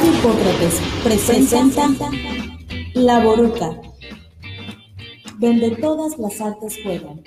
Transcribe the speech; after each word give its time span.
Radio 0.00 0.14
Hipócrates 0.18 0.80
presenta 1.04 1.90
La 2.94 3.22
Boruca, 3.22 3.78
donde 5.38 5.72
todas 5.72 6.18
las 6.18 6.40
artes 6.40 6.78
juegan. 6.82 7.22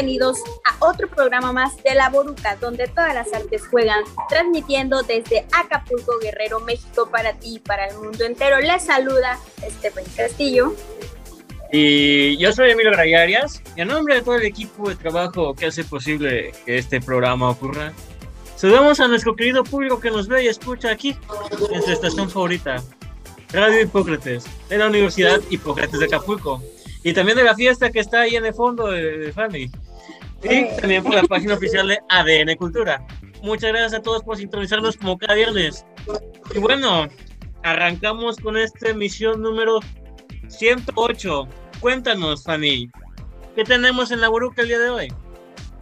Bienvenidos 0.00 0.38
a 0.64 0.82
otro 0.82 1.10
programa 1.10 1.52
más 1.52 1.76
de 1.82 1.94
La 1.94 2.08
Boruca, 2.08 2.56
donde 2.56 2.86
todas 2.86 3.12
las 3.14 3.34
artes 3.34 3.66
juegan, 3.66 4.02
transmitiendo 4.30 5.02
desde 5.02 5.44
Acapulco, 5.52 6.18
Guerrero, 6.22 6.58
México, 6.60 7.10
para 7.10 7.34
ti 7.34 7.56
y 7.56 7.58
para 7.58 7.84
el 7.86 7.98
mundo 7.98 8.24
entero. 8.24 8.58
Les 8.60 8.82
saluda 8.82 9.38
Esteban 9.62 10.04
Castillo. 10.16 10.74
Y 11.70 12.38
yo 12.38 12.50
soy 12.50 12.70
Emilio 12.70 12.92
Grayarias, 12.92 13.62
y 13.76 13.82
en 13.82 13.88
nombre 13.88 14.14
de 14.14 14.22
todo 14.22 14.36
el 14.36 14.44
equipo 14.44 14.88
de 14.88 14.96
trabajo 14.96 15.54
que 15.54 15.66
hace 15.66 15.84
posible 15.84 16.52
que 16.64 16.78
este 16.78 17.02
programa 17.02 17.50
ocurra, 17.50 17.92
saludamos 18.56 19.00
a 19.00 19.08
nuestro 19.08 19.36
querido 19.36 19.64
público 19.64 20.00
que 20.00 20.10
nos 20.10 20.28
ve 20.28 20.44
y 20.44 20.46
escucha 20.46 20.92
aquí, 20.92 21.14
en 21.70 21.82
su 21.82 21.90
estación 21.90 22.30
favorita, 22.30 22.82
Radio 23.52 23.82
Hipócrates, 23.82 24.46
de 24.70 24.78
la 24.78 24.86
Universidad 24.86 25.42
Hipócrates 25.50 26.00
de 26.00 26.06
Acapulco 26.06 26.62
y 27.02 27.12
también 27.12 27.36
de 27.36 27.44
la 27.44 27.54
fiesta 27.54 27.90
que 27.90 28.00
está 28.00 28.22
ahí 28.22 28.36
en 28.36 28.44
el 28.44 28.54
fondo 28.54 28.88
de, 28.88 29.32
Fanny. 29.32 29.70
Y 30.42 30.76
también 30.80 31.02
por 31.02 31.14
la 31.14 31.22
página 31.24 31.54
oficial 31.54 31.88
de 31.88 31.98
ADN 32.08 32.56
Cultura. 32.56 33.06
Muchas 33.42 33.70
gracias 33.70 33.94
a 33.94 34.02
todos 34.02 34.22
por 34.22 34.36
sintonizarnos 34.36 34.96
como 34.96 35.18
cada 35.18 35.34
viernes. 35.34 35.84
Y 36.54 36.58
bueno, 36.58 37.08
arrancamos 37.62 38.36
con 38.38 38.56
esta 38.56 38.90
emisión 38.90 39.42
número 39.42 39.80
108. 40.48 41.48
Cuéntanos, 41.80 42.44
Fanny, 42.44 42.90
¿qué 43.54 43.64
tenemos 43.64 44.10
en 44.10 44.20
la 44.20 44.28
Boruca 44.28 44.62
el 44.62 44.68
día 44.68 44.78
de 44.78 44.90
hoy? 44.90 45.08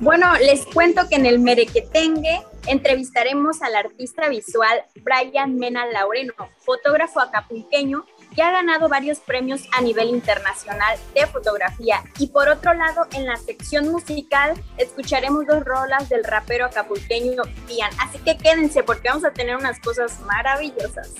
Bueno, 0.01 0.33
les 0.37 0.65
cuento 0.67 1.09
que 1.09 1.17
en 1.17 1.27
el 1.27 1.41
Merequetengue 1.41 2.41
entrevistaremos 2.69 3.63
al 3.63 3.75
artista 3.75 4.29
visual 4.29 4.85
Brian 5.03 5.57
Mena 5.57 5.87
Laureno, 5.87 6.35
fotógrafo 6.59 7.21
acapulqueño 7.21 8.05
que 8.35 8.43
ha 8.43 8.51
ganado 8.51 8.89
varios 8.89 9.19
premios 9.19 9.63
a 9.73 9.81
nivel 9.81 10.09
internacional 10.11 10.99
de 11.15 11.27
fotografía. 11.27 12.03
Y 12.19 12.29
por 12.29 12.49
otro 12.49 12.75
lado, 12.75 13.07
en 13.13 13.27
la 13.27 13.37
sección 13.37 13.89
musical 13.89 14.55
escucharemos 14.77 15.47
dos 15.47 15.65
rolas 15.65 16.09
del 16.09 16.25
rapero 16.25 16.67
acapulqueño 16.67 17.43
Ian. 17.69 17.91
Así 18.01 18.19
que 18.19 18.37
quédense 18.37 18.83
porque 18.83 19.09
vamos 19.09 19.25
a 19.25 19.33
tener 19.33 19.57
unas 19.57 19.81
cosas 19.81 20.21
maravillosas. 20.21 21.15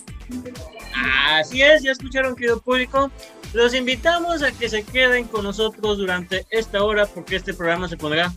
Así 1.29 1.63
es, 1.63 1.83
ya 1.83 1.93
escucharon 1.93 2.37
querido 2.37 2.61
público. 2.61 3.11
Los 3.55 3.75
invitamos 3.75 4.43
a 4.43 4.53
que 4.53 4.69
se 4.69 4.85
queden 4.85 5.25
con 5.25 5.45
nosotros 5.45 5.99
durante 5.99 6.47
esta 6.51 6.83
hora 6.85 7.07
porque 7.07 7.37
este 7.37 7.55
programa 7.55 7.89
se 7.89 7.97
pondrá 7.97 8.31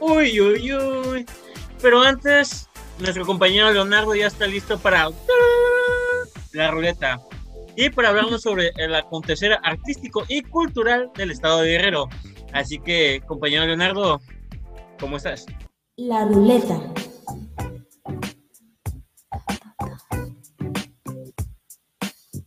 uy, 0.00 0.40
uy, 0.40 0.74
uy. 0.74 1.26
Pero 1.80 2.02
antes, 2.02 2.68
nuestro 2.98 3.26
compañero 3.26 3.72
Leonardo 3.72 4.14
ya 4.14 4.26
está 4.26 4.46
listo 4.46 4.78
para 4.78 5.10
la 6.52 6.70
ruleta 6.70 7.20
y 7.76 7.90
para 7.90 8.08
hablarnos 8.08 8.42
sobre 8.42 8.72
el 8.76 8.94
acontecer 8.94 9.58
artístico 9.62 10.24
y 10.28 10.42
cultural 10.42 11.10
del 11.14 11.30
estado 11.30 11.60
de 11.60 11.72
Guerrero. 11.72 12.08
Así 12.52 12.78
que, 12.78 13.22
compañero 13.26 13.66
Leonardo, 13.66 14.20
¿cómo 14.98 15.18
estás? 15.18 15.46
La 15.96 16.24
ruleta. 16.24 16.80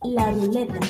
La 0.02 0.30
ruleta. 0.32 0.80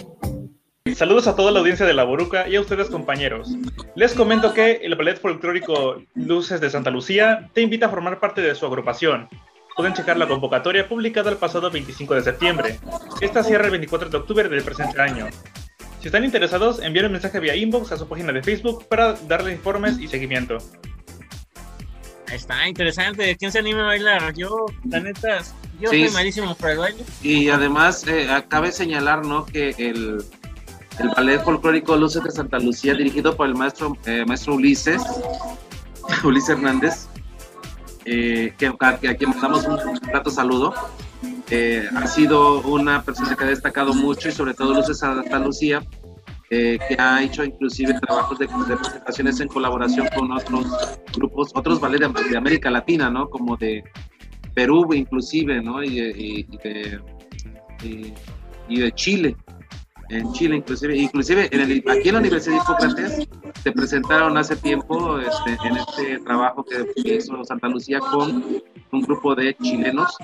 Saludos 0.95 1.27
a 1.27 1.37
toda 1.37 1.53
la 1.53 1.61
audiencia 1.61 1.87
de 1.87 1.95
La 1.95 2.05
Boruca 2.05 2.49
y 2.49 2.57
a 2.57 2.61
ustedes 2.61 2.91
compañeros. 2.91 3.55
Les 3.95 4.15
comento 4.15 4.53
que 4.53 4.81
el 4.83 4.97
ballet 4.97 5.21
folclórico 5.21 6.03
Luces 6.15 6.61
de 6.61 6.71
Santa 6.71 6.91
Lucía 6.91 7.49
te 7.53 7.61
invita 7.63 7.87
a 7.87 7.91
formar 7.91 8.19
parte 8.19 8.41
de 8.41 8.55
su 8.55 8.67
agrupación, 8.67 9.29
pueden 9.81 9.95
checar 9.95 10.19
la 10.19 10.29
convocatoria 10.29 10.87
publicada 10.87 11.31
el 11.31 11.39
pasado 11.39 11.71
25 11.71 12.15
de 12.15 12.21
septiembre. 12.21 12.79
Esta 13.23 13.43
cierra 13.43 13.65
el 13.65 13.71
24 13.71 14.11
de 14.11 14.17
octubre 14.19 14.47
del 14.47 14.63
presente 14.63 15.01
año. 15.01 15.27
Si 16.01 16.09
están 16.09 16.23
interesados, 16.23 16.83
envíen 16.83 17.07
un 17.07 17.13
mensaje 17.13 17.41
vía 17.41 17.57
inbox 17.57 17.91
a 17.93 17.97
su 17.97 18.07
página 18.07 18.31
de 18.31 18.43
Facebook 18.43 18.87
para 18.89 19.15
darle 19.15 19.53
informes 19.53 19.99
y 19.99 20.07
seguimiento. 20.07 20.59
Está 22.31 22.69
interesante. 22.69 23.35
¿Quién 23.39 23.51
se 23.51 23.61
anima 23.61 23.85
a 23.85 23.87
bailar? 23.87 24.35
Yo, 24.35 24.67
la 24.87 25.01
neta, 25.01 25.39
yo 25.81 25.89
soy 25.89 26.11
malísimo 26.11 26.55
para 26.57 26.73
el 26.75 26.79
baile. 26.79 27.05
Y 27.23 27.49
además, 27.49 28.07
eh, 28.07 28.29
acabe 28.31 28.73
señalar, 28.73 29.25
¿no? 29.25 29.47
Que 29.47 29.71
el, 29.79 30.23
el 30.99 31.09
ballet 31.17 31.43
folclórico 31.43 31.97
Luces 31.97 32.23
de 32.23 32.33
Santa 32.33 32.59
Lucía, 32.59 32.93
dirigido 32.93 33.35
por 33.35 33.47
el 33.47 33.55
maestro, 33.55 33.97
eh, 34.05 34.27
maestro 34.27 34.57
Ulises, 34.57 35.01
Ulises 36.23 36.51
Hernández, 36.51 37.09
eh, 38.05 38.55
que, 38.57 38.67
a 38.67 38.99
quien 38.99 39.31
mandamos 39.31 39.67
un, 39.67 39.79
un 39.79 40.31
saludo. 40.31 40.75
Eh, 41.51 41.89
ha 41.97 42.07
sido 42.07 42.61
una 42.63 43.03
persona 43.03 43.35
que 43.35 43.45
ha 43.45 43.49
destacado 43.49 43.93
mucho 43.93 44.29
y 44.29 44.33
sobre 44.33 44.55
todo 44.55 44.73
Luces 44.73 44.99
Santa 44.99 45.39
Lucía, 45.39 45.83
eh, 46.49 46.79
que 46.89 46.97
ha 46.99 47.23
hecho 47.23 47.45
inclusive 47.45 47.99
trabajos 48.01 48.39
de, 48.39 48.47
presentaciones 48.47 49.41
en 49.41 49.49
colaboración 49.49 50.09
con 50.15 50.31
otros 50.31 50.67
grupos, 51.15 51.51
otros 51.55 51.81
ballet 51.81 52.01
de, 52.01 52.37
América 52.37 52.71
Latina, 52.71 53.11
¿no? 53.11 53.29
Como 53.29 53.57
de 53.57 53.83
Perú 54.55 54.95
inclusive, 54.95 55.61
¿no? 55.61 55.83
Y, 55.83 56.45
de, 56.63 57.01
y 58.69 58.81
de 58.81 58.93
Chile 58.93 59.37
en 60.11 60.33
Chile, 60.33 60.57
inclusive, 60.57 60.97
inclusive 60.97 61.49
en 61.53 61.61
el, 61.61 61.85
aquí 61.89 62.09
en 62.09 62.15
la 62.15 62.21
Universidad 62.21 62.57
de 62.57 62.63
Hipócrates 62.63 63.29
se 63.63 63.73
presentaron 63.73 64.37
hace 64.37 64.57
tiempo 64.57 65.19
este, 65.19 65.57
en 65.65 65.77
este 65.77 66.19
trabajo 66.21 66.65
que, 66.65 66.85
hizo 67.17 67.45
Santa 67.45 67.69
Lucía 67.69 68.01
con 68.01 68.61
un 68.93 69.03
grupo 69.03 69.35
de 69.37 69.55
chilenos, 69.63 70.17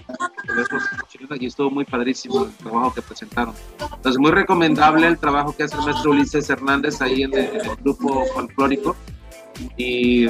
y 1.38 1.46
estuvo 1.46 1.70
muy 1.70 1.84
padrísimo 1.84 2.44
el 2.44 2.52
trabajo 2.52 2.94
que 2.94 3.02
presentaron. 3.02 3.54
Entonces, 3.80 4.18
muy 4.18 4.32
recomendable 4.32 5.06
el 5.06 5.18
trabajo 5.18 5.54
que 5.56 5.64
hace 5.64 5.76
el 5.76 5.84
maestro 5.84 6.10
Ulises 6.10 6.50
Hernández 6.50 7.00
ahí 7.00 7.22
en 7.22 7.34
el, 7.34 7.60
grupo 7.82 8.24
folclórico 8.34 8.96
y 9.76 10.26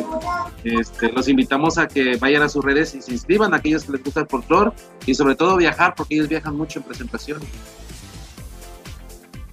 este, 0.65 1.11
los 1.13 1.29
invitamos 1.29 1.79
a 1.79 1.89
que 1.89 2.17
vayan 2.17 2.43
a 2.43 2.49
sus 2.49 2.65
redes 2.65 2.95
y 2.95 3.03
se 3.03 3.13
inscriban 3.13 3.55
a 3.55 3.57
aquellos 3.57 3.85
que 3.85 3.93
les 3.93 4.05
gusta 4.05 4.21
el 4.21 4.27
folclore 4.27 4.73
y 5.07 5.15
sobre 5.15 5.35
todo 5.35 5.57
viajar 5.57 5.95
porque 5.97 6.15
ellos 6.17 6.29
viajan 6.29 6.57
mucho 6.57 6.81
en 6.81 6.85
presentaciones. 6.85 7.49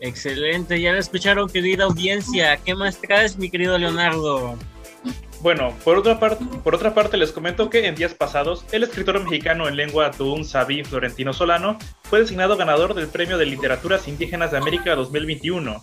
Excelente, 0.04 0.82
ya 0.82 0.92
lo 0.92 1.00
escucharon, 1.00 1.50
querida 1.50 1.86
audiencia. 1.86 2.58
¿Qué 2.58 2.76
más 2.76 3.00
traes, 3.00 3.38
mi 3.38 3.50
querido 3.50 3.78
Leonardo? 3.78 4.58
Bueno, 5.40 5.74
por 5.86 5.98
otra, 5.98 6.20
parte, 6.20 6.44
por 6.62 6.76
otra 6.76 6.94
parte 6.94 7.16
les 7.16 7.32
comento 7.32 7.70
que 7.70 7.88
en 7.88 7.96
días 7.96 8.14
pasados, 8.14 8.66
el 8.74 8.84
escritor 8.84 9.24
mexicano 9.24 9.66
en 9.66 9.78
lengua 9.78 10.12
Tuún 10.12 10.44
Sabí 10.44 10.84
Florentino 10.84 11.32
Solano 11.32 11.78
fue 12.04 12.20
designado 12.20 12.58
ganador 12.58 12.96
del 12.96 13.08
Premio 13.08 13.38
de 13.38 13.46
Literaturas 13.46 14.10
Indígenas 14.10 14.52
de 14.52 14.58
América 14.58 14.94
2021 14.94 15.82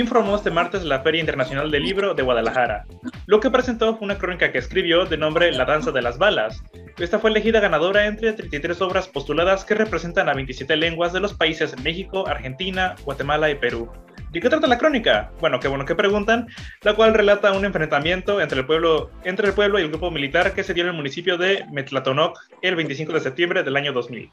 informó 0.00 0.36
este 0.36 0.50
martes 0.50 0.84
la 0.84 1.00
Feria 1.00 1.20
Internacional 1.20 1.70
del 1.70 1.82
Libro 1.82 2.14
de 2.14 2.22
Guadalajara. 2.22 2.84
Lo 3.26 3.40
que 3.40 3.50
presentó 3.50 3.96
fue 3.96 4.04
una 4.04 4.18
crónica 4.18 4.52
que 4.52 4.58
escribió 4.58 5.06
de 5.06 5.16
nombre 5.16 5.52
La 5.52 5.64
Danza 5.64 5.90
de 5.90 6.02
las 6.02 6.18
Balas. 6.18 6.62
Esta 6.98 7.18
fue 7.18 7.30
elegida 7.30 7.60
ganadora 7.60 8.06
entre 8.06 8.32
33 8.32 8.80
obras 8.80 9.08
postuladas 9.08 9.64
que 9.64 9.74
representan 9.74 10.28
a 10.28 10.34
27 10.34 10.76
lenguas 10.76 11.12
de 11.12 11.20
los 11.20 11.34
países 11.34 11.78
México, 11.82 12.28
Argentina, 12.28 12.94
Guatemala 13.04 13.50
y 13.50 13.56
Perú. 13.56 13.90
¿De 14.30 14.40
qué 14.40 14.50
trata 14.50 14.66
la 14.66 14.76
crónica? 14.76 15.32
Bueno, 15.40 15.58
qué 15.58 15.68
bueno 15.68 15.86
que 15.86 15.94
preguntan, 15.94 16.48
la 16.82 16.94
cual 16.94 17.14
relata 17.14 17.52
un 17.52 17.64
enfrentamiento 17.64 18.40
entre 18.40 18.60
el 18.60 18.66
pueblo, 18.66 19.10
entre 19.24 19.48
el 19.48 19.54
pueblo 19.54 19.78
y 19.78 19.82
el 19.82 19.88
grupo 19.88 20.10
militar 20.10 20.52
que 20.52 20.64
se 20.64 20.74
dio 20.74 20.82
en 20.84 20.90
el 20.90 20.96
municipio 20.96 21.38
de 21.38 21.64
Metlatonoc 21.72 22.38
el 22.60 22.76
25 22.76 23.12
de 23.14 23.20
septiembre 23.20 23.62
del 23.62 23.76
año 23.76 23.92
2000. 23.92 24.30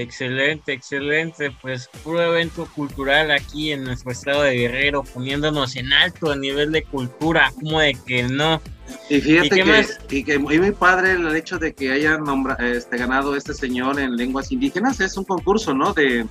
Excelente, 0.00 0.72
excelente. 0.72 1.50
Pues 1.60 1.90
puro 2.04 2.22
evento 2.22 2.68
cultural 2.72 3.32
aquí 3.32 3.72
en 3.72 3.82
nuestro 3.82 4.12
estado 4.12 4.42
de 4.42 4.54
Guerrero, 4.54 5.02
poniéndonos 5.02 5.74
en 5.74 5.92
alto 5.92 6.30
a 6.30 6.36
nivel 6.36 6.70
de 6.70 6.84
cultura, 6.84 7.52
como 7.58 7.80
de 7.80 7.98
que 8.06 8.22
no. 8.22 8.62
Y 9.10 9.20
fíjate 9.20 9.64
que, 9.64 9.86
y 10.10 10.22
que 10.22 10.38
muy, 10.38 10.70
padre 10.70 11.14
el 11.14 11.34
hecho 11.34 11.58
de 11.58 11.74
que 11.74 11.90
haya 11.90 12.16
este, 12.60 12.96
ganado 12.96 13.34
este 13.34 13.52
señor 13.54 13.98
en 13.98 14.16
lenguas 14.16 14.52
indígenas. 14.52 15.00
Es 15.00 15.16
un 15.16 15.24
concurso, 15.24 15.74
¿no? 15.74 15.92
De, 15.92 16.24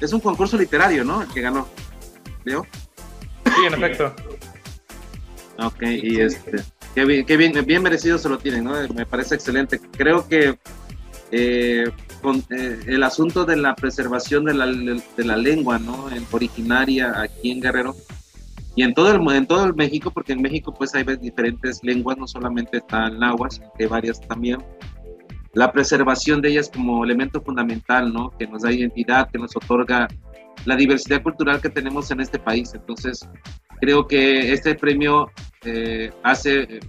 es 0.00 0.12
un 0.12 0.20
concurso 0.20 0.56
literario, 0.56 1.02
¿no? 1.02 1.22
El 1.22 1.28
que 1.30 1.40
ganó. 1.40 1.66
¿Veo? 2.44 2.64
Sí, 3.46 3.66
en 3.66 3.74
efecto. 3.74 4.14
Ok, 5.58 5.82
y 5.82 6.20
este. 6.20 6.62
Qué 6.94 7.04
bien, 7.04 7.66
bien, 7.66 7.82
merecido 7.82 8.16
se 8.16 8.28
lo 8.28 8.38
tienen, 8.38 8.62
¿no? 8.62 8.74
Me 8.94 9.06
parece 9.06 9.34
excelente. 9.34 9.80
Creo 9.90 10.28
que 10.28 10.56
eh, 11.32 11.90
con 12.22 12.42
eh, 12.50 12.80
el 12.86 13.02
asunto 13.02 13.44
de 13.44 13.56
la 13.56 13.74
preservación 13.74 14.44
de 14.44 14.54
la, 14.54 14.66
de 14.66 15.24
la 15.24 15.36
lengua, 15.36 15.78
¿no? 15.78 16.10
En, 16.10 16.24
originaria 16.30 17.20
aquí 17.20 17.50
en 17.50 17.60
Guerrero 17.60 17.94
y 18.74 18.82
en 18.82 18.94
todo 18.94 19.12
el 19.12 19.36
en 19.36 19.46
todo 19.46 19.64
el 19.66 19.74
México, 19.74 20.10
porque 20.10 20.32
en 20.32 20.40
México 20.40 20.72
pues 20.72 20.94
hay 20.94 21.04
diferentes 21.20 21.80
lenguas, 21.82 22.16
no 22.16 22.26
solamente 22.26 22.78
está 22.78 23.08
el 23.08 23.18
náhuatl, 23.18 23.62
hay 23.78 23.86
varias 23.86 24.20
también. 24.20 24.58
La 25.52 25.70
preservación 25.70 26.40
de 26.40 26.50
ellas 26.50 26.70
como 26.72 27.04
elemento 27.04 27.42
fundamental, 27.42 28.12
¿no? 28.12 28.30
Que 28.38 28.46
nos 28.46 28.62
da 28.62 28.72
identidad, 28.72 29.28
que 29.30 29.38
nos 29.38 29.54
otorga 29.54 30.08
la 30.64 30.76
diversidad 30.76 31.22
cultural 31.22 31.60
que 31.60 31.68
tenemos 31.68 32.10
en 32.10 32.20
este 32.20 32.38
país. 32.38 32.72
Entonces, 32.72 33.28
creo 33.80 34.06
que 34.06 34.52
este 34.52 34.74
premio 34.74 35.30
eh, 35.64 36.10
hace, 36.22 36.80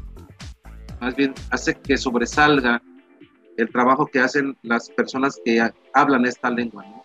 más 1.01 1.15
bien, 1.15 1.33
hace 1.49 1.75
que 1.75 1.97
sobresalga 1.97 2.81
el 3.57 3.69
trabajo 3.71 4.07
que 4.07 4.19
hacen 4.19 4.57
las 4.63 4.89
personas 4.89 5.39
que 5.43 5.69
hablan 5.93 6.25
esta 6.25 6.49
lengua. 6.49 6.85
¿no? 6.85 7.01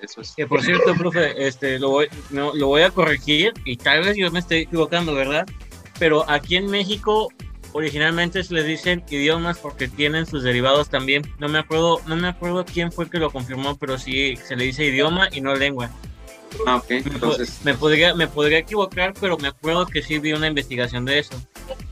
Eso, 0.00 0.20
es. 0.20 0.34
Que 0.34 0.46
por 0.46 0.62
cierto, 0.62 0.94
profe, 0.94 1.46
este, 1.46 1.78
lo, 1.78 1.90
voy, 1.90 2.08
no, 2.30 2.54
lo 2.54 2.66
voy 2.66 2.82
a 2.82 2.90
corregir 2.90 3.52
y 3.64 3.76
tal 3.76 4.04
vez 4.04 4.16
yo 4.16 4.30
me 4.30 4.40
estoy 4.40 4.58
equivocando, 4.58 5.14
¿verdad? 5.14 5.46
Pero 5.98 6.28
aquí 6.28 6.56
en 6.56 6.66
México 6.66 7.28
originalmente 7.72 8.42
se 8.44 8.54
les 8.54 8.66
dicen 8.66 9.04
idiomas 9.08 9.58
porque 9.58 9.88
tienen 9.88 10.26
sus 10.26 10.42
derivados 10.42 10.88
también. 10.88 11.22
No 11.38 11.48
me 11.48 11.58
acuerdo, 11.58 12.00
no 12.06 12.16
me 12.16 12.28
acuerdo 12.28 12.64
quién 12.64 12.92
fue 12.92 13.08
que 13.08 13.18
lo 13.18 13.30
confirmó, 13.30 13.76
pero 13.76 13.98
sí 13.98 14.36
se 14.36 14.56
le 14.56 14.64
dice 14.64 14.84
idioma 14.84 15.28
y 15.32 15.40
no 15.40 15.54
lengua. 15.54 15.90
Ah, 16.66 16.76
ok, 16.76 16.90
entonces. 16.90 17.60
Me, 17.64 17.74
podría, 17.74 18.14
me 18.14 18.26
podría 18.26 18.58
equivocar, 18.58 19.14
pero 19.18 19.38
me 19.38 19.48
acuerdo 19.48 19.86
que 19.86 20.02
sí 20.02 20.18
vi 20.18 20.32
una 20.32 20.48
investigación 20.48 21.04
de 21.04 21.20
eso. 21.20 21.34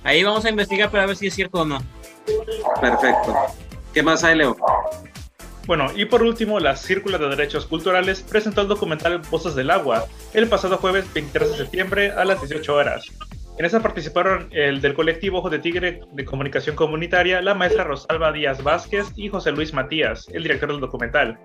Ahí 0.04 0.22
vamos 0.22 0.44
a 0.44 0.50
investigar 0.50 0.90
para 0.90 1.06
ver 1.06 1.16
si 1.16 1.28
es 1.28 1.34
cierto 1.34 1.62
o 1.62 1.64
no. 1.64 1.82
Perfecto. 2.80 3.34
¿Qué 3.92 4.02
más 4.02 4.22
hay, 4.22 4.36
Leo? 4.36 4.56
Bueno, 5.66 5.88
y 5.94 6.04
por 6.04 6.22
último, 6.22 6.58
la 6.60 6.76
Círcula 6.76 7.18
de 7.18 7.28
Derechos 7.28 7.66
Culturales 7.66 8.22
presentó 8.22 8.62
el 8.62 8.68
documental 8.68 9.20
Voces 9.30 9.54
del 9.54 9.70
Agua 9.70 10.04
el 10.32 10.48
pasado 10.48 10.78
jueves 10.78 11.12
23 11.12 11.50
de 11.50 11.56
septiembre 11.56 12.10
a 12.12 12.24
las 12.24 12.40
18 12.40 12.74
horas. 12.74 13.04
En 13.58 13.66
esa 13.66 13.80
participaron 13.80 14.48
el 14.52 14.80
del 14.80 14.94
colectivo 14.94 15.38
Ojo 15.38 15.50
de 15.50 15.58
Tigre 15.58 16.00
de 16.12 16.24
Comunicación 16.24 16.76
Comunitaria, 16.76 17.42
la 17.42 17.54
maestra 17.54 17.84
Rosalba 17.84 18.32
Díaz 18.32 18.62
Vázquez 18.62 19.12
y 19.16 19.28
José 19.28 19.52
Luis 19.52 19.74
Matías, 19.74 20.28
el 20.32 20.44
director 20.44 20.70
del 20.70 20.80
documental. 20.80 21.38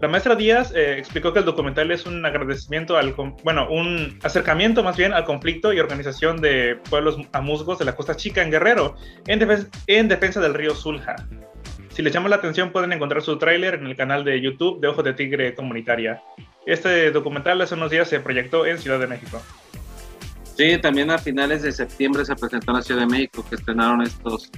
La 0.00 0.08
maestra 0.08 0.34
Díaz 0.34 0.72
eh, 0.74 0.96
explicó 0.98 1.32
que 1.32 1.40
el 1.40 1.44
documental 1.44 1.90
es 1.90 2.06
un 2.06 2.24
agradecimiento 2.24 2.96
al, 2.96 3.14
bueno, 3.44 3.68
un 3.70 4.18
acercamiento 4.22 4.82
más 4.82 4.96
bien 4.96 5.12
al 5.12 5.24
conflicto 5.24 5.72
y 5.72 5.78
organización 5.78 6.40
de 6.40 6.78
pueblos 6.88 7.18
amusgos 7.32 7.78
de 7.78 7.84
la 7.84 7.94
Costa 7.94 8.16
Chica 8.16 8.42
en 8.42 8.50
Guerrero, 8.50 8.96
en, 9.26 9.46
en 9.86 10.08
defensa 10.08 10.40
del 10.40 10.54
río 10.54 10.74
Zulja. 10.74 11.16
Si 12.00 12.04
les 12.04 12.14
llama 12.14 12.30
la 12.30 12.36
atención, 12.36 12.72
pueden 12.72 12.94
encontrar 12.94 13.20
su 13.20 13.36
tráiler 13.36 13.74
en 13.74 13.86
el 13.86 13.94
canal 13.94 14.24
de 14.24 14.40
YouTube 14.40 14.80
de 14.80 14.88
Ojo 14.88 15.02
de 15.02 15.12
Tigre 15.12 15.54
Comunitaria. 15.54 16.22
Este 16.64 17.10
documental 17.10 17.60
hace 17.60 17.74
unos 17.74 17.90
días 17.90 18.08
se 18.08 18.20
proyectó 18.20 18.64
en 18.64 18.78
Ciudad 18.78 18.98
de 18.98 19.06
México. 19.06 19.42
Sí, 20.56 20.78
también 20.78 21.10
a 21.10 21.18
finales 21.18 21.60
de 21.60 21.70
septiembre 21.72 22.24
se 22.24 22.34
presentó 22.36 22.70
en 22.70 22.76
la 22.78 22.82
Ciudad 22.82 23.02
de 23.02 23.06
México, 23.06 23.44
que 23.46 23.56
estrenaron 23.56 24.00
estos. 24.00 24.50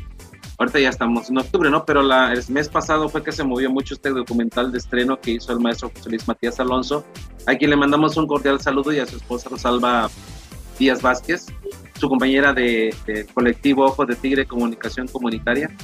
Ahorita 0.57 0.79
ya 0.79 0.91
estamos 0.91 1.31
en 1.31 1.39
octubre, 1.39 1.69
¿no? 1.69 1.85
Pero 1.85 2.03
la, 2.03 2.33
el 2.33 2.45
mes 2.49 2.69
pasado 2.69 3.09
fue 3.09 3.25
que 3.25 3.33
se 3.33 3.43
movió 3.43 3.69
mucho 3.73 3.95
este 3.95 4.11
documental 4.11 4.71
de 4.71 4.79
estreno 4.79 5.21
que 5.21 5.33
hizo 5.33 5.53
el 5.53 5.59
maestro 5.59 5.91
José 5.93 6.11
Luis 6.11 6.29
Matías 6.29 6.61
Alonso, 6.61 7.05
a 7.49 7.57
quien 7.57 7.71
le 7.71 7.77
mandamos 7.77 8.17
un 8.17 8.29
cordial 8.29 8.61
saludo 8.61 8.93
y 8.93 9.01
a 9.01 9.07
su 9.07 9.17
esposa 9.17 9.49
Rosalba 9.49 10.09
Díaz 10.79 11.03
Vázquez, 11.03 11.47
su 11.99 12.09
compañera 12.09 12.53
de, 12.53 12.95
de 13.05 13.27
colectivo 13.27 13.87
Ojo 13.87 14.07
de 14.07 14.15
Tigre 14.15 14.47
Comunicación 14.47 15.09
Comunitaria 15.09 15.77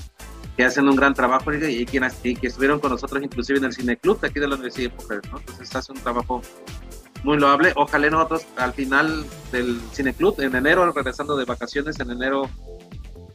que 0.59 0.65
hacen 0.65 0.89
un 0.89 0.97
gran 0.97 1.15
trabajo 1.15 1.55
y, 1.55 1.87
quienes 1.87 2.15
que 2.17 2.37
estuvieron 2.43 2.81
con 2.81 2.91
nosotros 2.91 3.23
inclusive 3.23 3.61
en 3.61 3.67
el 3.67 3.73
Cine 3.73 3.97
Club 3.97 4.21
de 4.21 4.27
aquí 4.27 4.41
de 4.41 4.49
la 4.49 4.57
Universidad 4.57 4.91
de 4.91 4.97
Mujeres, 4.97 5.31
¿no? 5.31 5.39
Entonces 5.39 5.77
hace 5.77 5.93
un 5.93 6.01
trabajo 6.01 6.43
muy 7.23 7.39
loable. 7.39 7.73
Ojalá 7.77 8.11
nosotros 8.11 8.45
al 8.57 8.73
final 8.73 9.25
del 9.53 9.81
Cine 9.93 10.13
Club, 10.15 10.41
en 10.41 10.57
enero, 10.57 10.91
regresando 10.91 11.37
de 11.37 11.45
vacaciones, 11.45 12.01
en 12.01 12.11
enero 12.11 12.51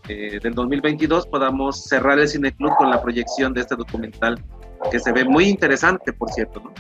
eh, 0.10 0.38
del 0.44 0.54
2022, 0.54 1.28
podamos 1.28 1.86
cerrar 1.86 2.20
el 2.20 2.28
Cine 2.28 2.52
Club 2.52 2.76
con 2.78 2.90
la 2.90 3.02
proyección 3.02 3.54
de 3.54 3.62
este 3.62 3.78
documental, 3.78 4.44
que 4.92 5.00
se 5.00 5.14
ve 5.14 5.24
muy 5.24 5.46
interesante, 5.46 6.12
por 6.12 6.30
cierto, 6.30 6.60
¿no? 6.60 6.74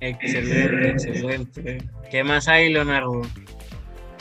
Excelente, 0.00 0.88
excelente. 0.90 1.88
¿Qué 2.10 2.24
más 2.24 2.48
hay, 2.48 2.72
Leonardo? 2.72 3.22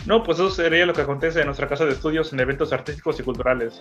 No, 0.06 0.22
pues 0.22 0.38
eso 0.38 0.52
sería 0.52 0.86
lo 0.86 0.94
que 0.94 1.02
acontece 1.02 1.40
en 1.40 1.48
nuestra 1.48 1.68
casa 1.68 1.86
de 1.86 1.94
estudios 1.94 2.32
en 2.34 2.40
eventos 2.40 2.72
artísticos 2.72 3.20
y 3.20 3.24
culturales. 3.24 3.80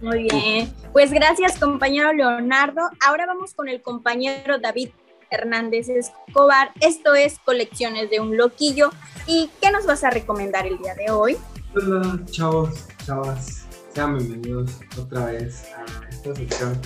Muy 0.00 0.24
bien. 0.24 0.72
Pues 0.92 1.10
gracias, 1.12 1.58
compañero 1.58 2.12
Leonardo. 2.12 2.82
Ahora 3.06 3.26
vamos 3.26 3.54
con 3.54 3.68
el 3.68 3.80
compañero 3.82 4.58
David 4.58 4.90
Hernández 5.30 5.88
Escobar. 5.88 6.72
Esto 6.80 7.14
es 7.14 7.38
Colecciones 7.38 8.10
de 8.10 8.20
un 8.20 8.36
Loquillo. 8.36 8.90
¿Y 9.26 9.50
qué 9.60 9.70
nos 9.70 9.86
vas 9.86 10.04
a 10.04 10.10
recomendar 10.10 10.66
el 10.66 10.78
día 10.78 10.94
de 10.94 11.10
hoy? 11.10 11.36
Hola, 11.74 12.20
chavos, 12.30 12.86
chavas. 13.04 13.66
Sean 13.94 14.18
bienvenidos 14.18 14.80
otra 15.00 15.26
vez 15.26 15.66
a 15.76 16.08
esta 16.08 16.34
sección, 16.34 16.80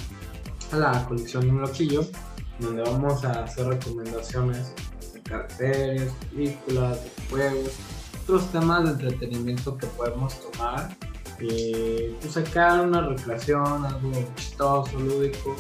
a 0.73 0.77
la 0.77 1.07
colección 1.07 1.43
de 1.45 1.51
un 1.51 1.63
loquillo, 1.63 2.07
donde 2.59 2.83
vamos 2.83 3.25
a 3.25 3.45
hacer 3.45 3.67
recomendaciones 3.67 4.75
de 5.13 5.49
series, 5.57 6.13
películas, 6.31 7.01
juegos, 7.31 7.73
otros 8.23 8.53
temas 8.53 8.85
de 8.85 8.91
entretenimiento 9.09 9.77
que 9.79 9.87
podemos 9.87 10.39
tomar 10.51 10.95
y 11.41 12.15
pues 12.21 12.33
sacar 12.33 12.87
una 12.87 13.03
recreación, 13.09 13.85
algo 13.85 14.13
chistoso, 14.35 14.99
lúdico, 14.99 15.57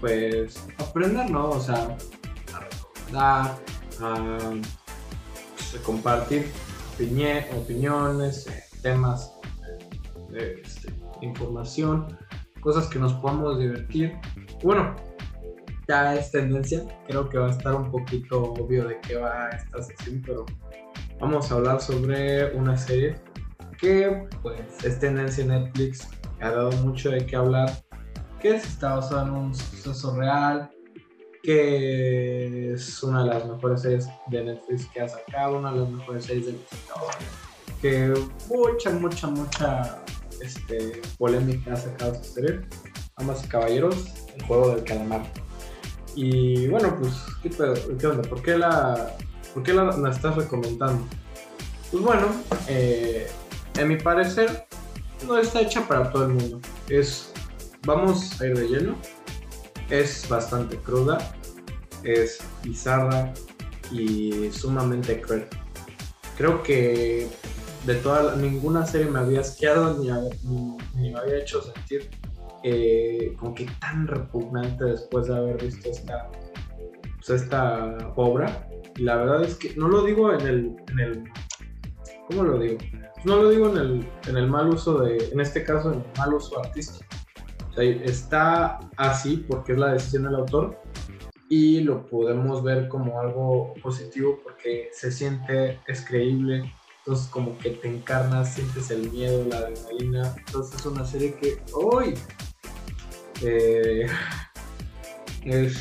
pues 0.00 0.66
aprender, 0.78 1.30
¿no? 1.30 1.50
O 1.50 1.60
sea, 1.60 1.96
a 2.54 2.60
recomendar, 2.60 3.58
a, 4.00 4.52
pues, 5.56 5.82
compartir 5.82 6.50
opiniones, 7.56 8.46
eh, 8.46 8.64
temas 8.82 9.32
de 10.30 10.60
este, 10.62 10.92
información, 11.20 12.16
cosas 12.60 12.86
que 12.86 12.98
nos 12.98 13.12
podamos 13.14 13.58
divertir. 13.58 14.18
Bueno, 14.62 14.94
ya 15.88 16.14
es 16.14 16.30
tendencia, 16.30 16.84
creo 17.06 17.28
que 17.28 17.38
va 17.38 17.48
a 17.48 17.50
estar 17.50 17.74
un 17.74 17.90
poquito 17.90 18.52
obvio 18.52 18.86
de 18.86 19.00
qué 19.00 19.16
va 19.16 19.50
esta 19.50 19.82
sesión, 19.82 20.22
pero 20.24 20.46
vamos 21.18 21.50
a 21.50 21.56
hablar 21.56 21.80
sobre 21.80 22.54
una 22.54 22.76
serie 22.76 23.16
que 23.82 24.28
pues 24.42 24.62
es 24.84 25.00
tendencia 25.00 25.42
en 25.42 25.48
Netflix, 25.48 26.08
ha 26.40 26.50
dado 26.50 26.70
mucho 26.78 27.10
de 27.10 27.26
qué 27.26 27.36
hablar, 27.36 27.84
que 28.40 28.54
está 28.54 28.94
basado 28.94 29.26
en 29.26 29.32
un 29.32 29.54
suceso 29.54 30.16
real, 30.16 30.70
que 31.42 32.72
es 32.72 33.02
una 33.02 33.24
de 33.24 33.30
las 33.30 33.46
mejores 33.46 33.82
series 33.82 34.08
de 34.28 34.44
Netflix 34.44 34.86
que 34.86 35.00
ha 35.00 35.08
sacado, 35.08 35.58
una 35.58 35.72
de 35.72 35.80
las 35.80 35.90
mejores 35.90 36.24
series 36.24 36.46
de 36.46 36.52
Netflix 36.52 36.82
que 37.82 38.14
mucha, 38.48 38.90
mucha, 38.90 39.26
mucha 39.26 39.98
este, 40.40 41.02
polémica 41.18 41.72
ha 41.72 41.76
sacado 41.76 42.12
esta 42.12 42.24
serie. 42.24 42.60
Amas 43.16 43.44
y 43.44 43.48
caballeros, 43.48 44.06
el 44.36 44.42
juego 44.44 44.76
del 44.76 44.84
calamar. 44.84 45.22
Y 46.14 46.68
bueno, 46.68 46.96
pues, 47.00 47.12
¿qué, 47.42 47.50
¿qué 47.98 48.06
onda? 48.06 48.22
¿Por 48.28 48.40
qué 48.40 48.56
la, 48.56 49.16
por 49.52 49.64
qué 49.64 49.74
la, 49.74 49.96
la 49.96 50.10
estás 50.10 50.36
recomendando? 50.36 51.04
Pues 51.90 52.04
bueno, 52.04 52.28
eh, 52.68 53.28
en 53.78 53.88
mi 53.88 53.96
parecer, 53.96 54.66
no 55.26 55.38
está 55.38 55.60
hecha 55.60 55.86
para 55.86 56.10
todo 56.10 56.26
el 56.26 56.34
mundo. 56.34 56.60
Es, 56.88 57.32
vamos 57.86 58.40
a 58.40 58.46
ir 58.46 58.58
de 58.58 58.68
lleno. 58.68 58.96
Es 59.90 60.26
bastante 60.28 60.76
cruda, 60.78 61.18
es 62.02 62.38
bizarra 62.62 63.32
y 63.90 64.50
sumamente 64.52 65.20
cruel. 65.20 65.46
Creo 66.36 66.62
que 66.62 67.28
de 67.84 67.94
toda 67.96 68.36
ninguna 68.36 68.86
serie 68.86 69.10
me 69.10 69.18
había 69.18 69.40
asqueado 69.40 69.98
ni, 69.98 71.10
me 71.10 71.18
había 71.18 71.38
hecho 71.38 71.62
sentir 71.62 72.10
eh, 72.62 73.34
como 73.38 73.54
que 73.54 73.66
tan 73.80 74.06
repugnante 74.06 74.84
después 74.84 75.26
de 75.26 75.36
haber 75.36 75.62
visto 75.62 75.90
esta, 75.90 76.30
pues, 77.16 77.42
esta 77.42 78.12
obra. 78.16 78.68
Y 78.96 79.02
la 79.02 79.16
verdad 79.16 79.44
es 79.44 79.56
que 79.56 79.74
no 79.76 79.88
lo 79.88 80.04
digo 80.04 80.32
en 80.32 80.46
el, 80.46 80.76
en 80.88 81.00
el 81.00 81.24
¿cómo 82.32 82.44
lo 82.44 82.58
digo? 82.58 82.78
No 83.24 83.36
lo 83.36 83.50
digo 83.50 83.68
en 83.70 83.76
el, 83.76 84.08
en 84.26 84.36
el 84.36 84.48
mal 84.48 84.70
uso 84.70 84.98
de, 85.00 85.28
en 85.32 85.40
este 85.40 85.62
caso, 85.62 85.92
en 85.92 86.00
el 86.00 86.06
mal 86.18 86.34
uso 86.34 86.58
artístico. 86.58 87.04
O 87.76 87.80
está 87.80 88.80
así 88.96 89.44
porque 89.48 89.72
es 89.72 89.78
la 89.78 89.92
decisión 89.94 90.24
del 90.24 90.34
autor 90.34 90.78
y 91.48 91.80
lo 91.80 92.06
podemos 92.06 92.62
ver 92.62 92.88
como 92.88 93.20
algo 93.20 93.74
positivo 93.82 94.38
porque 94.42 94.90
se 94.92 95.10
siente, 95.10 95.80
es 95.86 96.04
creíble, 96.04 96.72
entonces 96.98 97.28
como 97.28 97.56
que 97.58 97.70
te 97.70 97.88
encarnas, 97.88 98.54
sientes 98.54 98.90
el 98.90 99.10
miedo, 99.10 99.44
la 99.48 99.58
adrenalina, 99.58 100.34
entonces 100.46 100.80
es 100.80 100.86
una 100.86 101.04
serie 101.04 101.34
que 101.34 101.62
hoy 101.74 102.14
eh, 103.42 104.06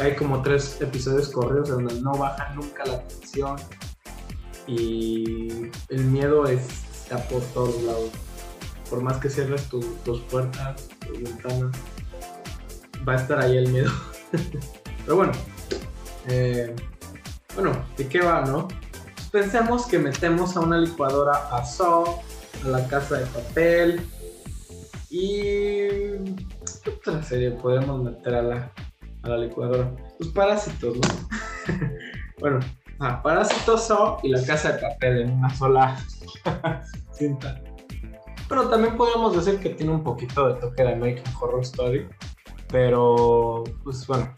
hay 0.00 0.14
como 0.16 0.42
tres 0.42 0.80
episodios 0.80 1.28
corridos 1.28 1.70
en 1.70 1.86
donde 1.86 2.00
no 2.00 2.12
baja 2.12 2.52
nunca 2.54 2.84
la 2.86 3.06
tensión 3.06 3.56
y 4.66 5.70
el 5.88 6.04
miedo 6.04 6.46
está 6.46 7.18
por 7.28 7.42
todos 7.42 7.82
lados. 7.82 8.10
Por 8.90 9.02
más 9.02 9.18
que 9.18 9.28
cierres 9.28 9.68
tus 9.68 10.20
puertas, 10.30 10.88
tus 11.06 11.22
ventanas, 11.22 11.76
va 13.06 13.14
a 13.14 13.16
estar 13.16 13.40
ahí 13.40 13.56
el 13.56 13.68
miedo. 13.70 13.90
Pero 15.04 15.16
bueno, 15.16 15.32
eh, 16.28 16.74
bueno, 17.54 17.84
¿de 17.96 18.08
qué 18.08 18.20
va, 18.20 18.44
no? 18.44 18.68
Pues 18.68 19.28
pensemos 19.30 19.86
que 19.86 19.98
metemos 19.98 20.56
a 20.56 20.60
una 20.60 20.78
licuadora 20.78 21.48
a 21.50 21.64
So, 21.64 22.20
a 22.64 22.68
la 22.68 22.86
casa 22.88 23.18
de 23.18 23.26
papel 23.26 24.00
y 25.10 25.88
¿qué 26.82 26.90
otra 26.90 27.22
serie 27.22 27.50
podemos 27.52 28.02
meter 28.02 28.34
a 28.34 28.42
la, 28.42 28.72
a 29.22 29.28
la 29.28 29.38
licuadora? 29.38 29.92
Los 30.18 30.30
parásitos, 30.30 30.96
¿no? 30.96 31.28
bueno, 32.40 32.60
ah, 33.00 33.22
Parásitos 33.22 33.86
So 33.86 34.18
y 34.22 34.28
la 34.28 34.44
casa 34.44 34.72
de 34.72 34.78
papel 34.80 35.22
en 35.22 35.32
una 35.32 35.54
sola 35.54 35.96
cinta. 37.12 37.60
Pero 38.48 38.68
también 38.68 38.96
podríamos 38.96 39.34
decir 39.34 39.60
que 39.60 39.70
tiene 39.70 39.92
un 39.92 40.04
poquito 40.04 40.48
de 40.48 40.60
toque 40.60 40.82
de 40.82 40.92
American 40.92 41.34
Horror 41.40 41.62
Story. 41.62 42.08
Pero, 42.68 43.64
pues 43.82 44.06
bueno. 44.06 44.34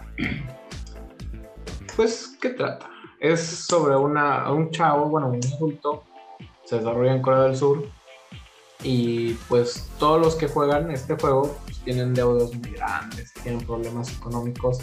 Pues, 1.97 2.37
¿qué 2.41 2.51
trata? 2.51 2.89
Es 3.21 3.41
sobre 3.41 3.97
una, 3.97 4.51
un 4.53 4.71
chavo, 4.71 5.09
bueno, 5.09 5.29
un 5.29 5.41
adulto. 5.55 6.05
Se 6.65 6.77
desarrolla 6.77 7.15
en 7.15 7.23
Corea 7.23 7.43
del 7.43 7.57
Sur. 7.57 7.85
Y 8.83 9.33
pues 9.49 9.91
todos 9.99 10.21
los 10.21 10.37
que 10.37 10.47
juegan 10.47 10.91
este 10.93 11.17
juego 11.17 11.57
pues, 11.65 11.79
tienen 11.81 12.15
deudas 12.15 12.55
muy 12.55 12.71
grandes, 12.71 13.35
tienen 13.43 13.61
problemas 13.67 14.17
económicos. 14.17 14.79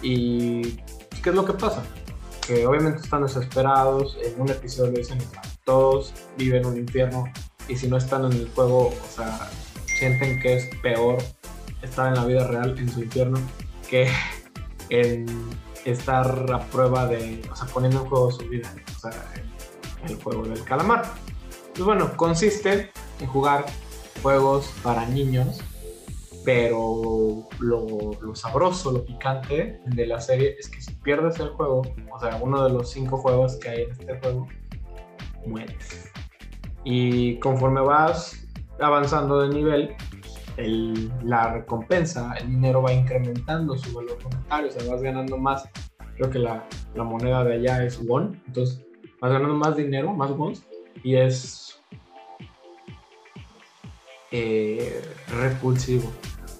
Y 0.00 0.76
¿qué 1.22 1.30
es 1.30 1.34
lo 1.34 1.44
que 1.44 1.52
pasa? 1.52 1.82
Que 2.46 2.66
obviamente 2.66 3.02
están 3.02 3.22
desesperados. 3.22 4.16
En 4.22 4.40
un 4.40 4.50
episodio 4.50 4.92
dicen 4.92 5.18
todos 5.64 6.12
viven 6.36 6.66
un 6.66 6.76
infierno 6.76 7.24
y 7.68 7.76
si 7.76 7.88
no 7.88 7.96
están 7.96 8.24
en 8.24 8.32
el 8.32 8.50
juego, 8.50 8.88
o 8.88 9.14
sea, 9.14 9.48
sienten 9.86 10.40
que 10.40 10.56
es 10.56 10.76
peor 10.82 11.18
estar 11.82 12.08
en 12.08 12.14
la 12.14 12.24
vida 12.24 12.46
real, 12.46 12.76
en 12.78 12.88
su 12.88 13.02
infierno, 13.02 13.38
que 13.88 14.10
en 14.90 15.26
estar 15.84 16.52
a 16.52 16.60
prueba 16.66 17.06
de, 17.06 17.42
o 17.50 17.56
sea, 17.56 17.66
poniendo 17.68 18.02
en 18.02 18.08
juego 18.08 18.30
su 18.30 18.48
vida, 18.48 18.72
o 18.96 19.00
sea, 19.00 19.32
el 20.06 20.16
juego 20.22 20.42
del 20.44 20.62
calamar. 20.64 21.04
Pues 21.72 21.84
bueno, 21.84 22.16
consiste 22.16 22.90
en 23.20 23.26
jugar 23.26 23.66
juegos 24.22 24.70
para 24.82 25.06
niños, 25.06 25.60
pero 26.44 27.48
lo, 27.60 28.12
lo, 28.20 28.34
sabroso, 28.34 28.92
lo 28.92 29.04
picante 29.04 29.80
de 29.84 30.06
la 30.06 30.20
serie 30.20 30.56
es 30.58 30.68
que 30.68 30.80
si 30.80 30.94
pierdes 30.96 31.38
el 31.38 31.50
juego, 31.50 31.82
o 32.10 32.18
sea, 32.18 32.38
uno 32.42 32.64
de 32.64 32.70
los 32.72 32.90
cinco 32.90 33.18
juegos 33.18 33.56
que 33.56 33.68
hay 33.68 33.82
en 33.82 33.90
este 33.92 34.18
juego, 34.18 34.48
mueres. 35.46 36.12
Y 36.84 37.38
conforme 37.38 37.80
vas 37.80 38.46
avanzando 38.80 39.40
de 39.40 39.48
nivel, 39.54 39.94
la 41.24 41.52
recompensa, 41.52 42.34
el 42.34 42.48
dinero 42.48 42.82
va 42.82 42.92
incrementando 42.92 43.76
su 43.76 43.92
valor 43.94 44.18
monetario, 44.22 44.68
o 44.68 44.70
sea, 44.70 44.92
vas 44.92 45.02
ganando 45.02 45.38
más. 45.38 45.68
Creo 46.16 46.30
que 46.30 46.38
la, 46.38 46.66
moneda 46.94 47.44
de 47.44 47.54
allá 47.54 47.84
es 47.84 48.00
won, 48.06 48.40
entonces 48.46 48.84
vas 49.20 49.32
ganando 49.32 49.54
más 49.54 49.76
dinero, 49.76 50.12
más 50.12 50.30
wons, 50.32 50.66
y 51.02 51.16
es 51.16 51.80
eh, 54.30 55.02
repulsivo. 55.28 56.10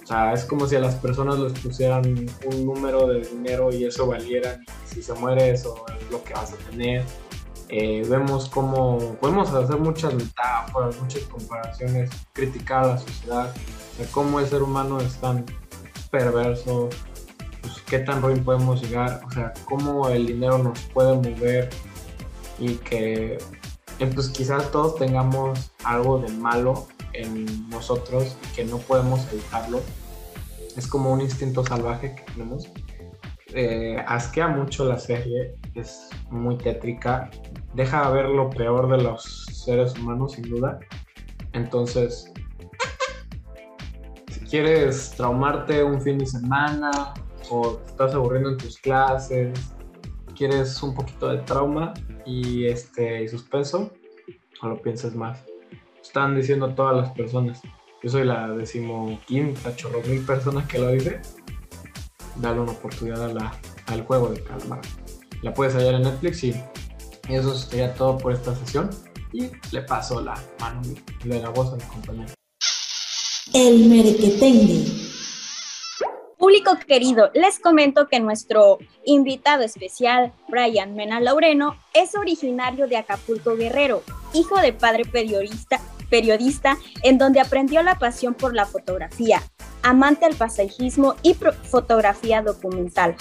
O 0.03 0.07
sea, 0.07 0.33
es 0.33 0.45
como 0.45 0.67
si 0.67 0.77
a 0.77 0.81
las 0.81 0.97
personas 0.97 1.39
les 1.39 1.53
pusieran 1.53 2.05
un 2.47 2.67
número 2.67 3.07
de 3.07 3.21
dinero 3.21 3.73
y 3.73 3.85
eso 3.85 4.07
valiera, 4.07 4.61
si 4.87 5.03
se 5.03 5.15
muere 5.15 5.51
eso 5.51 5.85
es 5.99 6.11
lo 6.11 6.23
que 6.25 6.35
vas 6.35 6.53
a 6.53 6.57
tener. 6.71 7.05
Eh, 7.69 8.05
vemos 8.09 8.51
cómo 8.51 9.17
podemos 9.21 9.51
hacer 9.51 9.79
muchas 9.79 10.13
metáforas, 10.15 11.01
muchas 11.01 11.23
comparaciones, 11.23 12.11
criticar 12.33 12.85
a 12.85 12.87
la 12.89 12.99
sociedad, 12.99 13.55
de 13.99 14.05
cómo 14.07 14.41
el 14.41 14.47
ser 14.47 14.63
humano 14.63 15.01
es 15.01 15.15
tan 15.17 15.47
perverso, 16.11 16.91
pues, 17.63 17.81
qué 17.87 18.01
tan 18.01 18.21
ruin 18.21 18.45
podemos 18.45 18.83
llegar, 18.83 19.23
o 19.27 19.31
sea, 19.31 19.55
cómo 19.65 20.09
el 20.09 20.27
dinero 20.27 20.59
nos 20.59 20.79
puede 20.93 21.15
mover 21.15 21.71
y 22.59 22.75
que 22.75 23.39
eh, 23.99 24.11
pues 24.15 24.29
quizás 24.29 24.71
todos 24.71 24.97
tengamos 24.97 25.73
algo 25.85 26.19
de 26.19 26.29
malo 26.33 26.87
en 27.14 27.69
nosotros 27.69 28.37
y 28.42 28.54
que 28.54 28.64
no 28.64 28.78
podemos 28.78 29.21
evitarlo. 29.33 29.81
Es 30.76 30.87
como 30.87 31.12
un 31.12 31.21
instinto 31.21 31.64
salvaje 31.64 32.14
que 32.14 32.33
tenemos. 32.33 32.69
Eh, 33.54 34.02
asquea 34.07 34.49
mucho 34.49 34.85
la 34.87 34.99
serie, 34.99 35.54
es 35.75 36.09
muy 36.31 36.57
tétrica, 36.57 37.31
deja 37.75 38.09
ver 38.09 38.26
lo 38.26 38.49
peor 38.49 38.90
de 38.90 39.02
los 39.02 39.45
seres 39.52 39.95
humanos 39.99 40.33
sin 40.33 40.49
duda. 40.49 40.81
Entonces, 41.52 42.33
si 44.31 44.40
quieres 44.40 45.11
traumarte 45.11 45.85
un 45.85 46.00
fin 46.00 46.16
de 46.16 46.26
semana 46.26 47.12
o 47.50 47.78
estás 47.87 48.14
aburriendo 48.14 48.50
en 48.50 48.57
tus 48.57 48.78
clases, 48.78 49.52
quieres 50.35 50.83
un 50.83 50.95
poquito 50.95 51.28
de 51.28 51.38
trauma 51.38 51.92
y 52.25 52.64
este 52.66 53.25
y 53.25 53.28
suspenso, 53.28 53.92
no 54.62 54.71
lo 54.71 54.81
pienses 54.81 55.14
más. 55.14 55.45
Están 56.12 56.37
diciendo 56.37 56.69
todas 56.75 56.95
las 56.95 57.11
personas. 57.12 57.62
Yo 58.02 58.11
soy 58.11 58.25
la 58.25 58.49
decimoquinta 58.49 59.75
chorro 59.75 60.02
mil 60.02 60.21
personas 60.26 60.69
que 60.69 60.78
lo 60.78 60.88
dice. 60.88 61.23
Dale 62.37 62.61
una 62.61 62.73
oportunidad 62.73 63.25
a 63.25 63.33
la, 63.33 63.52
al 63.87 64.04
juego 64.04 64.28
de 64.28 64.42
calma. 64.45 64.78
La 65.40 65.54
puedes 65.54 65.75
hallar 65.75 65.95
en 65.95 66.02
Netflix 66.02 66.45
y 66.45 66.54
y 67.31 67.35
eso 67.37 67.54
sería 67.54 67.95
todo 67.95 68.19
por 68.19 68.33
esta 68.33 68.54
sesión. 68.54 68.90
Y 69.33 69.50
le 69.71 69.81
paso 69.81 70.21
la 70.21 70.35
mano 70.61 70.83
de 71.25 71.40
la 71.40 71.49
voz 71.49 71.73
a 71.73 71.76
mi 71.76 71.83
compañero. 71.85 72.35
El 73.54 73.88
merequetengue. 73.88 74.85
Público 76.37 76.76
querido, 76.87 77.31
les 77.33 77.59
comento 77.59 78.09
que 78.09 78.21
nuestro 78.21 78.81
invitado 79.07 79.62
especial, 79.62 80.35
Brian 80.49 80.95
Mena 80.95 81.21
Laureno, 81.21 81.78
es 81.95 82.14
originario 82.16 82.87
de 82.87 82.99
Acapulco 82.99 83.57
Guerrero, 83.57 84.02
hijo 84.35 84.61
de 84.61 84.75
padre 84.75 85.04
periodista, 85.04 85.81
periodista 86.12 86.76
en 87.02 87.16
donde 87.16 87.40
aprendió 87.40 87.83
la 87.83 87.99
pasión 87.99 88.35
por 88.35 88.54
la 88.54 88.66
fotografía, 88.66 89.42
amante 89.83 90.26
al 90.26 90.35
paisajismo 90.35 91.14
y 91.23 91.35
fotografía 91.35 92.42
documental. 92.42 93.16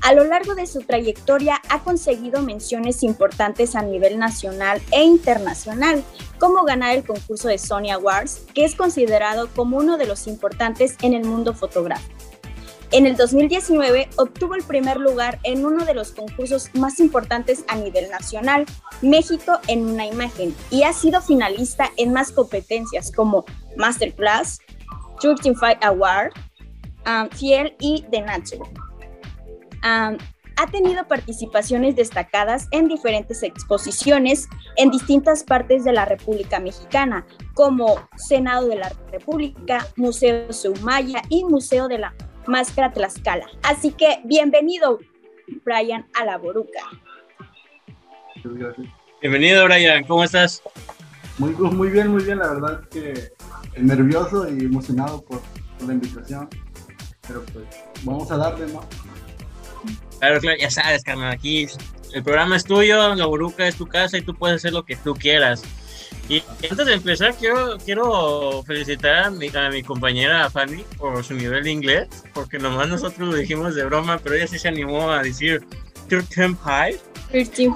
A 0.00 0.14
lo 0.14 0.24
largo 0.24 0.54
de 0.54 0.66
su 0.66 0.80
trayectoria 0.80 1.60
ha 1.68 1.80
conseguido 1.80 2.40
menciones 2.40 3.02
importantes 3.02 3.76
a 3.76 3.82
nivel 3.82 4.18
nacional 4.18 4.80
e 4.90 5.02
internacional, 5.02 6.02
como 6.38 6.64
ganar 6.64 6.96
el 6.96 7.04
concurso 7.04 7.48
de 7.48 7.58
Sony 7.58 7.90
Awards, 7.92 8.46
que 8.54 8.64
es 8.64 8.74
considerado 8.74 9.50
como 9.54 9.76
uno 9.76 9.98
de 9.98 10.06
los 10.06 10.26
importantes 10.26 10.96
en 11.02 11.12
el 11.12 11.26
mundo 11.26 11.52
fotográfico. 11.52 12.19
En 12.92 13.06
el 13.06 13.16
2019 13.16 14.08
obtuvo 14.16 14.56
el 14.56 14.64
primer 14.64 14.96
lugar 14.96 15.38
en 15.44 15.64
uno 15.64 15.84
de 15.84 15.94
los 15.94 16.10
concursos 16.10 16.70
más 16.74 16.98
importantes 16.98 17.64
a 17.68 17.76
nivel 17.76 18.10
nacional, 18.10 18.66
México 19.00 19.60
en 19.68 19.88
una 19.88 20.06
imagen, 20.06 20.52
y 20.72 20.82
ha 20.82 20.92
sido 20.92 21.20
finalista 21.20 21.90
en 21.96 22.12
más 22.12 22.32
competencias 22.32 23.12
como 23.12 23.44
Masterclass, 23.76 24.58
35 25.20 25.66
Award, 25.82 26.32
um, 27.06 27.28
Fiel 27.30 27.76
y 27.78 28.04
The 28.10 28.22
Natural. 28.22 28.68
Ha 29.82 30.66
tenido 30.66 31.06
participaciones 31.06 31.96
destacadas 31.96 32.68
en 32.70 32.86
diferentes 32.86 33.42
exposiciones 33.42 34.46
en 34.76 34.90
distintas 34.90 35.42
partes 35.42 35.84
de 35.84 35.92
la 35.92 36.04
República 36.04 36.60
Mexicana, 36.60 37.24
como 37.54 37.98
Senado 38.16 38.66
de 38.66 38.76
la 38.76 38.92
República, 39.10 39.86
Museo 39.96 40.52
Sumaya 40.52 41.22
y 41.30 41.44
Museo 41.44 41.88
de 41.88 41.98
la 41.98 42.14
Máscara 42.46 42.92
Tlaxcala. 42.92 43.46
Así 43.62 43.92
que 43.92 44.20
bienvenido, 44.24 44.98
Brian, 45.64 46.06
a 46.18 46.24
la 46.24 46.38
Boruca. 46.38 46.80
Bienvenido, 49.20 49.64
Brian, 49.66 50.04
¿cómo 50.04 50.24
estás? 50.24 50.62
Muy, 51.38 51.52
muy 51.52 51.90
bien, 51.90 52.08
muy 52.08 52.24
bien, 52.24 52.38
la 52.38 52.54
verdad 52.54 52.80
que 52.90 53.32
nervioso 53.76 54.48
y 54.48 54.64
emocionado 54.64 55.22
por, 55.22 55.40
por 55.78 55.88
la 55.88 55.94
invitación, 55.94 56.48
pero 57.26 57.44
pues 57.52 57.64
vamos 58.02 58.30
a 58.30 58.36
darle, 58.36 58.66
¿no? 58.72 58.80
Claro, 60.18 60.40
claro, 60.40 60.58
ya 60.60 60.70
sabes, 60.70 61.02
carnal, 61.02 61.32
aquí 61.32 61.66
el 62.12 62.22
programa 62.22 62.56
es 62.56 62.64
tuyo, 62.64 63.14
la 63.14 63.26
Boruca 63.26 63.66
es 63.66 63.76
tu 63.76 63.86
casa 63.86 64.18
y 64.18 64.22
tú 64.22 64.34
puedes 64.34 64.56
hacer 64.56 64.72
lo 64.72 64.84
que 64.84 64.96
tú 64.96 65.14
quieras. 65.14 65.62
Y 66.28 66.42
antes 66.70 66.86
de 66.86 66.94
empezar, 66.94 67.34
quiero, 67.34 67.76
quiero 67.78 68.62
felicitar 68.64 69.24
a 69.24 69.30
mi, 69.30 69.48
a 69.48 69.70
mi 69.70 69.82
compañera 69.82 70.48
Fanny 70.48 70.84
por 70.96 71.22
su 71.24 71.34
nivel 71.34 71.64
de 71.64 71.72
inglés, 71.72 72.08
porque 72.34 72.58
nomás 72.58 72.88
nosotros 72.88 73.28
lo 73.28 73.34
dijimos 73.34 73.74
de 73.74 73.84
broma, 73.84 74.18
pero 74.22 74.36
ella 74.36 74.46
sí 74.46 74.58
se 74.58 74.68
animó 74.68 75.10
a 75.10 75.22
decir 75.22 75.64
13 76.08 76.56
Pie. 76.64 77.00
13 77.30 77.68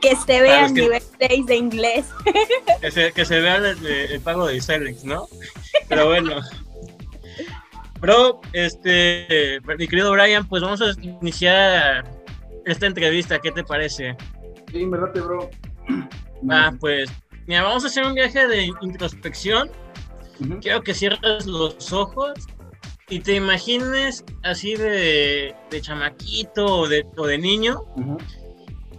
Que 0.00 0.16
se 0.16 0.40
vea 0.40 0.66
el 0.66 0.74
nivel 0.74 1.02
6 1.18 1.46
de 1.46 1.56
inglés. 1.56 2.06
Que 2.80 2.92
se, 2.92 3.12
que 3.12 3.24
se 3.24 3.40
vea 3.40 3.56
el, 3.56 3.86
el 3.86 4.20
pago 4.20 4.46
de 4.46 4.60
Celix, 4.60 5.02
¿no? 5.02 5.26
Pero 5.88 6.06
bueno. 6.06 6.40
Bro, 8.00 8.40
este, 8.52 9.60
mi 9.76 9.88
querido 9.88 10.12
Brian, 10.12 10.46
pues 10.46 10.62
vamos 10.62 10.80
a 10.80 10.92
iniciar 11.02 12.04
esta 12.64 12.86
entrevista, 12.86 13.40
¿qué 13.40 13.50
te 13.50 13.64
parece? 13.64 14.16
Sí, 14.70 14.86
me 14.86 14.98
late, 14.98 15.20
bro. 15.20 15.50
Ah, 16.48 16.72
pues, 16.78 17.10
mira, 17.48 17.62
vamos 17.62 17.82
a 17.84 17.88
hacer 17.88 18.06
un 18.06 18.14
viaje 18.14 18.46
de 18.46 18.70
introspección. 18.82 19.70
Ujú. 20.40 20.60
Quiero 20.60 20.82
que 20.82 20.94
cierres 20.94 21.46
los 21.46 21.92
ojos 21.92 22.34
y 23.08 23.18
te 23.20 23.34
imagines 23.34 24.24
así 24.44 24.76
de, 24.76 25.54
de 25.70 25.80
chamaquito 25.80 26.64
o 26.64 26.88
de, 26.88 27.04
o 27.16 27.26
de 27.26 27.38
niño 27.38 27.82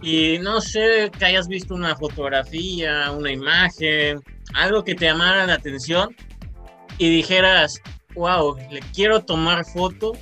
y 0.02 0.38
no 0.38 0.60
sé, 0.60 1.10
que 1.18 1.24
hayas 1.24 1.46
visto 1.46 1.74
una 1.74 1.94
fotografía, 1.94 3.10
una 3.12 3.30
imagen, 3.30 4.20
algo 4.54 4.82
que 4.82 4.94
te 4.94 5.06
llamara 5.06 5.46
la 5.46 5.54
atención 5.54 6.14
y 6.98 7.08
dijeras, 7.08 7.80
wow, 8.14 8.56
le 8.70 8.80
quiero 8.94 9.20
tomar 9.20 9.64
foto 9.64 10.12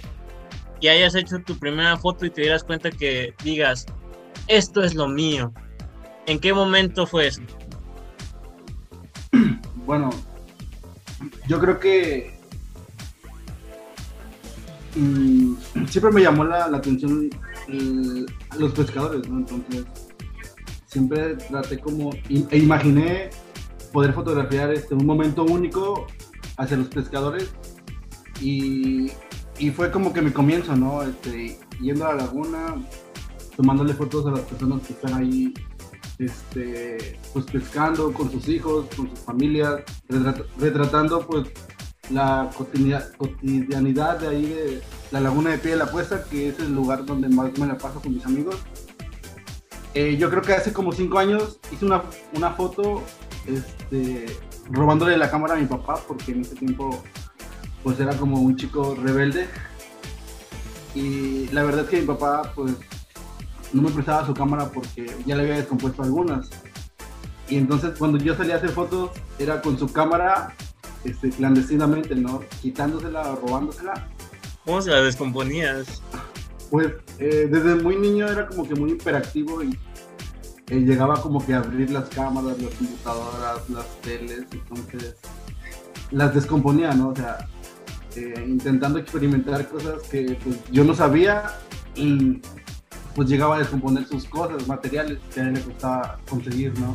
y 0.81 0.89
hayas 0.89 1.15
hecho 1.15 1.39
tu 1.45 1.59
primera 1.59 1.97
foto 1.97 2.27
y 2.27 2.31
te 2.31 2.43
dieras 2.43 2.63
cuenta 2.63 2.91
que 2.91 3.35
digas, 3.43 3.87
esto 4.49 4.83
es 4.83 4.95
lo 4.95 5.09
mío. 5.09 5.53
¿En 6.27 6.39
qué 6.39 6.53
momento 6.53 7.07
fue 7.07 7.29
eso? 7.29 7.43
Bueno, 9.89 10.11
yo 11.47 11.59
creo 11.59 11.81
que 11.81 12.39
mm, 14.95 15.55
siempre 15.89 16.13
me 16.13 16.21
llamó 16.21 16.45
la, 16.45 16.67
atención 16.67 17.31
los 18.59 18.73
pescadores, 18.73 19.27
¿no? 19.31 19.39
Entonces, 19.39 19.87
siempre 20.85 21.37
traté 21.37 21.79
como, 21.79 22.11
e 22.29 22.59
imaginé 22.59 23.31
poder 23.91 24.13
fotografiar 24.13 24.75
este, 24.75 24.95
un 24.95 25.07
momento 25.07 25.45
único 25.45 26.07
hacia 26.59 26.77
los 26.77 26.89
pescadores 26.89 27.49
y, 28.43 29.11
y 29.59 29.71
fue 29.71 29.91
como 29.91 30.13
que 30.13 30.21
mi 30.21 30.33
comienzo, 30.33 30.77
¿no? 30.77 31.03
Este, 31.03 31.59
yendo 31.81 32.07
a 32.07 32.13
la 32.13 32.25
laguna, 32.27 32.75
tomándole 33.57 33.95
fotos 33.95 34.27
a 34.27 34.33
las 34.33 34.41
personas 34.41 34.87
que 34.87 34.93
están 34.93 35.15
ahí 35.15 35.55
este, 36.19 37.19
pues 37.33 37.45
pescando 37.47 38.13
con 38.13 38.31
sus 38.31 38.49
hijos, 38.49 38.87
con 38.97 39.09
sus 39.11 39.19
familias, 39.21 39.81
retrat- 40.09 40.45
retratando 40.59 41.27
pues 41.27 41.49
la 42.11 42.51
cotidia- 42.57 43.11
cotidianidad 43.17 44.19
de 44.19 44.29
ahí 44.29 44.47
de 44.47 44.83
la 45.11 45.21
laguna 45.21 45.51
de 45.51 45.59
Pie 45.59 45.73
de 45.73 45.77
la 45.77 45.91
Puesta, 45.91 46.25
que 46.25 46.49
es 46.49 46.59
el 46.59 46.75
lugar 46.75 47.05
donde 47.05 47.29
más 47.29 47.57
me 47.59 47.67
la 47.67 47.77
paso 47.79 48.01
con 48.01 48.15
mis 48.15 48.25
amigos. 48.25 48.57
Eh, 49.95 50.17
yo 50.19 50.29
creo 50.31 50.43
que 50.43 50.53
hace 50.55 50.73
como 50.73 50.93
cinco 50.93 51.19
años 51.19 51.59
hice 51.73 51.85
una, 51.85 52.03
una 52.35 52.51
foto 52.53 53.03
este, 53.47 54.27
robándole 54.71 55.17
la 55.17 55.31
cámara 55.31 55.55
a 55.55 55.57
mi 55.59 55.67
papá, 55.67 56.01
porque 56.07 56.33
en 56.33 56.43
ese 56.43 56.55
tiempo 56.57 57.03
pues 57.83 57.99
era 58.01 58.17
como 58.17 58.41
un 58.41 58.57
chico 58.57 58.97
rebelde. 59.01 59.47
Y 60.95 61.49
la 61.53 61.63
verdad 61.63 61.85
es 61.85 61.91
que 61.91 62.01
mi 62.01 62.07
papá 62.07 62.53
pues 62.55 62.75
no 63.73 63.83
me 63.83 63.91
prestaba 63.91 64.27
su 64.27 64.35
cámara 64.35 64.71
porque 64.71 65.07
ya 65.27 65.37
le 65.37 65.43
había 65.43 65.57
descompuesto 65.57 66.03
algunas. 66.03 66.51
Y 67.49 67.57
entonces 67.57 67.99
cuando 67.99 68.19
yo 68.19 68.35
salía 68.37 68.55
a 68.55 68.59
hacer 68.59 68.71
fotos 68.71 69.11
era 69.39 69.61
con 69.63 69.79
su 69.79 69.91
cámara 69.93 70.55
este, 71.05 71.31
clandestinamente, 71.31 72.15
¿no? 72.15 72.43
Quitándosela 72.61 73.33
o 73.33 73.37
robándosela. 73.37 74.09
¿Cómo 74.65 74.83
se 74.83 74.91
la 74.91 75.01
descomponías? 75.01 76.03
Pues 76.71 76.93
eh, 77.19 77.49
desde 77.51 77.77
muy 77.77 77.97
niño 77.97 78.29
era 78.29 78.47
como 78.47 78.69
que 78.69 78.75
muy 78.75 78.93
hiperactivo 78.93 79.63
y 79.63 79.79
eh, 80.69 80.81
llegaba 80.81 81.21
como 81.21 81.45
que 81.45 81.55
a 81.55 81.59
abrir 81.59 81.91
las 81.91 82.09
cámaras, 82.11 82.61
las 82.61 82.75
computadoras, 82.75 83.71
las 83.71 83.87
teles, 84.03 84.45
entonces 84.53 85.17
las 86.11 86.35
descomponía, 86.35 86.93
¿no? 86.93 87.09
O 87.11 87.17
sea, 87.17 87.49
eh, 88.17 88.45
intentando 88.47 88.99
experimentar 88.99 89.67
cosas 89.69 90.03
que 90.11 90.37
pues, 90.43 90.57
yo 90.71 90.85
no 90.85 90.95
sabía 90.95 91.59
y 91.95 92.43
pues 93.19 93.29
llegaba 93.29 93.57
a 93.57 93.59
descomponer 93.59 94.07
sus 94.07 94.27
cosas, 94.27 94.69
materiales 94.69 95.19
que 95.35 95.41
a 95.41 95.49
él 95.49 95.55
le 95.55 95.61
costaba 95.61 96.21
conseguir, 96.31 96.73
¿no? 96.79 96.95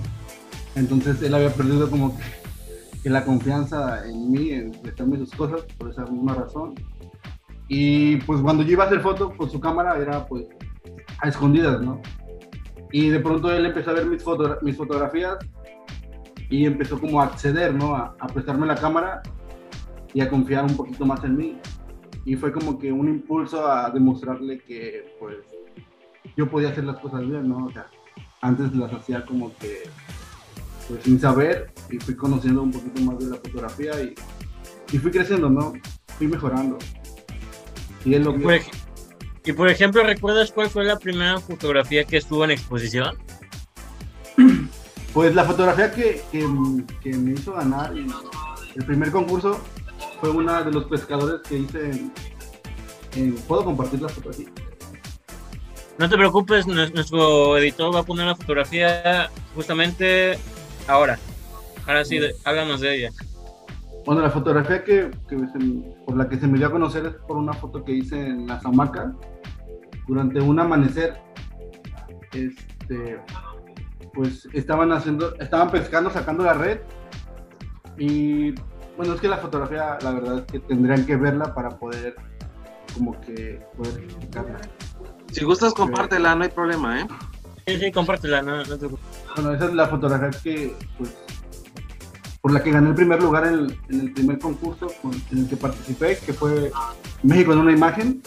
Entonces 0.74 1.22
él 1.22 1.34
había 1.34 1.50
perdido 1.50 1.90
como 1.90 2.18
que, 2.18 2.24
que 3.04 3.10
la 3.10 3.26
confianza 3.26 4.08
en 4.08 4.32
mí, 4.32 4.52
en 4.52 4.72
prestarme 4.72 5.18
sus 5.18 5.32
cosas, 5.32 5.64
por 5.78 5.90
esa 5.90 6.06
misma 6.06 6.36
razón. 6.36 6.76
Y 7.68 8.16
pues 8.22 8.40
cuando 8.40 8.64
yo 8.64 8.72
iba 8.72 8.86
a 8.86 8.88
hacer 8.88 9.02
fotos, 9.02 9.34
pues 9.38 9.52
su 9.52 9.60
cámara 9.60 9.98
era 9.98 10.26
pues 10.26 10.46
a 11.20 11.28
escondidas, 11.28 11.82
¿no? 11.82 12.02
Y 12.94 13.10
de 13.10 13.20
pronto 13.20 13.52
él 13.52 13.66
empezó 13.66 13.90
a 13.90 13.94
ver 13.96 14.06
mis, 14.06 14.24
foto 14.24 14.60
mis 14.62 14.78
fotografías 14.78 15.40
y 16.50 16.66
empezó 16.66 17.02
como 17.02 17.20
a 17.20 17.26
acceder, 17.26 17.76
¿no? 17.76 17.98
A, 17.98 18.16
a 18.18 18.28
prestarme 18.28 18.66
la 18.66 18.76
cámara 18.76 19.22
y 20.14 20.22
a 20.22 20.30
confiar 20.30 20.64
un 20.64 20.78
poquito 20.78 21.06
más 21.06 21.22
en 21.26 21.36
mí. 21.36 21.58
Y 22.24 22.38
fue 22.38 22.54
como 22.54 22.80
que 22.80 22.94
un 22.94 23.10
impulso 23.10 23.68
a 23.68 23.90
demostrarle 23.90 24.60
que 24.60 25.18
pues 25.20 25.53
yo 26.36 26.50
podía 26.50 26.70
hacer 26.70 26.84
las 26.86 26.98
cosas 27.00 27.22
bien, 27.22 27.48
¿no? 27.50 27.66
O 27.66 27.72
sea, 27.72 27.88
antes 28.42 28.74
las 28.76 28.92
hacía 28.94 29.26
como 29.26 29.56
que 29.58 29.84
pues 30.88 31.02
sin 31.04 31.20
saber 31.20 31.72
y 31.90 31.98
fui 32.00 32.16
conociendo 32.16 32.62
un 32.62 32.72
poquito 32.72 33.02
más 33.02 33.18
de 33.20 33.26
la 33.28 33.36
fotografía 33.38 34.02
y, 34.02 34.14
y 34.92 34.98
fui 34.98 35.12
creciendo, 35.12 35.50
¿no? 35.50 35.74
Fui 36.18 36.28
mejorando. 36.28 36.78
Y 38.06 38.16
él 38.16 38.24
lo 38.24 38.34
vio. 38.34 38.44
por, 38.44 38.54
ej- 38.56 38.72
y 39.46 39.54
por 39.54 39.70
ejemplo, 39.70 40.04
¿recuerdas 40.04 40.52
cuál 40.52 40.70
fue 40.70 40.84
la 40.84 40.98
primera 41.00 41.40
fotografía 41.40 42.04
que 42.04 42.18
estuvo 42.18 42.44
en 42.44 42.52
exposición? 42.52 43.18
Pues 45.14 45.36
la 45.36 45.44
fotografía 45.46 45.92
que, 45.92 46.22
que, 46.32 46.46
que 47.02 47.16
me 47.16 47.32
hizo 47.34 47.54
ganar 47.54 47.96
y 47.96 48.08
el 48.76 48.86
primer 48.86 49.12
concurso 49.12 49.62
fue 50.20 50.32
una 50.32 50.64
de 50.64 50.72
los 50.72 50.86
pescadores 50.86 51.42
que 51.48 51.60
hice 51.60 51.92
en... 51.92 52.12
en- 53.16 53.36
¿Puedo 53.48 53.64
compartir 53.64 54.02
la 54.02 54.10
fotografía? 54.10 54.48
No 56.00 56.10
te 56.10 56.18
preocupes, 56.18 56.66
nues- 56.68 56.94
nuestro 56.94 57.58
editor 57.58 57.94
va 57.94 58.00
a 58.00 58.04
poner 58.04 58.26
la 58.26 58.36
fotografía 58.36 59.30
justamente 59.56 60.38
ahora. 60.88 61.20
Ahora 61.86 62.04
sí, 62.04 62.20
háblanos 62.46 62.82
de 62.82 62.96
ella. 62.96 63.10
Bueno, 64.06 64.22
la 64.22 64.30
fotografía 64.30 64.84
que, 64.84 65.12
que 65.30 65.38
por 66.06 66.18
la 66.18 66.28
que 66.28 66.38
se 66.38 66.48
me 66.48 66.58
dio 66.58 66.68
a 66.68 66.72
conocer 66.72 67.06
es 67.06 67.14
por 67.28 67.38
una 67.38 67.54
foto 67.54 67.84
que 67.86 67.94
hice 67.94 68.20
en 68.20 68.48
las 68.48 68.66
hamacas 68.66 69.14
durante 70.08 70.42
un 70.42 70.60
amanecer. 70.60 71.14
Este, 72.34 73.20
pues 74.14 74.48
estaban 74.54 74.92
haciendo, 74.92 75.36
estaban 75.40 75.70
pescando, 75.70 76.10
sacando 76.10 76.44
la 76.44 76.54
red 76.54 76.80
y 77.98 78.52
bueno, 78.98 79.14
es 79.14 79.22
que 79.22 79.28
la 79.28 79.38
fotografía, 79.38 79.98
la 80.02 80.12
verdad 80.12 80.38
es 80.40 80.52
que 80.52 80.60
tendrían 80.60 81.06
que 81.06 81.16
verla 81.16 81.54
para 81.54 81.70
poder 81.70 82.16
como 82.96 83.20
que 83.22 83.62
poder 83.78 84.04
explicarla. 84.04 84.60
Si 85.34 85.44
gustas, 85.46 85.74
compártela, 85.74 86.36
no 86.36 86.44
hay 86.44 86.50
problema, 86.50 87.02
¿eh? 87.02 87.08
Sí, 87.68 87.78
sí, 87.80 87.92
compártela, 87.92 88.42
no, 88.42 88.58
no 88.58 88.64
te 88.64 88.78
preocupes. 88.78 89.06
Bueno, 89.36 89.54
esa 89.54 89.66
es 89.66 89.74
la 89.74 89.88
fotografía 89.88 90.30
que, 90.44 90.76
pues, 90.98 91.10
por 92.42 92.52
la 92.52 92.62
que 92.62 92.72
gané 92.72 92.90
el 92.90 92.96
primer 92.96 93.22
lugar 93.24 93.48
en 93.48 93.54
el, 93.54 93.80
en 93.90 94.00
el 94.02 94.12
primer 94.14 94.38
concurso 94.40 94.88
con- 95.02 95.14
en 95.32 95.38
el 95.40 95.48
que 95.48 95.56
participé, 95.56 96.18
que 96.18 96.34
fue 96.34 96.72
México 97.24 97.54
en 97.54 97.60
una 97.60 97.72
imagen. 97.72 98.22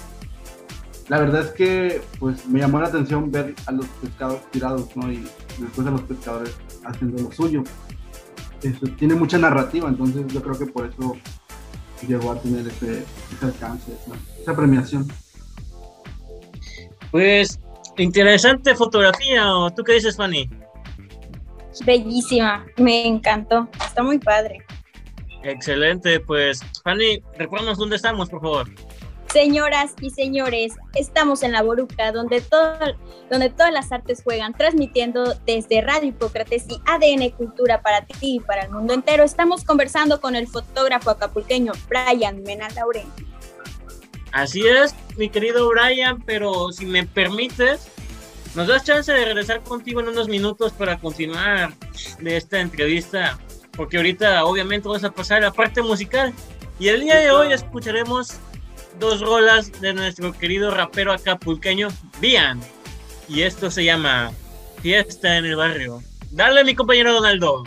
La 1.09 1.21
verdad 1.21 1.43
es 1.43 1.51
que, 1.53 2.03
pues, 2.19 2.47
me 2.49 2.59
llamó 2.61 2.81
la 2.81 2.89
atención 2.89 3.31
ver 3.31 3.55
a 3.67 3.73
los 3.73 3.87
pescados 4.03 4.41
tirados, 4.51 4.89
¿no? 4.97 5.13
Y 5.13 5.29
después 5.59 5.87
a 5.87 5.91
los 5.91 6.01
pescadores 6.03 6.55
haciendo 6.85 7.23
lo 7.23 7.31
suyo. 7.31 7.63
Eso, 8.63 8.87
tiene 8.99 9.15
mucha 9.15 9.39
narrativa, 9.39 9.89
entonces 9.89 10.27
yo 10.33 10.43
creo 10.43 10.59
que 10.59 10.67
por 10.67 10.87
eso 10.87 11.15
llegó 12.09 12.33
a 12.33 12.41
tener 12.41 12.67
ese, 12.67 13.05
ese 13.37 13.45
alcance, 13.45 13.93
esa, 13.93 14.17
esa 14.43 14.57
premiación. 14.57 15.07
Pues, 17.17 17.59
interesante 17.97 18.75
fotografía, 18.75 19.57
¿o 19.57 19.71
tú 19.71 19.83
qué 19.83 19.95
dices, 19.95 20.19
Fanny? 20.19 20.51
Bellísima, 21.87 22.67
me 22.77 23.07
encantó. 23.07 23.71
Está 23.87 24.03
muy 24.03 24.19
padre. 24.19 24.59
Excelente, 25.43 26.21
pues, 26.21 26.61
Fanny, 26.85 27.23
recuérdanos 27.39 27.79
dónde 27.79 27.97
estamos, 27.97 28.29
por 28.29 28.43
favor. 28.43 28.71
Señoras 29.33 29.95
y 30.03 30.11
señores, 30.11 30.75
estamos 30.95 31.43
en 31.43 31.53
la 31.53 31.63
Boruca, 31.63 32.13
donde, 32.13 32.43
todo, 32.43 32.77
donde 33.31 33.49
todas 33.49 33.73
las 33.73 33.93
artes 33.93 34.23
juegan, 34.23 34.53
transmitiendo 34.53 35.37
desde 35.47 35.81
Radio 35.81 36.11
Hipócrates 36.11 36.67
y 36.69 36.79
ADN 36.85 37.31
Cultura 37.31 37.81
para 37.81 38.05
ti 38.05 38.37
y 38.37 38.41
para 38.41 38.65
el 38.65 38.71
mundo 38.73 38.93
entero. 38.93 39.25
Estamos 39.25 39.65
conversando 39.65 40.21
con 40.21 40.37
el 40.37 40.49
fotógrafo 40.49 41.09
acapulqueño 41.09 41.73
Brian 41.89 42.43
Mena 42.43 42.69
Lauren. 42.75 43.07
Así 44.37 44.67
es, 44.67 44.95
mi 45.17 45.31
querido 45.31 45.67
Brian, 45.71 46.21
pero 46.21 46.71
si 46.71 46.85
me 46.85 47.07
permites, 47.07 47.89
nos 48.55 48.67
das 48.67 48.85
chance 48.85 49.11
de 49.11 49.25
regresar 49.25 49.63
contigo 49.63 50.01
en 50.01 50.09
unos 50.09 50.29
minutos 50.29 50.73
para 50.73 50.99
continuar 50.99 51.73
de 52.21 52.37
esta 52.37 52.61
entrevista, 52.61 53.39
porque 53.73 53.97
ahorita 53.97 54.45
obviamente 54.45 54.89
vamos 54.89 55.05
a 55.05 55.11
pasar 55.11 55.39
a 55.39 55.47
la 55.47 55.53
parte 55.53 55.81
musical. 55.81 56.35
Y 56.79 56.89
el 56.89 57.01
día 57.01 57.17
de 57.17 57.31
hoy 57.31 57.51
escucharemos 57.51 58.35
dos 59.01 59.23
rolas 59.23 59.73
de 59.81 59.95
nuestro 59.95 60.35
querido 60.35 60.71
rapero 60.71 61.15
acapulqueño, 61.15 61.89
Bian. 62.21 62.61
Y 63.31 63.41
esto 63.41 63.71
se 63.71 63.85
llama 63.85 64.33
Fiesta 64.83 65.39
en 65.39 65.47
el 65.47 65.57
Barrio. 65.57 66.03
Dale, 66.31 66.63
mi 66.63 66.75
compañero 66.75 67.15
Donaldo. 67.15 67.65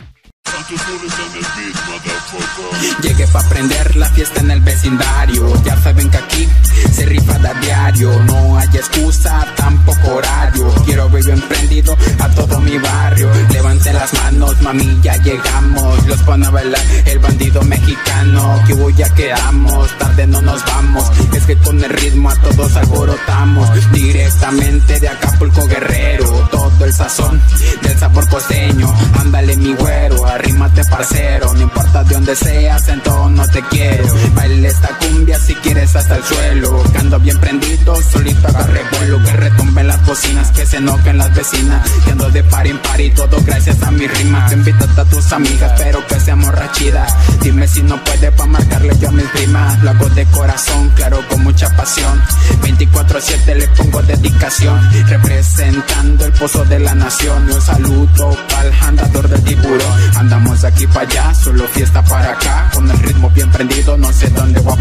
Llegué 3.02 3.26
pa' 3.26 3.42
prender 3.48 3.96
la 3.96 4.08
fiesta 4.10 4.40
en 4.40 4.50
el 4.50 4.60
vecindario. 4.60 5.62
Ya 5.64 5.76
saben 5.82 6.08
que 6.10 6.16
aquí 6.16 6.48
se 6.92 7.04
rifa 7.06 7.38
de 7.38 7.54
diario. 7.60 8.22
No 8.24 8.58
hay 8.58 8.68
excusa, 8.68 9.46
tampoco 9.56 10.16
horario. 10.16 10.72
Quiero 10.84 11.08
vivir 11.08 11.30
emprendido 11.30 11.96
a 12.20 12.28
todo 12.28 12.60
mi 12.60 12.78
barrio. 12.78 13.30
Levante 13.50 13.92
las 13.92 14.12
manos, 14.14 14.60
mami, 14.62 15.00
ya 15.02 15.16
llegamos. 15.16 16.06
Los 16.06 16.20
pone 16.22 16.46
a 16.46 16.50
bailar 16.50 16.80
el 17.06 17.18
bandido 17.18 17.62
mexicano. 17.62 18.62
Que 18.66 18.74
hubo 18.74 18.90
ya 18.90 19.08
quedamos, 19.14 19.98
tarde 19.98 20.26
no 20.26 20.40
nos 20.40 20.64
vamos. 20.64 21.10
Es 21.34 21.44
que 21.44 21.56
con 21.56 21.82
el 21.82 21.90
ritmo 21.90 22.30
a 22.30 22.36
todos 22.36 22.76
alborotamos. 22.76 23.68
Directamente 23.92 25.00
de 25.00 25.08
Acapulco 25.08 25.66
Guerrero. 25.66 26.26
Todo 26.50 26.84
el 26.84 26.92
sazón 26.92 27.40
del 27.82 27.98
sabor 27.98 28.28
costeño. 28.28 28.92
Ándale, 29.18 29.56
mi 29.56 29.74
güero, 29.74 30.26
arrímate, 30.26 30.84
parcero. 30.84 31.52
No 31.54 31.62
importa 31.62 32.04
de 32.04 32.19
donde 32.20 32.36
seas, 32.36 32.86
en 32.88 33.00
todo 33.00 33.30
no 33.30 33.48
te 33.48 33.62
quiero. 33.70 34.04
Baile 34.34 34.68
esta 34.68 34.88
cumbia 34.98 35.38
si 35.38 35.54
quieres 35.54 35.96
hasta 35.96 36.16
el 36.16 36.22
suelo. 36.22 36.82
Cando 36.92 37.18
bien 37.18 37.38
prendido, 37.40 37.96
solito 38.12 38.46
agarre 38.46 38.82
vuelo. 38.92 39.22
Que 39.24 39.32
retumben 39.32 39.86
las 39.86 40.04
bocinas, 40.04 40.50
que 40.50 40.66
se 40.66 40.76
enojen 40.76 41.16
las 41.16 41.34
vecinas. 41.34 41.90
Que 42.04 42.10
ando 42.10 42.28
de 42.28 42.44
par 42.44 42.66
en 42.66 42.78
par 42.78 43.00
y 43.00 43.10
todo 43.10 43.38
gracias 43.46 43.82
a 43.82 43.90
mi 43.90 44.06
rima. 44.06 44.46
Te 44.48 44.54
invito 44.54 44.84
a 44.84 45.04
tus 45.06 45.32
amigas, 45.32 45.72
pero 45.78 46.06
que 46.06 46.20
seamos 46.20 46.54
rachidas. 46.54 47.10
Dime 47.40 47.66
si 47.66 47.82
no 47.82 47.96
puede 48.04 48.30
pa' 48.32 48.46
marcarle 48.46 48.92
yo 49.00 49.08
a 49.08 49.12
mis 49.12 49.26
primas. 49.28 49.82
Lo 49.82 49.90
hago 49.90 50.08
de 50.10 50.26
corazón, 50.26 50.90
claro, 50.96 51.26
con 51.28 51.42
mucha 51.42 51.74
pasión. 51.74 52.20
24-7 52.60 53.54
le 53.54 53.68
pongo 53.68 54.02
dedicación. 54.02 54.78
Representando 55.08 56.26
el 56.26 56.32
pozo 56.32 56.66
de 56.66 56.80
la 56.80 56.94
nación. 56.94 57.50
Un 57.50 57.62
saludo 57.62 58.36
pa'l 58.50 58.72
andador 58.82 59.26
del 59.26 59.42
tiburón. 59.42 60.16
Andamos 60.16 60.60
de 60.60 60.68
aquí 60.68 60.86
para 60.86 61.08
allá, 61.08 61.34
solo 61.34 61.66
fiesta 61.68 62.04
para 62.10 62.32
acá. 62.32 62.70
Con 62.74 62.90
el 62.90 62.98
ritmo 62.98 63.30
bien 63.30 63.50
prendido, 63.50 63.96
no 63.96 64.12
sé 64.12 64.28
dónde 64.30 64.60
voy. 64.60 64.76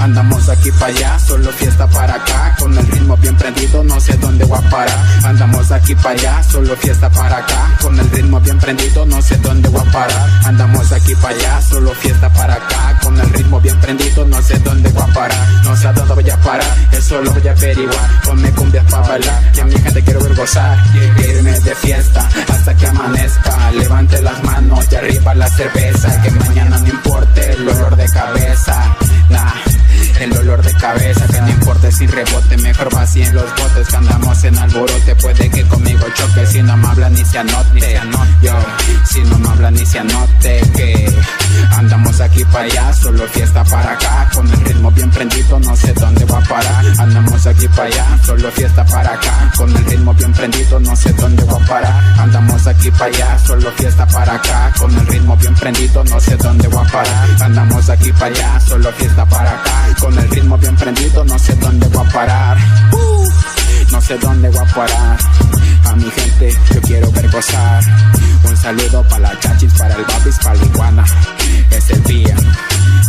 Andamos 0.00 0.48
aquí 0.48 0.70
para 0.72 0.86
allá, 0.86 1.18
solo 1.18 1.50
fiesta 1.52 1.86
para 1.86 2.14
acá. 2.16 2.56
Con 2.58 2.76
el 2.76 2.86
ritmo 2.88 3.16
bien 3.16 3.36
prendido, 3.36 3.84
no 3.84 4.00
sé 4.00 4.16
dónde 4.16 4.44
voy 4.44 4.58
a. 4.58 5.28
Andamos 5.28 5.70
aquí 5.70 5.94
para 5.94 6.10
allá, 6.10 6.42
solo 6.42 6.74
fiesta 6.76 7.08
para 7.10 7.38
acá. 7.38 7.76
Con 7.80 7.98
el 7.98 8.10
ritmo 8.10 8.40
bien 8.40 8.58
prendido, 8.58 9.06
no 9.06 9.22
sé 9.22 9.36
dónde 9.36 9.68
voy 9.68 9.82
a. 9.94 10.48
Andamos 10.48 10.92
aquí 10.92 11.14
para 11.14 11.34
allá, 11.34 11.62
solo 11.62 11.94
fiesta 11.94 12.28
para 12.32 12.54
acá. 12.54 12.98
Con 13.02 13.18
el 13.18 13.30
ritmo 13.30 13.60
bien 13.60 13.78
prendido, 13.80 14.24
no 14.26 14.42
sé 14.42 14.58
dónde 14.58 14.88
voy 14.90 15.02
a. 15.02 15.28
No 15.62 15.76
sé 15.76 15.92
dónde 15.92 16.14
voy 16.14 16.30
a 16.30 16.36
parar, 16.40 16.73
eso 17.04 17.20
lo 17.20 17.30
voy 17.32 17.48
a 17.48 17.50
averiguar. 17.50 18.22
Ponme 18.24 18.50
cumbias 18.52 18.84
para 18.90 19.08
bailar, 19.08 19.52
que 19.52 19.60
a 19.60 19.64
mi 19.64 19.74
gente 19.74 20.02
quiero 20.02 20.20
ver 20.20 20.34
gozar. 20.34 20.78
Irme 21.18 21.60
de 21.60 21.74
fiesta 21.74 22.28
hasta 22.48 22.74
que 22.76 22.86
amanezca. 22.86 23.70
Levante 23.72 24.22
las 24.22 24.42
manos 24.42 24.86
y 24.90 24.94
arriba 24.94 25.34
la 25.34 25.48
cerveza. 25.48 26.22
Que 26.22 26.30
mañana 26.30 26.78
no 26.78 26.88
importe 26.88 27.52
el 27.52 27.68
olor 27.68 27.96
de 27.96 28.08
cabeza. 28.08 28.96
El 30.20 30.32
olor 30.38 30.62
de 30.62 30.72
cabeza, 30.74 31.26
que 31.26 31.40
no 31.40 31.48
importe 31.50 31.92
si 31.92 32.06
rebote, 32.06 32.56
mejor 32.58 32.94
vacíen 32.94 33.34
los 33.34 33.44
botes 33.56 33.88
que 33.88 33.96
andamos 33.96 34.44
en 34.44 34.58
alborote. 34.58 35.16
Puede 35.16 35.50
que 35.50 35.62
conmigo 35.64 36.06
choque 36.14 36.46
si 36.46 36.62
no 36.62 36.76
me 36.76 36.86
habla 36.86 37.10
ni 37.10 37.24
se 37.24 37.38
anote. 37.38 38.00
Yo, 38.40 38.52
si 39.10 39.20
no 39.22 39.38
me 39.38 39.48
habla 39.48 39.70
ni 39.70 39.84
se 39.84 39.98
anote, 39.98 40.62
que 40.74 41.12
andamos 41.72 42.20
aquí 42.20 42.44
para 42.46 42.64
allá, 42.64 42.92
solo 42.94 43.26
fiesta 43.28 43.64
para 43.64 43.92
acá. 43.92 44.30
Con 44.32 44.48
el 44.48 44.60
ritmo 44.64 44.90
bien 44.92 45.10
prendido, 45.10 45.60
no 45.60 45.76
sé 45.76 45.92
dónde 45.92 46.24
va 46.24 46.38
a 46.38 46.42
parar. 46.42 46.84
Andamos 46.98 47.46
aquí 47.46 47.68
para 47.68 47.84
allá, 47.84 48.18
solo 48.24 48.50
fiesta 48.52 48.84
para 48.86 49.12
acá. 49.14 49.52
Con 49.56 49.76
el 49.76 49.84
ritmo 49.84 50.14
bien 50.14 50.32
prendido, 50.32 50.80
no 50.80 50.96
sé 50.96 51.12
dónde 51.12 51.44
va 51.44 51.56
a 51.56 51.66
parar. 51.66 52.20
Andamos 52.20 52.66
aquí 52.66 52.90
para 52.92 53.06
allá, 53.06 53.38
solo 53.40 53.70
fiesta 53.72 54.06
para 54.06 54.34
acá. 54.34 54.72
Con 54.78 54.96
el 54.96 55.06
ritmo 55.06 55.36
bien 55.36 55.54
prendido, 55.54 56.04
no 56.04 56.20
sé 56.20 56.36
dónde 56.36 56.68
va 56.68 56.82
a 56.82 56.84
parar. 56.84 57.42
Andamos 57.42 57.90
aquí 57.90 58.12
para 58.12 58.26
allá, 58.26 58.60
solo 58.60 58.92
fiesta 58.92 59.26
para 59.26 59.50
acá. 59.50 59.88
Con 60.04 60.18
el 60.18 60.28
ritmo 60.28 60.58
bien 60.58 60.76
prendido, 60.76 61.24
no 61.24 61.38
sé 61.38 61.54
dónde 61.54 61.88
voy 61.88 62.06
a 62.06 62.10
parar. 62.10 62.58
No 63.90 63.98
sé 64.02 64.18
dónde 64.18 64.50
voy 64.50 64.58
a 64.58 64.74
parar. 64.74 65.18
A 65.86 65.96
mi 65.96 66.10
gente, 66.10 66.54
yo 66.74 66.80
quiero 66.82 67.10
ver 67.10 67.30
gozar. 67.30 67.82
Un 68.46 68.54
saludo 68.54 69.02
para 69.08 69.32
la 69.32 69.40
chachis, 69.40 69.72
para 69.72 69.94
el 69.94 70.04
babis, 70.04 70.38
para 70.40 70.56
la 70.56 70.64
iguana. 70.66 71.04
Es 71.70 71.88
el 71.88 72.02
día, 72.02 72.36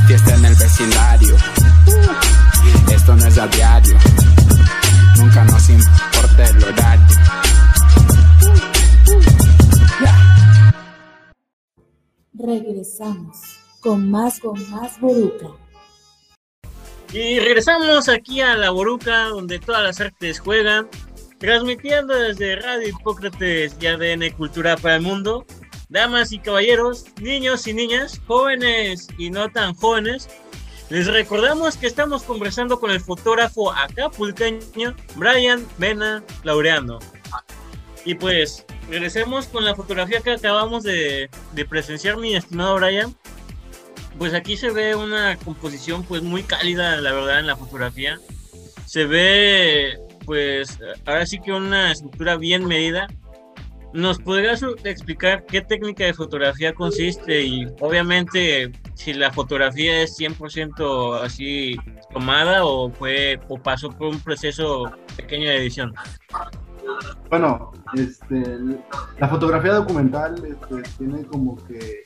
fiesta 0.07 0.35
en 0.35 0.45
el 0.45 0.55
vecindario. 0.55 1.35
Esto 2.89 3.13
no 3.13 3.25
es 3.25 3.37
a 3.39 3.47
diario. 3.47 3.97
Nunca 5.17 5.43
nos 5.43 5.69
importa 5.69 6.45
el 6.49 6.63
horario. 6.63 7.17
Regresamos 12.39 13.37
con 13.81 14.09
más, 14.09 14.39
con 14.39 14.71
más 14.71 14.97
Boruca. 15.01 15.64
Y 17.11 17.39
regresamos 17.39 18.09
aquí 18.09 18.41
a 18.41 18.57
la 18.57 18.71
Boruca, 18.71 19.25
donde 19.25 19.59
todas 19.59 19.83
las 19.83 20.01
artes 20.01 20.39
juegan, 20.39 20.89
transmitiendo 21.39 22.13
desde 22.13 22.57
Radio 22.57 22.89
Hipócrates 22.89 23.75
y 23.79 23.87
ADN 23.87 24.31
Cultura 24.31 24.75
para 24.77 24.95
el 24.95 25.01
Mundo. 25.01 25.45
Damas 25.89 26.31
y 26.31 26.39
caballeros, 26.39 27.05
niños 27.21 27.67
y 27.67 27.73
niñas, 27.73 28.19
jóvenes 28.27 29.07
y 29.17 29.29
no 29.29 29.49
tan 29.49 29.75
jóvenes, 29.75 30.27
les 30.89 31.07
recordamos 31.07 31.77
que 31.77 31.87
estamos 31.87 32.23
conversando 32.23 32.79
con 32.79 32.91
el 32.91 32.99
fotógrafo 32.99 33.71
acapulqueño 33.71 34.95
Brian 35.15 35.65
Mena 35.77 36.23
Laureano. 36.43 36.99
Y 38.03 38.15
pues, 38.15 38.65
regresemos 38.89 39.47
con 39.47 39.65
la 39.65 39.73
fotografía 39.73 40.21
que 40.21 40.31
acabamos 40.31 40.83
de, 40.83 41.29
de 41.53 41.65
presenciar, 41.65 42.17
mi 42.17 42.35
estimado 42.35 42.75
Brian 42.75 43.15
pues 44.17 44.33
aquí 44.33 44.57
se 44.57 44.71
ve 44.71 44.95
una 44.95 45.37
composición 45.37 46.03
pues 46.03 46.23
muy 46.23 46.43
cálida, 46.43 46.97
la 46.97 47.11
verdad, 47.11 47.39
en 47.39 47.47
la 47.47 47.55
fotografía. 47.55 48.19
Se 48.85 49.05
ve 49.05 49.99
pues 50.25 50.79
ahora 51.05 51.25
sí 51.25 51.39
que 51.39 51.51
una 51.51 51.91
estructura 51.91 52.37
bien 52.37 52.65
medida. 52.65 53.07
¿Nos 53.93 54.19
podrías 54.19 54.61
explicar 54.83 55.45
qué 55.45 55.61
técnica 55.61 56.03
de 56.03 56.13
fotografía 56.13 56.73
consiste 56.73 57.43
y 57.43 57.65
obviamente 57.79 58.71
si 58.93 59.13
la 59.13 59.31
fotografía 59.31 60.01
es 60.01 60.19
100% 60.19 61.21
así 61.21 61.77
tomada 62.11 62.65
o 62.65 62.91
fue 62.91 63.39
o 63.47 63.57
pasó 63.57 63.89
por 63.89 64.07
un 64.07 64.19
proceso 64.19 64.91
pequeño 65.15 65.47
de 65.47 65.57
edición? 65.57 65.93
Bueno, 67.29 67.71
este, 67.93 68.43
la 69.17 69.29
fotografía 69.29 69.73
documental 69.73 70.35
este, 70.45 70.89
tiene 70.97 71.23
como 71.25 71.55
que 71.65 72.03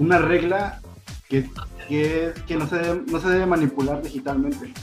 una 0.00 0.18
regla 0.18 0.80
que, 1.30 1.48
que, 1.88 2.34
que 2.46 2.56
no, 2.56 2.66
se 2.66 2.76
debe, 2.76 3.02
no 3.10 3.20
se 3.20 3.28
debe 3.30 3.46
manipular 3.46 4.02
digitalmente. 4.02 4.74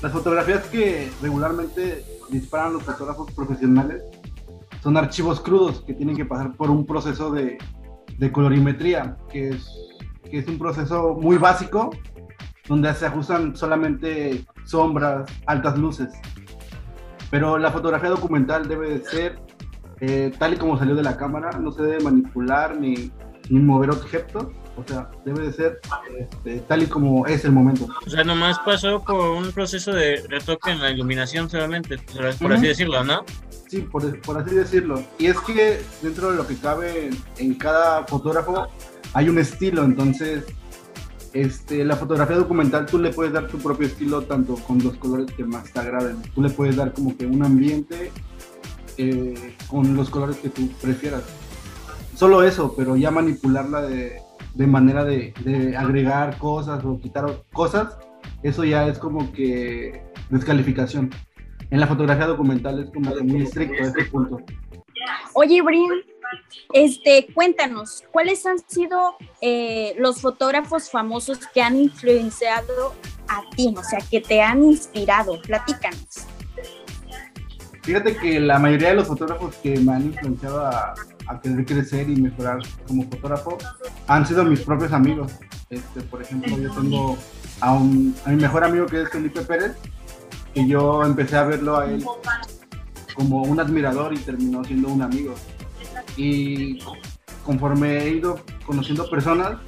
Las 0.00 0.12
fotografías 0.12 0.64
que 0.68 1.10
regularmente 1.20 2.04
disparan 2.30 2.72
los 2.72 2.84
fotógrafos 2.84 3.30
profesionales 3.32 4.02
son 4.82 4.96
archivos 4.96 5.40
crudos 5.40 5.82
que 5.82 5.92
tienen 5.92 6.16
que 6.16 6.24
pasar 6.24 6.54
por 6.54 6.70
un 6.70 6.86
proceso 6.86 7.30
de, 7.30 7.58
de 8.16 8.32
colorimetría, 8.32 9.18
que 9.30 9.50
es, 9.50 9.68
que 10.30 10.38
es 10.38 10.48
un 10.48 10.58
proceso 10.58 11.18
muy 11.20 11.36
básico, 11.36 11.90
donde 12.68 12.94
se 12.94 13.06
ajustan 13.06 13.56
solamente 13.56 14.46
sombras, 14.64 15.30
altas 15.46 15.76
luces. 15.76 16.08
Pero 17.30 17.58
la 17.58 17.70
fotografía 17.70 18.08
documental 18.08 18.68
debe 18.68 18.98
de 18.98 19.04
ser 19.04 19.38
eh, 20.00 20.32
tal 20.38 20.54
y 20.54 20.56
como 20.56 20.78
salió 20.78 20.94
de 20.94 21.02
la 21.02 21.16
cámara, 21.16 21.50
no 21.58 21.72
se 21.72 21.82
debe 21.82 22.04
manipular 22.04 22.78
ni, 22.78 23.10
ni 23.50 23.58
mover 23.58 23.90
objetos, 23.90 24.46
o 24.80 24.88
sea, 24.88 25.10
debe 25.24 25.46
de 25.46 25.52
ser 25.52 25.80
este, 26.18 26.60
tal 26.60 26.82
y 26.82 26.86
como 26.86 27.26
es 27.26 27.44
el 27.44 27.52
momento. 27.52 27.86
O 28.06 28.10
sea, 28.10 28.24
nomás 28.24 28.58
pasó 28.60 29.02
por 29.02 29.30
un 29.30 29.52
proceso 29.52 29.92
de 29.92 30.22
retoque 30.28 30.70
en 30.70 30.80
la 30.80 30.90
iluminación 30.90 31.48
solamente, 31.48 31.98
por 32.40 32.52
así 32.52 32.66
decirlo, 32.66 33.04
¿no? 33.04 33.24
Sí, 33.68 33.82
por, 33.82 34.20
por 34.22 34.38
así 34.38 34.54
decirlo. 34.54 35.02
Y 35.18 35.26
es 35.26 35.38
que 35.40 35.80
dentro 36.02 36.30
de 36.30 36.36
lo 36.36 36.46
que 36.46 36.56
cabe 36.56 37.06
en, 37.06 37.16
en 37.38 37.54
cada 37.54 38.04
fotógrafo 38.04 38.68
hay 39.12 39.28
un 39.28 39.38
estilo, 39.38 39.84
entonces 39.84 40.44
este, 41.32 41.84
la 41.84 41.94
fotografía 41.94 42.36
documental 42.36 42.86
tú 42.86 42.98
le 42.98 43.12
puedes 43.12 43.32
dar 43.32 43.46
tu 43.46 43.58
propio 43.58 43.86
estilo 43.86 44.22
tanto 44.22 44.56
con 44.56 44.82
los 44.82 44.96
colores 44.96 45.32
que 45.36 45.44
más 45.44 45.72
te 45.72 45.78
agraden. 45.78 46.20
Tú 46.34 46.42
le 46.42 46.50
puedes 46.50 46.76
dar 46.76 46.92
como 46.92 47.16
que 47.16 47.26
un 47.26 47.44
ambiente 47.44 48.10
eh, 48.96 49.56
con 49.68 49.94
los 49.94 50.10
colores 50.10 50.36
que 50.38 50.48
tú 50.48 50.68
prefieras. 50.80 51.22
Solo 52.16 52.42
eso, 52.42 52.74
pero 52.76 52.96
ya 52.96 53.10
manipularla 53.10 53.82
de, 53.82 54.20
de 54.54 54.66
manera 54.66 55.04
de, 55.04 55.32
de 55.44 55.76
agregar 55.76 56.36
cosas 56.38 56.84
o 56.84 56.98
quitar 56.98 57.44
cosas, 57.52 57.98
eso 58.42 58.64
ya 58.64 58.86
es 58.86 58.98
como 58.98 59.32
que 59.32 60.02
descalificación. 60.30 61.10
En 61.70 61.80
la 61.80 61.86
fotografía 61.86 62.26
documental 62.26 62.82
es 62.82 62.90
como 62.90 63.14
que 63.14 63.22
muy 63.22 63.42
estricto 63.42 63.82
este 63.82 64.04
punto. 64.06 64.38
Oye, 65.34 65.62
Brian, 65.62 66.02
este, 66.72 67.28
cuéntanos, 67.32 68.04
¿cuáles 68.10 68.44
han 68.46 68.58
sido 68.66 69.16
eh, 69.40 69.94
los 69.98 70.20
fotógrafos 70.20 70.90
famosos 70.90 71.46
que 71.52 71.62
han 71.62 71.76
influenciado 71.76 72.94
a 73.28 73.42
ti? 73.54 73.74
O 73.76 73.82
sea, 73.82 74.00
que 74.10 74.20
te 74.20 74.40
han 74.40 74.64
inspirado. 74.64 75.40
Platícanos. 75.42 76.26
Fíjate 77.82 78.16
que 78.16 78.40
la 78.40 78.58
mayoría 78.58 78.90
de 78.90 78.94
los 78.96 79.08
fotógrafos 79.08 79.56
que 79.56 79.78
me 79.78 79.92
han 79.92 80.06
influenciado 80.06 80.66
a, 80.66 80.94
a 81.30 81.40
querer 81.40 81.64
crecer 81.64 82.08
y 82.10 82.16
mejorar 82.20 82.58
como 82.86 83.04
fotógrafo 83.04 83.56
han 84.06 84.26
sido 84.26 84.44
mis 84.44 84.60
propios 84.60 84.92
amigos. 84.92 85.32
Este, 85.70 86.00
por 86.02 86.22
ejemplo, 86.22 86.58
yo 86.58 86.70
tengo 86.72 87.16
a, 87.60 87.72
un, 87.72 88.14
a 88.24 88.30
mi 88.30 88.36
mejor 88.36 88.64
amigo 88.64 88.86
que 88.86 89.02
es 89.02 89.08
Felipe 89.10 89.40
Pérez, 89.42 89.76
que 90.54 90.66
yo 90.66 91.02
empecé 91.04 91.36
a 91.36 91.44
verlo 91.44 91.76
a 91.78 91.86
él 91.86 92.04
como 93.14 93.42
un 93.42 93.60
admirador 93.60 94.12
y 94.12 94.18
terminó 94.18 94.64
siendo 94.64 94.88
un 94.88 95.02
amigo. 95.02 95.34
Y 96.16 96.78
conforme 97.44 97.98
he 97.98 98.10
ido 98.16 98.40
conociendo 98.66 99.08
personas, 99.08 99.58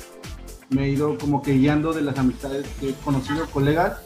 me 0.71 0.85
he 0.85 0.89
ido 0.91 1.17
como 1.19 1.43
que 1.43 1.53
guiando 1.53 1.93
de 1.93 2.03
las 2.03 2.19
amistades 2.19 2.67
que 2.81 2.91
he 2.91 2.95
conocido, 2.95 3.47
colegas, 3.47 4.01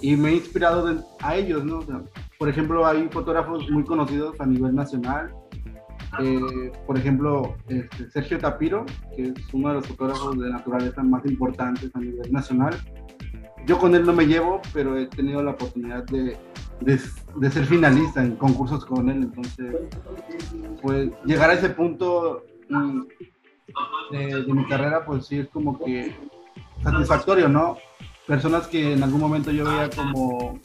y 0.00 0.16
me 0.16 0.30
he 0.30 0.34
inspirado 0.36 0.86
de- 0.86 1.00
a 1.20 1.36
ellos, 1.36 1.64
¿no? 1.64 1.78
O 1.78 1.86
sea, 1.86 2.00
por 2.38 2.48
ejemplo, 2.48 2.84
hay 2.86 3.08
fotógrafos 3.12 3.70
muy 3.70 3.84
conocidos 3.84 4.34
a 4.40 4.46
nivel 4.46 4.74
nacional. 4.74 5.32
Eh, 6.20 6.72
por 6.86 6.98
ejemplo, 6.98 7.56
este, 7.68 8.10
Sergio 8.10 8.38
Tapiro, 8.38 8.84
que 9.16 9.24
es 9.28 9.54
uno 9.54 9.68
de 9.68 9.74
los 9.74 9.86
fotógrafos 9.86 10.38
de 10.38 10.50
naturaleza 10.50 11.02
más 11.02 11.24
importantes 11.24 11.90
a 11.94 12.00
nivel 12.00 12.30
nacional. 12.30 12.76
Yo 13.66 13.78
con 13.78 13.94
él 13.94 14.04
no 14.04 14.12
me 14.12 14.26
llevo, 14.26 14.60
pero 14.72 14.98
he 14.98 15.06
tenido 15.06 15.42
la 15.42 15.52
oportunidad 15.52 16.04
de, 16.04 16.36
de, 16.80 17.50
ser 17.50 17.64
finalista 17.66 18.22
en 18.22 18.36
concursos 18.36 18.84
con 18.84 19.08
él. 19.08 19.22
Entonces, 19.22 19.76
pues 20.82 21.10
llegar 21.24 21.50
a 21.50 21.54
ese 21.54 21.70
punto 21.70 22.44
mm, 22.68 23.02
de, 24.10 24.42
de 24.42 24.52
mi 24.52 24.66
carrera, 24.66 25.04
pues 25.04 25.26
sí 25.26 25.38
es 25.38 25.48
como 25.48 25.78
que 25.78 26.14
satisfactorio, 26.82 27.48
¿no? 27.48 27.78
Personas 28.26 28.66
que 28.66 28.92
en 28.92 29.02
algún 29.02 29.20
momento 29.20 29.50
yo 29.50 29.64
veía 29.64 29.90
como, 29.90 30.58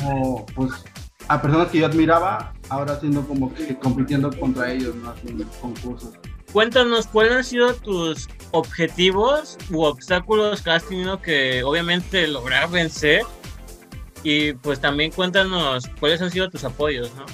como 0.00 0.46
pues, 0.54 0.84
a 1.28 1.40
personas 1.42 1.68
que 1.68 1.78
yo 1.78 1.86
admiraba, 1.86 2.52
ahora 2.70 2.98
siendo 3.00 3.26
como 3.26 3.52
que 3.54 3.76
compitiendo 3.78 4.30
contra 4.38 4.72
ellos, 4.72 4.94
¿no? 4.96 5.14
En 5.26 5.42
concursos. 5.60 6.10
Cuéntanos 6.52 7.06
cuáles 7.06 7.32
han 7.32 7.44
sido 7.44 7.74
tus 7.74 8.28
objetivos 8.52 9.58
u 9.70 9.82
obstáculos 9.82 10.62
que 10.62 10.70
has 10.70 10.84
tenido 10.84 11.20
que 11.20 11.62
obviamente 11.62 12.26
lograr 12.26 12.70
vencer 12.70 13.22
y 14.22 14.54
pues 14.54 14.80
también 14.80 15.12
cuéntanos 15.12 15.84
cuáles 16.00 16.22
han 16.22 16.30
sido 16.30 16.48
tus 16.48 16.64
apoyos, 16.64 17.12
¿no? 17.16 17.26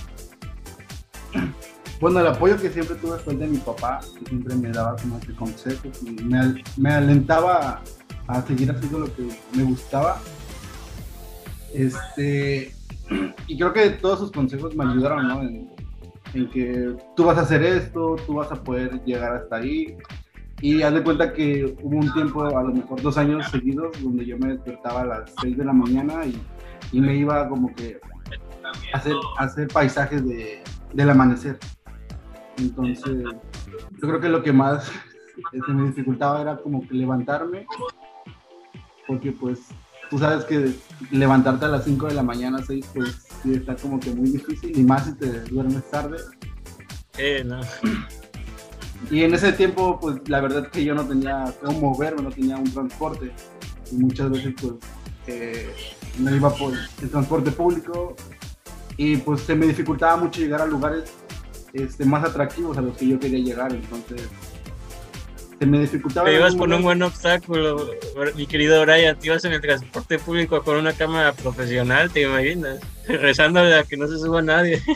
Bueno, 2.00 2.20
el 2.20 2.26
apoyo 2.26 2.56
que 2.60 2.70
siempre 2.70 2.96
tuve 2.96 3.18
fue 3.20 3.34
el 3.34 3.38
de 3.38 3.46
mi 3.46 3.58
papá, 3.58 4.00
que 4.18 4.28
siempre 4.28 4.54
me 4.56 4.70
daba 4.70 4.96
como 4.96 5.18
que 5.20 5.32
consejos 5.36 5.96
y 6.02 6.10
me, 6.10 6.38
al- 6.38 6.62
me 6.76 6.92
alentaba 6.92 7.80
a 8.26 8.42
seguir 8.42 8.70
haciendo 8.72 8.98
lo 8.98 9.14
que 9.14 9.22
me 9.52 9.62
gustaba. 9.62 10.20
Este, 11.72 12.74
y 13.46 13.58
creo 13.58 13.72
que 13.72 13.90
todos 13.90 14.18
sus 14.18 14.32
consejos 14.32 14.74
me 14.74 14.84
ayudaron, 14.84 15.28
¿no? 15.28 15.42
En, 15.42 15.70
en 16.34 16.50
que 16.50 16.96
tú 17.16 17.24
vas 17.24 17.38
a 17.38 17.42
hacer 17.42 17.62
esto, 17.62 18.16
tú 18.26 18.34
vas 18.34 18.50
a 18.50 18.62
poder 18.62 19.02
llegar 19.04 19.34
hasta 19.34 19.56
ahí. 19.56 19.96
Y 20.60 20.82
haz 20.82 20.94
de 20.94 21.02
cuenta 21.02 21.32
que 21.32 21.76
hubo 21.82 21.98
un 21.98 22.12
tiempo, 22.12 22.44
a 22.44 22.62
lo 22.62 22.72
mejor 22.72 23.00
dos 23.02 23.18
años 23.18 23.46
seguidos, 23.50 24.02
donde 24.02 24.24
yo 24.24 24.38
me 24.38 24.48
despertaba 24.48 25.02
a 25.02 25.06
las 25.06 25.34
6 25.40 25.58
de 25.58 25.64
la 25.64 25.72
mañana 25.72 26.24
y, 26.24 26.40
y 26.92 27.00
me 27.00 27.16
iba 27.16 27.48
como 27.48 27.74
que 27.74 28.00
a 28.92 28.96
hacer, 28.96 29.14
a 29.38 29.44
hacer 29.44 29.68
paisajes 29.68 30.26
de, 30.26 30.62
del 30.92 31.10
amanecer. 31.10 31.58
Entonces, 32.56 33.24
yo 33.24 34.08
creo 34.08 34.20
que 34.20 34.28
lo 34.28 34.42
que 34.42 34.52
más 34.52 34.90
se 35.66 35.72
me 35.72 35.88
dificultaba 35.88 36.40
era 36.40 36.56
como 36.56 36.86
que 36.86 36.94
levantarme, 36.94 37.66
porque 39.06 39.32
pues 39.32 39.68
tú 40.14 40.20
sabes 40.20 40.44
que 40.44 40.72
levantarte 41.10 41.64
a 41.64 41.68
las 41.68 41.82
5 41.82 42.06
de 42.06 42.14
la 42.14 42.22
mañana, 42.22 42.60
6, 42.64 42.86
pues 42.94 43.26
sí 43.42 43.54
está 43.54 43.74
como 43.74 43.98
que 43.98 44.12
muy 44.12 44.30
difícil, 44.30 44.78
y 44.78 44.84
más 44.84 45.06
si 45.06 45.14
te 45.14 45.40
duermes 45.46 45.90
tarde. 45.90 46.18
Eh, 47.18 47.42
no. 47.44 47.60
Y 49.10 49.24
en 49.24 49.34
ese 49.34 49.52
tiempo, 49.54 49.98
pues 50.00 50.20
la 50.28 50.40
verdad 50.40 50.66
es 50.66 50.68
que 50.70 50.84
yo 50.84 50.94
no 50.94 51.04
tenía 51.04 51.52
cómo 51.60 51.80
moverme, 51.80 52.22
no 52.22 52.30
tenía 52.30 52.56
un 52.56 52.72
transporte. 52.72 53.32
Y 53.90 53.96
muchas 53.96 54.30
veces, 54.30 54.54
pues, 54.60 54.74
eh, 55.26 55.74
me 56.20 56.36
iba 56.36 56.48
por 56.54 56.74
el 57.02 57.10
transporte 57.10 57.50
público 57.50 58.14
y 58.96 59.16
pues 59.16 59.40
se 59.40 59.56
me 59.56 59.66
dificultaba 59.66 60.16
mucho 60.16 60.40
llegar 60.40 60.62
a 60.62 60.66
lugares 60.66 61.12
este, 61.72 62.04
más 62.04 62.22
atractivos 62.22 62.78
a 62.78 62.82
los 62.82 62.96
que 62.96 63.08
yo 63.08 63.18
quería 63.18 63.40
llegar. 63.40 63.74
Entonces, 63.74 64.28
se 65.64 65.70
me 65.70 65.80
dificultaba. 65.80 66.28
Te 66.28 66.36
ibas 66.36 66.54
por 66.54 66.68
un 66.72 66.82
buen 66.82 67.02
obstáculo, 67.02 67.86
mi 68.36 68.46
querido 68.46 68.82
Brian, 68.82 69.18
te 69.18 69.28
ibas 69.28 69.44
en 69.44 69.52
el 69.52 69.60
transporte 69.60 70.18
público 70.18 70.62
con 70.62 70.76
una 70.76 70.92
cámara 70.92 71.32
profesional, 71.32 72.10
te 72.10 72.22
imaginas, 72.22 72.80
rezándole 73.08 73.74
a 73.74 73.84
que 73.84 73.96
no 73.96 74.06
se 74.06 74.18
suba 74.18 74.42
nadie. 74.42 74.80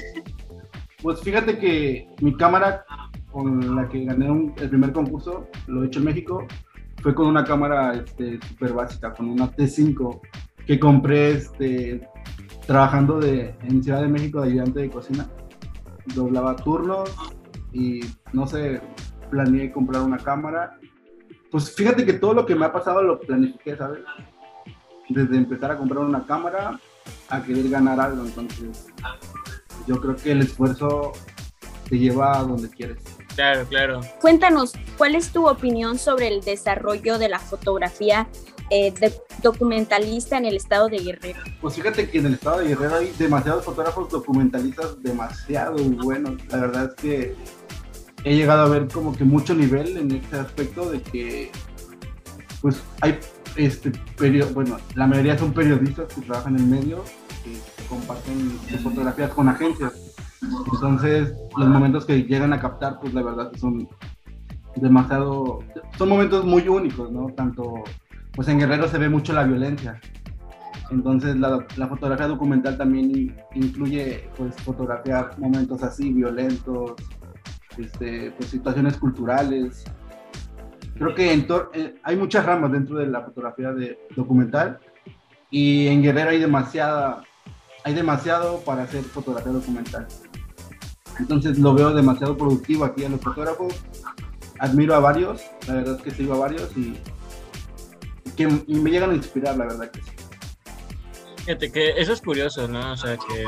Pues 1.00 1.20
fíjate 1.20 1.58
que 1.60 2.08
mi 2.20 2.36
cámara 2.36 2.84
con 3.30 3.76
la 3.76 3.88
que 3.88 4.04
gané 4.04 4.28
un- 4.28 4.52
el 4.60 4.68
primer 4.68 4.92
concurso, 4.92 5.46
lo 5.68 5.84
he 5.84 5.86
hecho 5.86 6.00
en 6.00 6.06
México, 6.06 6.44
fue 7.04 7.14
con 7.14 7.28
una 7.28 7.44
cámara 7.44 7.92
este, 7.94 8.40
súper 8.48 8.72
básica, 8.72 9.12
con 9.12 9.28
una 9.30 9.48
T5 9.48 10.20
que 10.66 10.80
compré 10.80 11.30
este, 11.34 12.00
trabajando 12.66 13.20
de, 13.20 13.54
en 13.62 13.80
Ciudad 13.80 14.00
de 14.02 14.08
México 14.08 14.40
de 14.40 14.48
ayudante 14.48 14.80
de 14.80 14.90
cocina. 14.90 15.30
Doblaba 16.16 16.56
turnos 16.56 17.08
y 17.72 18.00
no 18.32 18.48
sé, 18.48 18.80
planeé 19.28 19.72
comprar 19.72 20.02
una 20.02 20.18
cámara. 20.18 20.78
Pues 21.50 21.74
fíjate 21.74 22.04
que 22.04 22.12
todo 22.14 22.34
lo 22.34 22.46
que 22.46 22.54
me 22.54 22.66
ha 22.66 22.72
pasado 22.72 23.02
lo 23.02 23.20
planifiqué, 23.20 23.76
¿sabes? 23.76 24.00
Desde 25.08 25.36
empezar 25.36 25.70
a 25.70 25.78
comprar 25.78 26.04
una 26.04 26.26
cámara 26.26 26.78
a 27.30 27.42
querer 27.42 27.68
ganar 27.70 27.98
algo, 28.00 28.24
entonces 28.24 28.86
yo 29.86 30.00
creo 30.00 30.16
que 30.16 30.32
el 30.32 30.40
esfuerzo 30.42 31.12
te 31.88 31.98
lleva 31.98 32.38
a 32.38 32.42
donde 32.42 32.68
quieres. 32.68 32.98
Claro, 33.34 33.64
claro. 33.66 34.00
Cuéntanos, 34.20 34.72
¿cuál 34.98 35.14
es 35.14 35.30
tu 35.30 35.48
opinión 35.48 35.98
sobre 35.98 36.28
el 36.28 36.42
desarrollo 36.42 37.18
de 37.18 37.28
la 37.28 37.38
fotografía 37.38 38.28
eh, 38.70 38.92
de- 38.92 39.14
documentalista 39.42 40.36
en 40.36 40.44
el 40.44 40.56
estado 40.56 40.88
de 40.88 40.98
Guerrero? 40.98 41.38
Pues 41.60 41.76
fíjate 41.76 42.10
que 42.10 42.18
en 42.18 42.26
el 42.26 42.34
estado 42.34 42.58
de 42.58 42.68
Guerrero 42.68 42.96
hay 42.96 43.12
demasiados 43.18 43.64
fotógrafos 43.64 44.10
documentalistas 44.10 45.02
demasiado 45.02 45.76
buenos. 45.78 46.34
La 46.48 46.58
verdad 46.58 46.84
es 46.86 46.94
que 46.96 47.36
he 48.28 48.36
llegado 48.36 48.62
a 48.66 48.68
ver 48.68 48.88
como 48.88 49.12
que 49.14 49.24
mucho 49.24 49.54
nivel 49.54 49.96
en 49.96 50.10
este 50.12 50.38
aspecto 50.38 50.90
de 50.90 51.00
que 51.00 51.50
pues 52.60 52.82
hay 53.00 53.18
este 53.56 53.90
perio- 54.16 54.52
bueno, 54.52 54.76
la 54.94 55.06
mayoría 55.06 55.38
son 55.38 55.52
periodistas 55.52 56.12
que 56.12 56.20
trabajan 56.22 56.54
en 56.56 56.60
el 56.62 56.66
medio, 56.68 57.04
que 57.42 57.56
comparten 57.88 58.50
sus 58.70 58.80
fotografías 58.80 59.30
con 59.30 59.48
agencias. 59.48 59.92
Entonces, 60.72 61.32
los 61.56 61.68
momentos 61.68 62.04
que 62.04 62.22
llegan 62.24 62.52
a 62.52 62.60
captar, 62.60 63.00
pues 63.00 63.14
la 63.14 63.22
verdad 63.22 63.50
son 63.58 63.88
demasiado, 64.76 65.60
son 65.96 66.08
momentos 66.08 66.44
muy 66.44 66.68
únicos, 66.68 67.10
¿no? 67.10 67.28
Tanto, 67.36 67.74
pues 68.34 68.46
en 68.48 68.58
Guerrero 68.58 68.88
se 68.88 68.98
ve 68.98 69.08
mucho 69.08 69.32
la 69.32 69.44
violencia. 69.44 70.00
Entonces, 70.90 71.36
la, 71.36 71.66
la 71.76 71.88
fotografía 71.88 72.28
documental 72.28 72.76
también 72.78 73.10
in- 73.10 73.36
incluye, 73.54 74.28
pues, 74.36 74.54
fotografiar 74.56 75.36
momentos 75.38 75.82
así, 75.82 76.12
violentos, 76.12 76.92
este, 77.78 78.32
pues, 78.32 78.50
situaciones 78.50 78.96
culturales. 78.96 79.84
Creo 80.96 81.14
que 81.14 81.32
en 81.32 81.46
eh, 81.74 81.94
hay 82.02 82.16
muchas 82.16 82.44
ramas 82.44 82.72
dentro 82.72 82.96
de 82.96 83.06
la 83.06 83.22
fotografía 83.22 83.72
de 83.72 83.98
documental 84.16 84.80
y 85.50 85.86
en 85.86 86.02
Guerrero 86.02 86.30
hay 86.30 86.40
demasiada, 86.40 87.22
hay 87.84 87.94
demasiado 87.94 88.60
para 88.60 88.82
hacer 88.82 89.04
fotografía 89.04 89.52
documental. 89.52 90.06
Entonces 91.18 91.58
lo 91.58 91.74
veo 91.74 91.94
demasiado 91.94 92.36
productivo 92.36 92.84
aquí 92.84 93.04
a 93.04 93.08
los 93.08 93.20
fotógrafos. 93.20 93.74
Admiro 94.58 94.94
a 94.94 94.98
varios, 94.98 95.42
la 95.68 95.74
verdad 95.74 95.96
es 95.96 96.02
que 96.02 96.10
sigo 96.10 96.34
a 96.34 96.38
varios 96.38 96.76
y, 96.76 96.98
que, 98.36 98.48
y 98.66 98.74
me 98.74 98.90
llegan 98.90 99.10
a 99.10 99.14
inspirar, 99.14 99.56
la 99.56 99.66
verdad 99.66 99.90
que 99.90 100.02
sí. 100.02 100.10
Fíjate 101.44 101.72
que 101.72 101.90
eso 101.90 102.12
es 102.12 102.20
curioso, 102.20 102.66
¿no? 102.68 102.92
O 102.92 102.96
sea, 102.96 103.16
que 103.16 103.46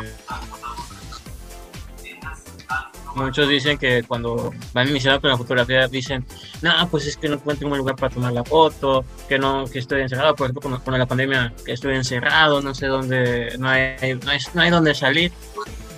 muchos 3.14 3.48
dicen 3.48 3.78
que 3.78 4.02
cuando 4.02 4.52
van 4.72 4.88
iniciando 4.88 5.20
con 5.20 5.30
la 5.30 5.36
fotografía 5.36 5.88
dicen, 5.88 6.24
no, 6.62 6.72
pues 6.90 7.06
es 7.06 7.16
que 7.16 7.28
no 7.28 7.34
encuentro 7.34 7.68
un 7.68 7.78
lugar 7.78 7.96
para 7.96 8.14
tomar 8.14 8.32
la 8.32 8.44
foto, 8.44 9.04
que 9.28 9.38
no, 9.38 9.64
que 9.66 9.78
estoy 9.78 10.02
encerrado, 10.02 10.34
por 10.34 10.46
ejemplo, 10.46 10.70
con, 10.70 10.80
con 10.80 10.98
la 10.98 11.06
pandemia, 11.06 11.52
que 11.64 11.72
estoy 11.72 11.96
encerrado, 11.96 12.60
no 12.60 12.74
sé 12.74 12.86
dónde, 12.86 13.56
no 13.58 13.68
hay, 13.68 13.96
no 14.24 14.30
hay, 14.30 14.38
no 14.54 14.62
hay 14.62 14.70
dónde 14.70 14.94
salir. 14.94 15.32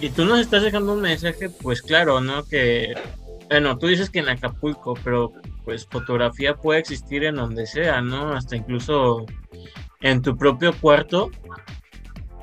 Y 0.01 0.11
tú 0.11 0.25
nos 0.25 0.41
estás 0.41 0.63
dejando 0.63 0.95
un 0.95 1.01
mensaje, 1.01 1.49
pues 1.49 1.81
claro, 1.83 2.21
¿no? 2.21 2.45
Que, 2.45 2.95
bueno, 3.49 3.79
tú 3.79 3.87
dices 3.87 4.11
que 4.11 4.19
en 4.19 4.29
Acapulco, 4.29 4.95
pero 5.05 5.33
pues 5.65 5.87
fotografía 5.87 6.57
puede 6.57 6.81
existir 6.81 7.25
en 7.25 7.37
donde 7.37 7.67
sea, 7.67 8.01
¿no? 8.01 8.33
Hasta 8.33 8.57
incluso 8.57 9.27
en 10.01 10.23
tu 10.23 10.37
propio 10.37 10.73
cuarto. 10.73 11.31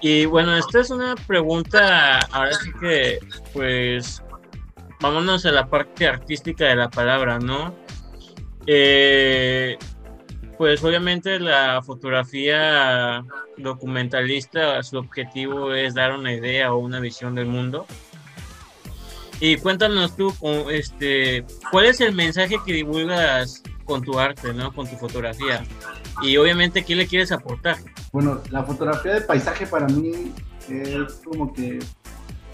Y 0.02 0.26
bueno, 0.26 0.56
esta 0.56 0.80
es 0.80 0.90
una 0.90 1.16
pregunta, 1.16 2.20
ahora 2.32 2.54
sí 2.54 2.72
que, 2.80 3.20
pues, 3.52 4.24
vámonos 5.00 5.46
a 5.46 5.52
la 5.52 5.68
parte 5.68 6.08
artística 6.08 6.66
de 6.66 6.76
la 6.76 6.90
palabra, 6.90 7.40
¿no? 7.40 7.76
Eh, 8.68 9.78
pues 10.58 10.84
obviamente 10.84 11.40
la 11.40 11.82
fotografía 11.82 13.24
documentalista, 13.58 14.84
su 14.84 14.98
objetivo 14.98 15.74
es 15.74 15.94
dar 15.94 16.12
una 16.12 16.34
idea 16.34 16.74
o 16.74 16.80
una 16.80 17.00
visión 17.00 17.36
del 17.36 17.48
mundo. 17.48 17.86
Y 19.40 19.56
cuéntanos 19.56 20.18
tú, 20.18 20.34
este, 20.70 21.46
¿cuál 21.72 21.86
es 21.86 22.02
el 22.02 22.14
mensaje 22.14 22.58
que 22.66 22.74
divulgas 22.74 23.64
con 23.86 24.02
tu 24.02 24.20
arte, 24.20 24.54
¿no? 24.54 24.74
Con 24.74 24.86
tu 24.88 24.98
fotografía. 24.98 25.64
Y 26.22 26.36
obviamente, 26.36 26.84
¿qué 26.84 26.96
le 26.96 27.08
quieres 27.08 27.32
aportar? 27.32 27.78
Bueno, 28.12 28.42
la 28.52 28.64
fotografía 28.64 29.14
de 29.14 29.22
paisaje 29.22 29.66
para 29.66 29.88
mí 29.88 30.34
es 30.68 31.22
como 31.24 31.54
que 31.54 31.80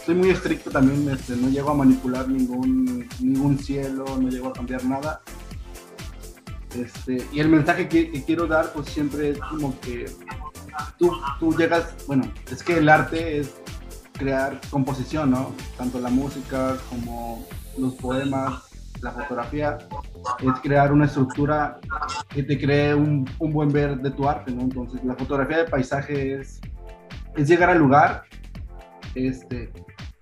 soy 0.06 0.16
muy 0.16 0.30
estricto 0.30 0.70
también, 0.70 1.10
este, 1.10 1.36
no 1.36 1.50
llego 1.50 1.72
a 1.72 1.74
manipular 1.74 2.28
ningún, 2.30 3.58
cielo, 3.60 4.06
no 4.22 4.30
llego 4.30 4.50
a 4.50 4.54
cambiar 4.54 4.86
nada. 4.86 5.22
Este, 6.76 7.26
y 7.32 7.40
el 7.40 7.50
mensaje 7.50 7.88
que, 7.88 8.24
quiero 8.24 8.46
dar, 8.46 8.72
pues 8.72 8.88
siempre 8.88 9.32
es 9.32 9.40
como 9.40 9.80
que 9.80 10.06
tú, 11.00 11.58
llegas, 11.58 11.96
bueno, 12.06 12.32
es 12.52 12.62
que 12.62 12.78
el 12.78 12.90
arte 12.90 13.40
es 13.40 13.56
crear 14.14 14.62
composición, 14.70 15.32
¿no? 15.32 15.54
Tanto 15.76 16.00
la 16.00 16.10
música 16.10 16.78
como 16.90 17.44
los 17.78 17.96
poemas, 17.96 18.64
la 19.02 19.12
fotografía, 19.12 19.80
es 20.40 20.60
crear 20.62 20.94
una 20.94 21.06
estructura 21.06 21.80
que 22.30 22.44
te 22.44 22.60
cree 22.60 22.94
un, 22.94 23.26
buen 23.40 23.72
ver 23.72 23.98
de 23.98 24.12
tu 24.12 24.30
arte. 24.30 24.52
Entonces, 24.52 25.04
la 25.04 25.16
fotografía 25.16 25.58
de 25.58 25.66
paisaje 25.66 26.36
es, 26.36 26.62
es 27.36 27.48
llegar 27.48 27.72
al 27.72 27.80
lugar, 27.80 28.24
este, 29.16 29.72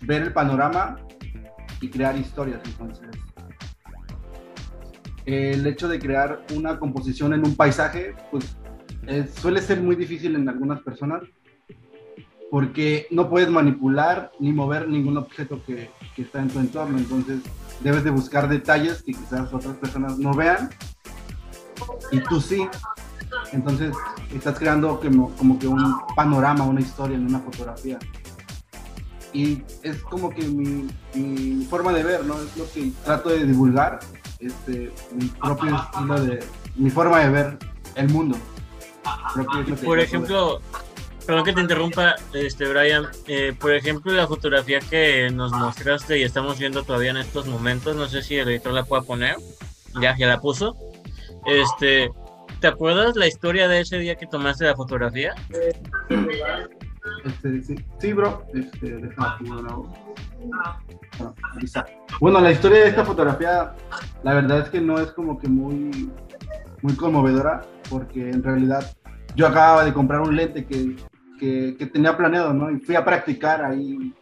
ver 0.06 0.24
el 0.24 0.34
panorama 0.34 0.98
y 1.82 1.90
crear 1.90 2.18
historias, 2.18 2.62
entonces 2.66 3.08
el 5.26 5.66
hecho 5.66 5.88
de 5.88 6.00
crear 6.00 6.46
una 6.54 6.80
composición 6.80 7.34
en 7.34 7.46
un 7.46 7.56
paisaje, 7.56 8.16
pues 8.32 8.58
suele 9.36 9.62
ser 9.62 9.82
muy 9.82 9.96
difícil 9.96 10.36
en 10.36 10.48
algunas 10.50 10.82
personas 10.82 11.24
porque 12.50 13.08
no 13.10 13.30
puedes 13.30 13.50
manipular 13.50 14.32
ni 14.40 14.54
mover 14.54 14.88
ningún 14.88 15.18
objeto 15.18 15.64
que, 15.66 15.90
está 16.18 16.40
en 16.40 16.50
tu 16.50 16.60
entorno. 16.60 17.00
Entonces 17.00 17.40
debes 17.82 18.04
de 18.04 18.12
buscar 18.12 18.48
detalles 18.48 19.02
que 19.02 19.14
quizás 19.14 19.52
otras 19.52 19.76
personas 19.78 20.20
no 20.20 20.34
vean 20.34 20.70
y 22.12 22.20
tú 22.20 22.40
sí. 22.40 22.68
Entonces 23.52 23.96
estás 24.32 24.60
creando 24.60 25.00
como, 25.00 25.32
como 25.32 25.58
que 25.58 25.68
un 25.68 25.96
panorama, 26.16 26.64
una 26.64 26.82
historia 26.82 27.18
en 27.18 27.26
una 27.26 27.40
fotografía. 27.40 27.98
Y 29.34 29.64
es 29.82 29.98
como 30.04 30.30
que 30.30 30.44
mi, 30.44 30.88
mi 31.16 31.66
forma 31.66 31.92
de 31.92 32.04
ver, 32.04 32.24
¿no? 32.24 32.36
Es 32.40 32.56
lo 32.56 32.72
que 32.72 32.92
trato 33.04 33.30
de 33.30 33.46
divulgar 33.46 34.00
este, 34.40 34.92
mi 35.14 35.26
propio 35.28 35.76
estilo 35.76 36.20
de, 36.22 36.44
mi 36.76 36.90
forma 36.90 37.20
de 37.20 37.30
ver 37.30 37.58
el 37.96 38.10
mundo. 38.10 38.38
por 39.84 40.00
ejemplo, 40.00 40.62
perdón 41.26 41.46
que 41.46 41.54
te 41.54 41.62
interrumpa, 41.62 42.16
este 42.34 42.68
Brian, 42.68 43.08
eh, 43.28 43.54
por 43.60 43.74
ejemplo, 43.74 44.12
la 44.12 44.28
fotografía 44.28 44.80
que 44.80 45.30
nos 45.32 45.52
mostraste 45.52 46.20
y 46.20 46.24
estamos 46.24 46.60
viendo 46.60 46.84
todavía 46.84 47.12
en 47.12 47.18
estos 47.18 47.48
momentos, 47.48 47.96
no 47.96 48.08
sé 48.08 48.22
si 48.22 48.36
el 48.36 48.50
editor 48.50 48.74
la 48.74 48.84
pueda 48.84 49.04
poner, 49.04 49.38
ya, 50.02 50.16
ya 50.18 50.28
la 50.28 50.40
puso. 50.40 50.76
Este, 51.46 52.12
¿te 52.60 52.68
acuerdas 52.68 53.16
la 53.16 53.28
historia 53.28 53.68
de 53.68 53.82
ese 53.82 53.98
día 53.98 54.16
que 54.16 54.28
tomaste 54.28 54.66
la 54.66 54.76
fotografía? 54.76 55.34
Este, 57.26 57.62
sí, 57.64 57.76
sí, 58.00 58.14
bro, 58.14 58.46
este, 58.54 58.98
bueno, 62.20 62.40
la 62.40 62.52
historia 62.52 62.80
de 62.80 62.88
esta 62.88 63.04
fotografía, 63.04 63.74
la 64.24 64.34
verdad 64.34 64.60
es 64.60 64.70
que 64.70 64.80
no 64.80 65.00
es 65.00 65.12
como 65.12 65.38
que 65.38 65.48
muy, 65.48 66.12
muy 66.82 66.96
conmovedora, 66.96 67.62
porque 67.90 68.30
en 68.30 68.44
realidad 68.44 68.96
yo 69.36 69.48
acababa 69.48 69.84
de 69.84 69.94
comprar 69.94 70.22
un 70.22 70.36
lente 70.36 70.66
que, 70.66 70.96
que, 71.40 71.86
tenía 71.88 72.16
planeado, 72.16 72.54
¿no? 72.54 72.72
Y 72.72 72.80
fui 72.80 72.96
a 72.96 73.04
practicar 73.04 73.64
ahí 73.64 74.14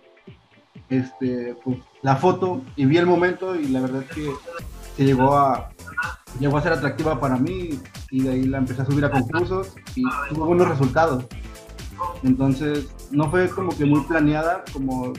este, 0.89 1.55
pues, 1.63 1.77
la 2.01 2.15
foto 2.15 2.63
y 2.75 2.85
vi 2.85 2.97
el 2.97 3.05
momento 3.05 3.55
y 3.55 3.67
la 3.67 3.81
verdad 3.81 4.03
es 4.03 4.15
que 4.15 4.31
se 4.97 5.05
llegó 5.05 5.37
a, 5.37 5.69
llegó 6.39 6.57
a 6.57 6.61
ser 6.61 6.73
atractiva 6.73 7.19
para 7.19 7.37
mí 7.37 7.79
y 8.09 8.23
de 8.23 8.31
ahí 8.31 8.43
la 8.43 8.57
empecé 8.57 8.81
a 8.81 8.85
subir 8.85 9.05
a 9.05 9.11
concursos 9.11 9.75
y 9.95 10.03
tuvo 10.29 10.45
buenos 10.45 10.67
resultados. 10.67 11.25
Entonces, 12.23 12.87
no 13.11 13.29
fue 13.29 13.49
como 13.49 13.75
que 13.75 13.85
muy 13.85 14.01
planeada 14.01 14.63
como 14.71 15.13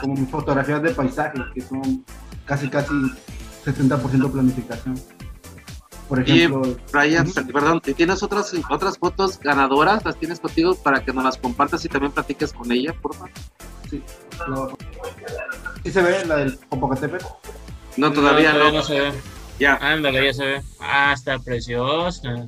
como 0.00 0.14
mis 0.14 0.30
fotografías 0.30 0.82
de 0.82 0.90
paisajes, 0.90 1.42
que 1.54 1.60
son 1.60 2.04
casi, 2.44 2.68
casi 2.68 2.94
70% 3.64 4.30
planificación. 4.30 5.00
Por 6.08 6.20
ejemplo. 6.20 6.66
Y 6.66 6.76
Brian, 6.92 7.30
perdón, 7.52 7.80
¿tienes 7.80 8.22
otras, 8.22 8.52
otras 8.68 8.98
fotos 8.98 9.38
ganadoras? 9.38 10.04
¿Las 10.04 10.16
tienes 10.16 10.40
contigo 10.40 10.74
para 10.74 11.04
que 11.04 11.12
nos 11.12 11.22
las 11.22 11.36
compartas 11.36 11.84
y 11.84 11.88
también 11.88 12.12
platiques 12.12 12.52
con 12.52 12.72
ella, 12.72 12.92
por 13.00 13.14
favor? 13.14 13.30
Sí. 13.88 14.02
¿Sí 15.84 15.92
se 15.92 16.02
ve 16.02 16.24
la 16.26 16.36
del 16.36 16.56
Popocatépetl? 16.68 17.24
No, 17.96 18.12
todavía 18.12 18.52
no. 18.52 18.72
no. 18.72 18.82
se 18.82 19.00
ve. 19.00 19.12
Ya. 19.60 19.76
Ándale, 19.76 20.24
ya 20.24 20.32
se 20.32 20.44
ve. 20.44 20.62
Ah, 20.80 21.12
está 21.14 21.38
preciosa. 21.38 22.44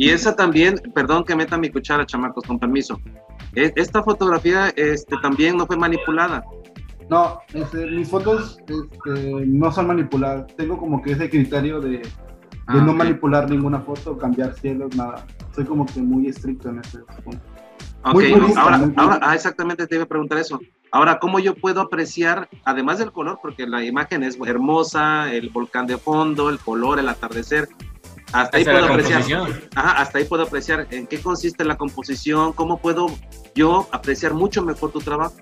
Y 0.00 0.08
esa 0.08 0.34
también, 0.34 0.80
perdón 0.94 1.24
que 1.24 1.36
meta 1.36 1.58
mi 1.58 1.68
cuchara, 1.68 2.06
chamacos, 2.06 2.44
con 2.44 2.58
permiso. 2.58 2.98
E, 3.54 3.70
esta 3.76 4.02
fotografía 4.02 4.70
este, 4.74 5.14
también 5.18 5.58
no 5.58 5.66
fue 5.66 5.76
manipulada. 5.76 6.42
No, 7.10 7.38
este, 7.52 7.84
mis 7.84 8.08
fotos 8.08 8.58
este, 8.66 9.44
no 9.44 9.70
son 9.70 9.88
manipuladas. 9.88 10.46
Tengo 10.56 10.78
como 10.78 11.02
que 11.02 11.12
ese 11.12 11.28
criterio 11.28 11.82
de, 11.82 12.00
ah, 12.66 12.76
no 12.76 12.94
manipular 12.94 13.50
ninguna 13.50 13.80
foto, 13.80 14.16
cambiar 14.16 14.54
cielos, 14.54 14.96
nada. 14.96 15.26
Soy 15.54 15.66
como 15.66 15.84
que 15.84 16.00
muy 16.00 16.28
estricto 16.28 16.70
en 16.70 16.78
ese 16.78 17.00
punto. 17.22 17.42
Ok, 18.02 18.22
ahora, 18.56 18.90
ahora 18.96 19.18
ah, 19.20 19.34
exactamente 19.34 19.86
te 19.86 19.96
iba 19.96 20.04
a 20.04 20.08
preguntar 20.08 20.38
eso. 20.38 20.58
Ahora, 20.92 21.18
¿cómo 21.18 21.40
yo 21.40 21.54
puedo 21.54 21.82
apreciar, 21.82 22.48
además 22.64 23.00
del 23.00 23.12
color, 23.12 23.38
porque 23.42 23.66
la 23.66 23.84
imagen 23.84 24.22
es 24.22 24.38
hermosa, 24.46 25.30
el 25.30 25.50
volcán 25.50 25.86
de 25.86 25.98
fondo, 25.98 26.48
el 26.48 26.58
color, 26.58 26.98
el 26.98 27.08
atardecer, 27.10 27.68
hasta 28.32 28.56
ahí 28.58 28.64
puedo 28.64 28.86
apreciar. 28.86 29.22
hasta 29.74 30.18
ahí 30.18 30.24
puedo 30.24 30.42
apreciar 30.44 30.86
en 30.90 31.06
qué 31.06 31.20
consiste 31.20 31.64
la 31.64 31.76
composición, 31.76 32.52
cómo 32.52 32.78
puedo 32.78 33.06
yo 33.54 33.88
apreciar 33.92 34.34
mucho 34.34 34.62
mejor 34.62 34.92
tu 34.92 35.00
trabajo. 35.00 35.34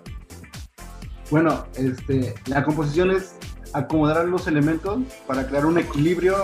Bueno, 1.31 1.67
este, 1.75 2.35
la 2.47 2.65
composición 2.65 3.11
es 3.11 3.35
acomodar 3.73 4.25
los 4.27 4.47
elementos 4.47 5.01
para 5.27 5.47
crear 5.47 5.67
un 5.67 5.79
equilibrio 5.79 6.37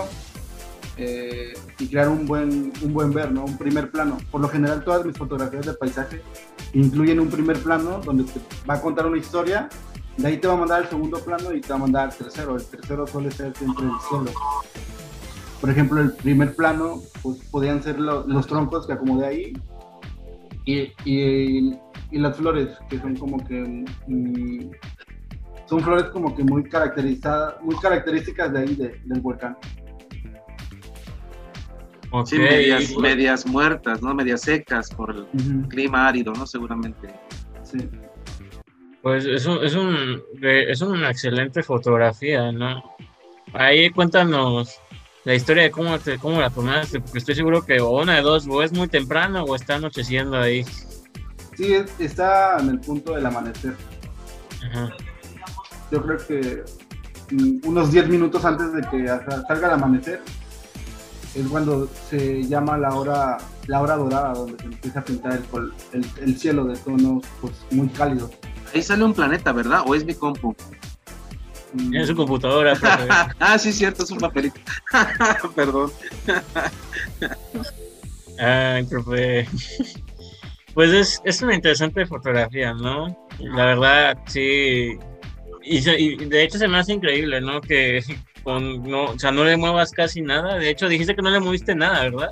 eh, 0.97 1.53
y 1.79 1.87
crear 1.87 2.07
un 2.07 2.25
buen, 2.25 2.71
un 2.81 2.93
buen 2.93 3.11
ver, 3.11 3.31
¿no? 3.31 3.45
Un 3.45 3.57
primer 3.57 3.89
plano. 3.89 4.17
Por 4.31 4.41
lo 4.41 4.47
general, 4.47 4.83
todas 4.83 5.05
mis 5.05 5.17
fotografías 5.17 5.65
de 5.65 5.73
paisaje 5.73 6.21
incluyen 6.73 7.19
un 7.19 7.29
primer 7.29 7.57
plano 7.57 7.99
donde 8.03 8.25
te 8.25 8.39
va 8.69 8.75
a 8.75 8.81
contar 8.81 9.07
una 9.07 9.17
historia, 9.17 9.69
de 10.17 10.27
ahí 10.27 10.37
te 10.37 10.47
va 10.47 10.53
a 10.53 10.57
mandar 10.57 10.83
el 10.83 10.89
segundo 10.89 11.19
plano 11.19 11.51
y 11.51 11.61
te 11.61 11.69
va 11.69 11.75
a 11.75 11.79
mandar 11.79 12.09
el 12.09 12.15
tercero. 12.15 12.55
El 12.55 12.65
tercero 12.65 13.07
suele 13.07 13.31
ser 13.31 13.55
siempre 13.57 13.85
el 13.85 13.91
cielo. 14.07 14.31
Por 15.61 15.69
ejemplo, 15.69 16.01
el 16.01 16.11
primer 16.13 16.55
plano 16.55 17.01
pues, 17.21 17.37
podían 17.49 17.81
ser 17.81 17.99
los 17.99 18.47
troncos 18.47 18.85
que 18.85 18.93
acomodé 18.93 19.25
ahí 19.25 19.53
y, 20.65 20.91
y, 21.05 21.77
las 22.11 22.37
flores, 22.37 22.69
que 22.89 22.99
son 22.99 23.15
como 23.15 23.45
que... 23.45 23.85
Mm, 24.07 24.71
son 25.67 25.79
flores 25.79 26.05
como 26.05 26.35
que 26.35 26.43
muy 26.43 26.63
caracterizadas, 26.63 27.55
muy 27.61 27.75
características 27.77 28.53
de 28.53 28.59
ahí, 28.59 28.75
del 28.75 29.21
volcán. 29.21 29.57
Sí, 32.23 32.37
medias, 32.37 32.95
medias, 32.97 33.45
muertas, 33.45 34.01
¿no? 34.01 34.13
Medias 34.13 34.41
secas 34.41 34.89
por 34.89 35.13
el 35.13 35.67
clima 35.67 36.07
árido, 36.07 36.31
¿no? 36.33 36.45
Seguramente. 36.45 37.09
Sí. 37.63 37.89
Pues 39.01 39.25
es, 39.25 39.45
un, 39.45 39.63
es, 39.63 39.75
un, 39.75 40.23
es 40.41 40.81
una 40.81 41.09
excelente 41.09 41.61
fotografía, 41.61 42.51
¿no? 42.51 42.95
Ahí 43.53 43.89
cuéntanos 43.89 44.79
la 45.25 45.33
historia 45.33 45.63
de 45.63 45.71
cómo, 45.71 45.97
te, 45.99 46.17
cómo 46.19 46.39
la 46.39 46.49
tomaste, 46.49 46.99
porque 47.01 47.17
estoy 47.17 47.35
seguro 47.35 47.65
que 47.65 47.81
o 47.81 48.01
una 48.01 48.15
de 48.15 48.21
dos, 48.21 48.47
o 48.47 48.61
es 48.61 48.71
muy 48.71 48.87
temprano 48.87 49.43
o 49.43 49.55
está 49.55 49.75
anocheciendo 49.75 50.37
ahí. 50.37 50.63
Sí, 51.57 51.75
está 51.99 52.57
en 52.59 52.69
el 52.69 52.79
punto 52.79 53.15
del 53.15 53.25
amanecer. 53.25 53.75
Yo 55.91 56.01
creo 56.01 56.17
que 56.27 56.63
mm, 57.31 57.67
unos 57.67 57.91
10 57.91 58.07
minutos 58.07 58.45
antes 58.45 58.71
de 58.73 58.81
que 58.81 59.07
salga 59.47 59.67
el 59.67 59.73
amanecer 59.73 60.21
es 61.33 61.47
cuando 61.47 61.89
se 62.09 62.43
llama 62.43 62.77
la 62.77 62.95
hora 62.95 63.37
la 63.67 63.81
hora 63.81 63.95
dorada, 63.95 64.33
donde 64.33 64.57
se 64.57 64.65
empieza 64.65 64.99
a 64.99 65.03
pintar 65.03 65.41
el, 65.93 66.05
el, 66.21 66.37
cielo 66.37 66.65
de 66.65 66.77
tonos 66.77 67.23
pues, 67.41 67.53
muy 67.71 67.87
cálidos. 67.87 68.31
Ahí 68.73 68.83
sale 68.83 69.03
un 69.03 69.13
planeta, 69.13 69.51
¿verdad? 69.51 69.81
¿O 69.87 69.95
es 69.95 70.05
mi 70.05 70.13
compu? 70.13 70.55
En 71.77 72.07
su 72.07 72.15
computadora. 72.15 72.77
ah, 73.39 73.57
sí, 73.57 73.71
cierto, 73.71 74.03
es 74.03 74.11
un 74.11 74.19
papelito. 74.19 74.59
Perdón. 75.55 75.91
Ay, 78.39 78.83
profe. 78.85 79.47
Pues 80.73 80.91
es, 80.91 81.21
es 81.23 81.41
una 81.41 81.55
interesante 81.55 82.05
fotografía, 82.05 82.73
¿no? 82.73 83.27
La 83.39 83.65
verdad, 83.65 84.17
sí. 84.27 84.97
Y, 85.63 85.89
y 85.89 86.15
de 86.25 86.43
hecho 86.43 86.57
se 86.57 86.67
me 86.67 86.77
hace 86.77 86.93
increíble, 86.93 87.41
¿no? 87.41 87.61
Que 87.61 88.03
con, 88.45 88.83
no, 88.83 89.05
o 89.05 89.19
sea, 89.19 89.31
no 89.31 89.43
le 89.43 89.57
muevas 89.57 89.91
casi 89.91 90.21
nada. 90.21 90.57
De 90.57 90.69
hecho, 90.69 90.87
dijiste 90.87 91.15
que 91.15 91.21
no 91.21 91.31
le 91.31 91.39
moviste 91.39 91.73
nada, 91.73 92.03
¿verdad? 92.03 92.29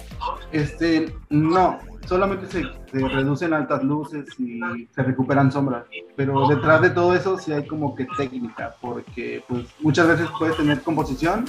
Este, 0.51 1.11
no, 1.29 1.79
solamente 2.05 2.47
se, 2.47 2.63
reducen 2.91 3.53
altas 3.53 3.83
luces 3.83 4.25
y 4.39 4.59
se 4.93 5.03
recuperan 5.03 5.51
sombras. 5.51 5.85
Pero 6.15 6.47
detrás 6.47 6.81
de 6.81 6.89
todo 6.89 7.15
eso 7.15 7.37
sí 7.37 7.51
hay 7.51 7.65
como 7.65 7.95
que 7.95 8.07
técnica, 8.17 8.75
porque 8.81 9.43
pues 9.47 9.65
muchas 9.81 10.07
veces 10.07 10.27
puedes 10.37 10.57
tener 10.57 10.81
composición, 10.81 11.45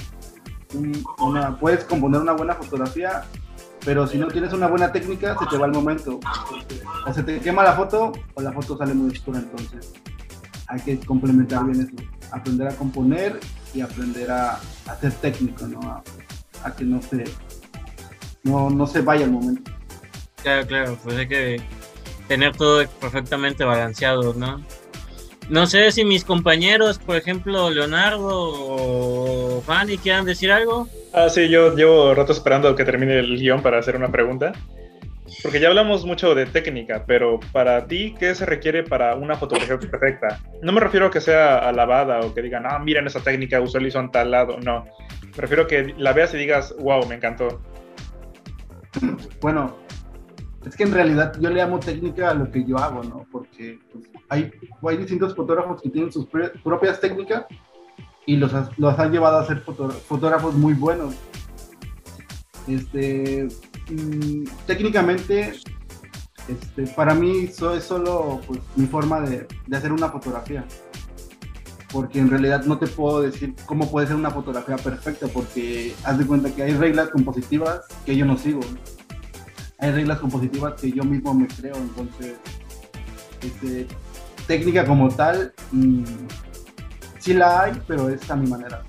una, 1.18 1.56
puedes 1.56 1.84
componer 1.84 2.20
una 2.20 2.32
buena 2.32 2.54
fotografía 2.54 3.24
pero 3.84 4.06
si 4.06 4.16
no 4.16 4.28
tienes 4.28 4.52
una 4.52 4.66
buena 4.66 4.90
técnica, 4.92 5.36
se 5.38 5.46
te 5.46 5.58
va 5.58 5.66
el 5.66 5.72
momento. 5.72 6.18
O 7.06 7.12
se 7.12 7.22
te 7.22 7.38
quema 7.40 7.62
la 7.62 7.74
foto 7.74 8.12
o 8.32 8.40
la 8.40 8.50
foto 8.52 8.78
sale 8.78 8.94
muy 8.94 9.10
oscura, 9.10 9.38
entonces 9.38 9.92
hay 10.68 10.80
que 10.80 10.98
complementar 11.00 11.64
bien 11.66 11.80
eso. 11.80 12.08
Aprender 12.32 12.68
a 12.68 12.74
componer 12.74 13.38
y 13.74 13.82
aprender 13.82 14.30
a, 14.30 14.54
a 14.54 14.96
ser 15.00 15.12
técnico, 15.12 15.66
¿no? 15.66 15.80
A, 15.82 16.02
a, 16.64 16.74
que 16.74 16.84
no 16.84 17.02
se, 17.02 17.24
no, 18.42 18.70
no 18.70 18.86
se 18.86 19.02
vaya 19.02 19.26
el 19.26 19.32
momento. 19.32 19.70
Claro, 20.44 20.66
claro, 20.66 20.98
pues 21.02 21.16
hay 21.16 21.26
que 21.26 21.60
tener 22.28 22.54
todo 22.54 22.86
perfectamente 23.00 23.64
balanceado, 23.64 24.34
¿no? 24.34 24.62
No 25.48 25.66
sé 25.66 25.90
si 25.90 26.04
mis 26.04 26.22
compañeros, 26.22 26.98
por 26.98 27.16
ejemplo, 27.16 27.70
Leonardo 27.70 28.28
o 28.30 29.62
Fanny, 29.62 29.96
quieran 29.96 30.26
decir 30.26 30.52
algo. 30.52 30.86
Ah, 31.14 31.30
sí, 31.30 31.48
yo 31.48 31.74
llevo 31.74 32.14
rato 32.14 32.32
esperando 32.32 32.76
que 32.76 32.84
termine 32.84 33.20
el 33.20 33.38
guion 33.38 33.62
para 33.62 33.78
hacer 33.78 33.96
una 33.96 34.12
pregunta. 34.12 34.52
Porque 35.42 35.60
ya 35.60 35.68
hablamos 35.68 36.04
mucho 36.04 36.34
de 36.34 36.44
técnica, 36.44 37.04
pero 37.06 37.40
para 37.52 37.86
ti, 37.86 38.14
¿qué 38.18 38.34
se 38.34 38.44
requiere 38.44 38.82
para 38.82 39.14
una 39.14 39.36
fotografía 39.36 39.78
perfecta? 39.90 40.40
No 40.60 40.72
me 40.72 40.80
refiero 40.80 41.06
a 41.06 41.10
que 41.10 41.22
sea 41.22 41.56
alabada 41.58 42.20
o 42.20 42.34
que 42.34 42.42
digan, 42.42 42.64
ah, 42.66 42.78
miren 42.78 43.06
esa 43.06 43.20
técnica, 43.20 43.62
usó 43.62 43.78
el 43.78 43.86
ISO 43.86 44.00
en 44.00 44.10
tal 44.10 44.30
lado. 44.30 44.58
No. 44.60 44.84
Me 45.22 45.40
refiero 45.40 45.62
a 45.62 45.66
que 45.66 45.94
la 45.96 46.12
veas 46.12 46.34
y 46.34 46.36
digas, 46.36 46.74
wow, 46.78 47.06
me 47.06 47.14
encantó. 47.14 47.62
Bueno, 49.40 49.76
es 50.64 50.76
que 50.76 50.84
en 50.84 50.92
realidad 50.92 51.38
yo 51.40 51.50
le 51.50 51.56
llamo 51.56 51.78
técnica 51.78 52.30
a 52.30 52.34
lo 52.34 52.50
que 52.50 52.64
yo 52.64 52.78
hago, 52.78 53.02
¿no? 53.02 53.26
Porque 53.30 53.78
pues, 53.92 54.04
hay, 54.28 54.50
hay 54.82 54.96
distintos 54.96 55.34
fotógrafos 55.34 55.82
que 55.82 55.90
tienen 55.90 56.12
sus 56.12 56.26
propias 56.62 57.00
técnicas 57.00 57.44
y 58.26 58.36
los, 58.36 58.52
los 58.78 58.98
han 58.98 59.12
llevado 59.12 59.38
a 59.38 59.46
ser 59.46 59.60
fotógrafos 59.60 60.54
muy 60.54 60.74
buenos. 60.74 61.14
Este, 62.66 63.48
mmm, 63.90 64.44
técnicamente, 64.66 65.52
este, 66.48 66.86
para 66.94 67.14
mí 67.14 67.44
eso 67.44 67.74
es 67.74 67.84
solo 67.84 68.40
pues, 68.46 68.60
mi 68.76 68.86
forma 68.86 69.20
de, 69.20 69.46
de, 69.66 69.76
hacer 69.76 69.92
una 69.92 70.08
fotografía. 70.08 70.64
Porque 71.92 72.18
en 72.18 72.30
realidad 72.30 72.64
no 72.64 72.78
te 72.78 72.86
puedo 72.86 73.20
decir 73.20 73.54
cómo 73.66 73.90
puede 73.90 74.06
ser 74.06 74.16
una 74.16 74.30
fotografía 74.30 74.76
perfecta, 74.76 75.28
porque 75.28 75.94
haz 76.04 76.18
de 76.18 76.26
cuenta 76.26 76.52
que 76.52 76.62
hay 76.62 76.72
reglas 76.72 77.10
compositivas 77.10 77.82
que 78.06 78.16
yo 78.16 78.24
no 78.24 78.36
sigo. 78.36 78.60
Hay 79.78 79.90
reglas 79.90 80.18
compositivas 80.18 80.80
que 80.80 80.90
yo 80.90 81.02
mismo 81.02 81.34
me 81.34 81.46
creo, 81.46 81.76
entonces, 81.76 82.34
este, 83.42 83.86
técnica 84.46 84.84
como 84.84 85.08
tal, 85.08 85.52
mmm, 85.72 86.04
sí 87.18 87.34
la 87.34 87.62
hay, 87.62 87.72
pero 87.86 88.08
es 88.08 88.30
a 88.30 88.36
mi 88.36 88.48
manera. 88.48 88.82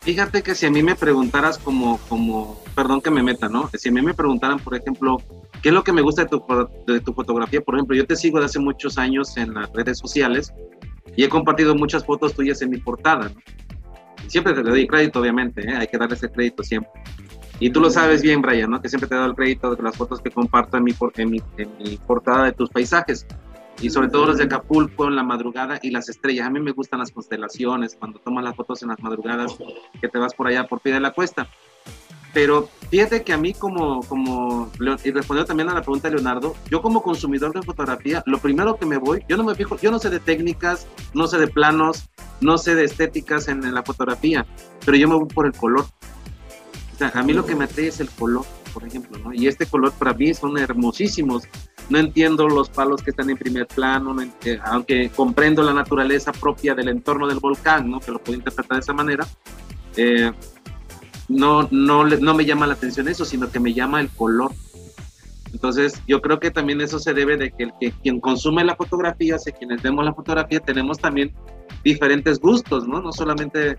Fíjate 0.00 0.42
que 0.42 0.54
si 0.54 0.66
a 0.66 0.70
mí 0.70 0.82
me 0.82 0.94
preguntaras 0.94 1.56
como, 1.56 1.98
como, 2.08 2.62
perdón 2.74 3.00
que 3.00 3.10
me 3.10 3.22
meta, 3.22 3.48
¿no? 3.48 3.70
Si 3.72 3.88
a 3.88 3.92
mí 3.92 4.02
me 4.02 4.12
preguntaran, 4.12 4.58
por 4.58 4.74
ejemplo, 4.74 5.16
¿qué 5.62 5.70
es 5.70 5.74
lo 5.74 5.82
que 5.82 5.92
me 5.92 6.02
gusta 6.02 6.24
de 6.24 6.28
tu, 6.28 6.44
de 6.86 7.00
tu 7.00 7.14
fotografía? 7.14 7.62
Por 7.62 7.76
ejemplo, 7.76 7.96
yo 7.96 8.06
te 8.06 8.14
sigo 8.14 8.38
de 8.38 8.44
hace 8.44 8.58
muchos 8.58 8.98
años 8.98 9.34
en 9.38 9.54
las 9.54 9.72
redes 9.72 9.98
sociales 9.98 10.52
y 11.16 11.24
he 11.24 11.28
compartido 11.30 11.74
muchas 11.74 12.04
fotos 12.04 12.34
tuyas 12.34 12.60
en 12.60 12.70
mi 12.70 12.76
portada, 12.76 13.30
¿no? 13.30 13.40
Siempre 14.26 14.54
te 14.54 14.62
doy 14.62 14.86
crédito, 14.86 15.20
obviamente, 15.20 15.62
¿eh? 15.62 15.74
hay 15.74 15.86
que 15.86 15.98
darle 15.98 16.16
ese 16.16 16.30
crédito 16.30 16.62
siempre. 16.62 16.90
Y 17.60 17.70
tú 17.70 17.80
lo 17.80 17.90
sabes 17.90 18.22
bien, 18.22 18.42
Brian, 18.42 18.70
¿no? 18.70 18.80
Que 18.80 18.88
siempre 18.88 19.08
te 19.08 19.14
he 19.14 19.18
dado 19.18 19.30
el 19.30 19.36
crédito 19.36 19.74
de 19.74 19.82
las 19.82 19.96
fotos 19.96 20.20
que 20.20 20.30
comparto 20.30 20.76
en 20.76 20.84
mi, 20.84 20.94
en 21.16 21.30
mi, 21.30 21.42
en 21.56 21.70
mi 21.78 21.96
portada 21.98 22.44
de 22.44 22.52
tus 22.52 22.68
paisajes 22.68 23.26
y 23.80 23.90
sobre 23.90 24.08
todo 24.08 24.26
los 24.26 24.38
de 24.38 24.44
Acapulco 24.44 25.06
en 25.06 25.16
la 25.16 25.22
madrugada 25.22 25.78
y 25.82 25.90
las 25.90 26.08
estrellas. 26.08 26.46
A 26.46 26.50
mí 26.50 26.60
me 26.60 26.72
gustan 26.72 27.00
las 27.00 27.10
constelaciones, 27.10 27.96
cuando 27.98 28.18
tomas 28.18 28.44
las 28.44 28.56
fotos 28.56 28.82
en 28.82 28.88
las 28.88 29.00
madrugadas, 29.00 29.56
que 30.00 30.08
te 30.08 30.18
vas 30.18 30.34
por 30.34 30.46
allá 30.46 30.66
por 30.66 30.80
pie 30.80 30.92
de 30.92 31.00
la 31.00 31.12
cuesta. 31.12 31.48
Pero 32.32 32.68
fíjate 32.90 33.22
que 33.22 33.32
a 33.32 33.36
mí 33.36 33.54
como, 33.54 34.00
como, 34.02 34.70
y 35.04 35.10
respondiendo 35.12 35.44
también 35.44 35.68
a 35.68 35.74
la 35.74 35.82
pregunta 35.82 36.08
de 36.08 36.16
Leonardo, 36.16 36.54
yo 36.68 36.82
como 36.82 37.00
consumidor 37.00 37.54
de 37.54 37.62
fotografía, 37.62 38.24
lo 38.26 38.38
primero 38.38 38.76
que 38.76 38.86
me 38.86 38.96
voy, 38.96 39.22
yo 39.28 39.36
no 39.36 39.44
me 39.44 39.54
fijo, 39.54 39.78
yo 39.78 39.92
no 39.92 40.00
sé 40.00 40.10
de 40.10 40.18
técnicas, 40.18 40.88
no 41.14 41.28
sé 41.28 41.38
de 41.38 41.46
planos, 41.46 42.10
no 42.40 42.58
sé 42.58 42.74
de 42.74 42.84
estéticas 42.84 43.46
en, 43.46 43.64
en 43.64 43.72
la 43.72 43.84
fotografía, 43.84 44.44
pero 44.84 44.96
yo 44.96 45.08
me 45.08 45.14
voy 45.14 45.28
por 45.28 45.46
el 45.46 45.52
color. 45.52 45.86
O 46.94 46.96
sea, 46.96 47.10
a 47.14 47.22
mí 47.22 47.32
lo 47.32 47.44
que 47.44 47.56
me 47.56 47.64
atrae 47.64 47.88
es 47.88 48.00
el 48.00 48.08
color, 48.08 48.44
por 48.72 48.86
ejemplo, 48.86 49.18
¿no? 49.18 49.34
Y 49.34 49.48
este 49.48 49.66
color 49.66 49.92
para 49.92 50.14
mí 50.14 50.32
son 50.32 50.56
hermosísimos 50.56 51.44
no 51.88 51.98
entiendo 51.98 52.48
los 52.48 52.70
palos 52.70 53.02
que 53.02 53.10
están 53.10 53.30
en 53.30 53.36
primer 53.36 53.66
plano, 53.66 54.14
no 54.14 54.22
aunque 54.64 55.10
comprendo 55.10 55.62
la 55.62 55.74
naturaleza 55.74 56.32
propia 56.32 56.74
del 56.74 56.88
entorno 56.88 57.26
del 57.26 57.40
volcán, 57.40 57.90
¿no? 57.90 58.00
que 58.00 58.10
lo 58.10 58.18
puedo 58.18 58.38
interpretar 58.38 58.78
de 58.78 58.80
esa 58.80 58.92
manera, 58.92 59.26
eh, 59.96 60.32
no, 61.28 61.68
no, 61.70 62.04
no 62.04 62.34
me 62.34 62.44
llama 62.44 62.66
la 62.66 62.74
atención 62.74 63.08
eso, 63.08 63.24
sino 63.24 63.50
que 63.50 63.60
me 63.60 63.72
llama 63.72 64.00
el 64.00 64.08
color. 64.10 64.52
Entonces, 65.52 66.02
yo 66.08 66.20
creo 66.20 66.40
que 66.40 66.50
también 66.50 66.80
eso 66.80 66.98
se 66.98 67.14
debe 67.14 67.36
de 67.36 67.52
que, 67.52 67.64
el, 67.64 67.72
que 67.80 67.92
quien 68.02 68.20
consume 68.20 68.64
la 68.64 68.74
fotografía, 68.74 69.36
o 69.36 69.38
sea, 69.38 69.52
quienes 69.52 69.82
vemos 69.82 70.04
la 70.04 70.12
fotografía, 70.12 70.58
tenemos 70.60 70.98
también 70.98 71.32
diferentes 71.84 72.40
gustos, 72.40 72.88
¿no? 72.88 73.00
No 73.00 73.12
solamente 73.12 73.76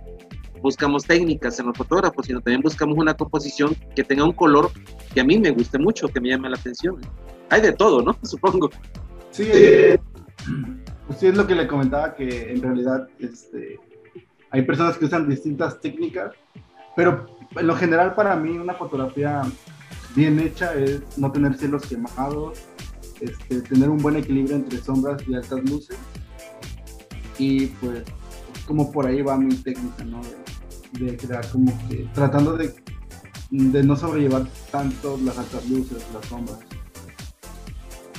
buscamos 0.62 1.06
técnicas 1.06 1.60
en 1.60 1.68
los 1.68 1.78
fotógrafos, 1.78 2.26
sino 2.26 2.42
también 2.42 2.62
buscamos 2.62 2.98
una 2.98 3.14
composición 3.14 3.76
que 3.96 4.04
tenga 4.04 4.24
un 4.24 4.34
color 4.34 4.72
que 5.14 5.22
a 5.22 5.24
mí 5.24 5.38
me 5.38 5.52
guste 5.52 5.78
mucho, 5.78 6.08
que 6.08 6.20
me 6.20 6.30
llame 6.30 6.50
la 6.50 6.58
atención 6.58 7.00
hay 7.50 7.62
de 7.62 7.72
todo, 7.72 8.02
¿no? 8.02 8.18
Supongo. 8.24 8.70
Sí, 9.32 9.50
pues 11.08 11.20
sí 11.20 11.28
es 11.28 11.36
lo 11.36 11.46
que 11.46 11.56
le 11.56 11.68
comentaba, 11.68 12.16
que 12.16 12.52
en 12.52 12.62
realidad 12.62 13.08
este, 13.20 13.80
hay 14.50 14.62
personas 14.64 14.98
que 14.98 15.06
usan 15.06 15.30
distintas 15.30 15.80
técnicas, 15.82 16.32
pero 16.96 17.26
en 17.56 17.68
lo 17.68 17.76
general 17.76 18.16
para 18.16 18.36
mí 18.36 18.58
una 18.58 18.74
fotografía 18.74 19.42
bien 20.16 20.40
hecha 20.40 20.74
es 20.74 21.02
no 21.18 21.32
tener 21.32 21.56
cielos 21.56 21.86
quemados, 21.86 22.60
este, 23.20 23.62
tener 23.62 23.90
un 23.90 23.98
buen 23.98 24.16
equilibrio 24.16 24.56
entre 24.56 24.78
sombras 24.78 25.22
y 25.28 25.36
altas 25.36 25.70
luces. 25.70 25.98
Y 27.38 27.68
pues 27.68 28.04
como 28.66 28.92
por 28.92 29.06
ahí 29.06 29.22
va 29.22 29.38
mi 29.38 29.54
técnica, 29.56 30.06
¿no? 30.06 30.22
De, 31.00 31.18
crear 31.18 31.48
como 31.50 31.72
que 31.90 32.08
tratando 32.14 32.56
de, 32.56 32.74
de 33.50 33.84
no 33.84 33.96
sobrellevar 33.96 34.48
tanto 34.72 35.18
las 35.24 35.38
altas 35.38 35.68
luces, 35.70 36.06
las 36.14 36.26
sombras 36.26 36.60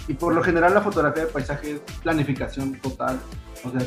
y 0.09 0.15
por 0.15 0.35
lo 0.35 0.43
general 0.43 0.75
la 0.75 0.81
fotografía 0.81 1.25
de 1.25 1.33
paisaje 1.33 1.73
es 1.73 1.81
planificación 2.03 2.75
total. 2.81 3.19
O 3.65 3.71
sea, 3.71 3.81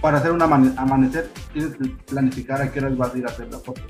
para 0.00 0.18
hacer 0.18 0.32
un 0.32 0.42
amanecer 0.42 1.30
tienes 1.52 1.76
que 1.76 1.88
planificar 2.06 2.62
a 2.62 2.72
qué 2.72 2.80
horas 2.80 2.96
vas 2.96 3.14
a 3.14 3.18
ir 3.18 3.26
a 3.26 3.28
hacer 3.28 3.48
la 3.50 3.58
foto. 3.58 3.82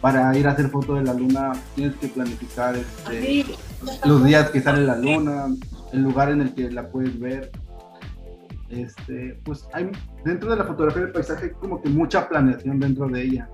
Para 0.00 0.36
ir 0.36 0.46
a 0.46 0.50
hacer 0.50 0.68
foto 0.68 0.96
de 0.96 1.04
la 1.04 1.14
luna 1.14 1.52
tienes 1.74 1.96
que 1.96 2.08
planificar 2.08 2.76
este, 2.76 3.46
los 4.04 4.24
días 4.24 4.50
que 4.50 4.60
sale 4.60 4.84
la 4.84 4.96
luna, 4.96 5.46
el 5.92 6.02
lugar 6.02 6.30
en 6.30 6.42
el 6.42 6.54
que 6.54 6.70
la 6.70 6.88
puedes 6.88 7.18
ver. 7.18 7.50
Este, 8.74 9.38
pues 9.44 9.68
hay 9.72 9.90
dentro 10.24 10.50
de 10.50 10.56
la 10.56 10.64
fotografía 10.64 11.06
de 11.06 11.12
paisaje 11.12 11.52
como 11.52 11.80
que 11.80 11.88
mucha 11.88 12.28
planeación 12.28 12.80
dentro 12.80 13.06
de 13.08 13.22
ella. 13.22 13.48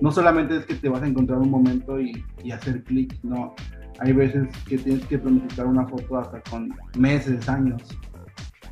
No 0.00 0.12
solamente 0.12 0.56
es 0.56 0.64
que 0.64 0.76
te 0.76 0.88
vas 0.88 1.02
a 1.02 1.08
encontrar 1.08 1.38
un 1.38 1.50
momento 1.50 2.00
y, 2.00 2.24
hacer 2.52 2.82
clic, 2.84 3.18
no 3.22 3.54
hay 3.98 4.12
veces 4.12 4.48
que 4.66 4.78
tienes 4.78 5.04
que 5.06 5.18
planificar 5.18 5.66
una 5.66 5.86
foto 5.86 6.18
hasta 6.18 6.40
con 6.42 6.72
meses, 6.96 7.48
años. 7.48 7.82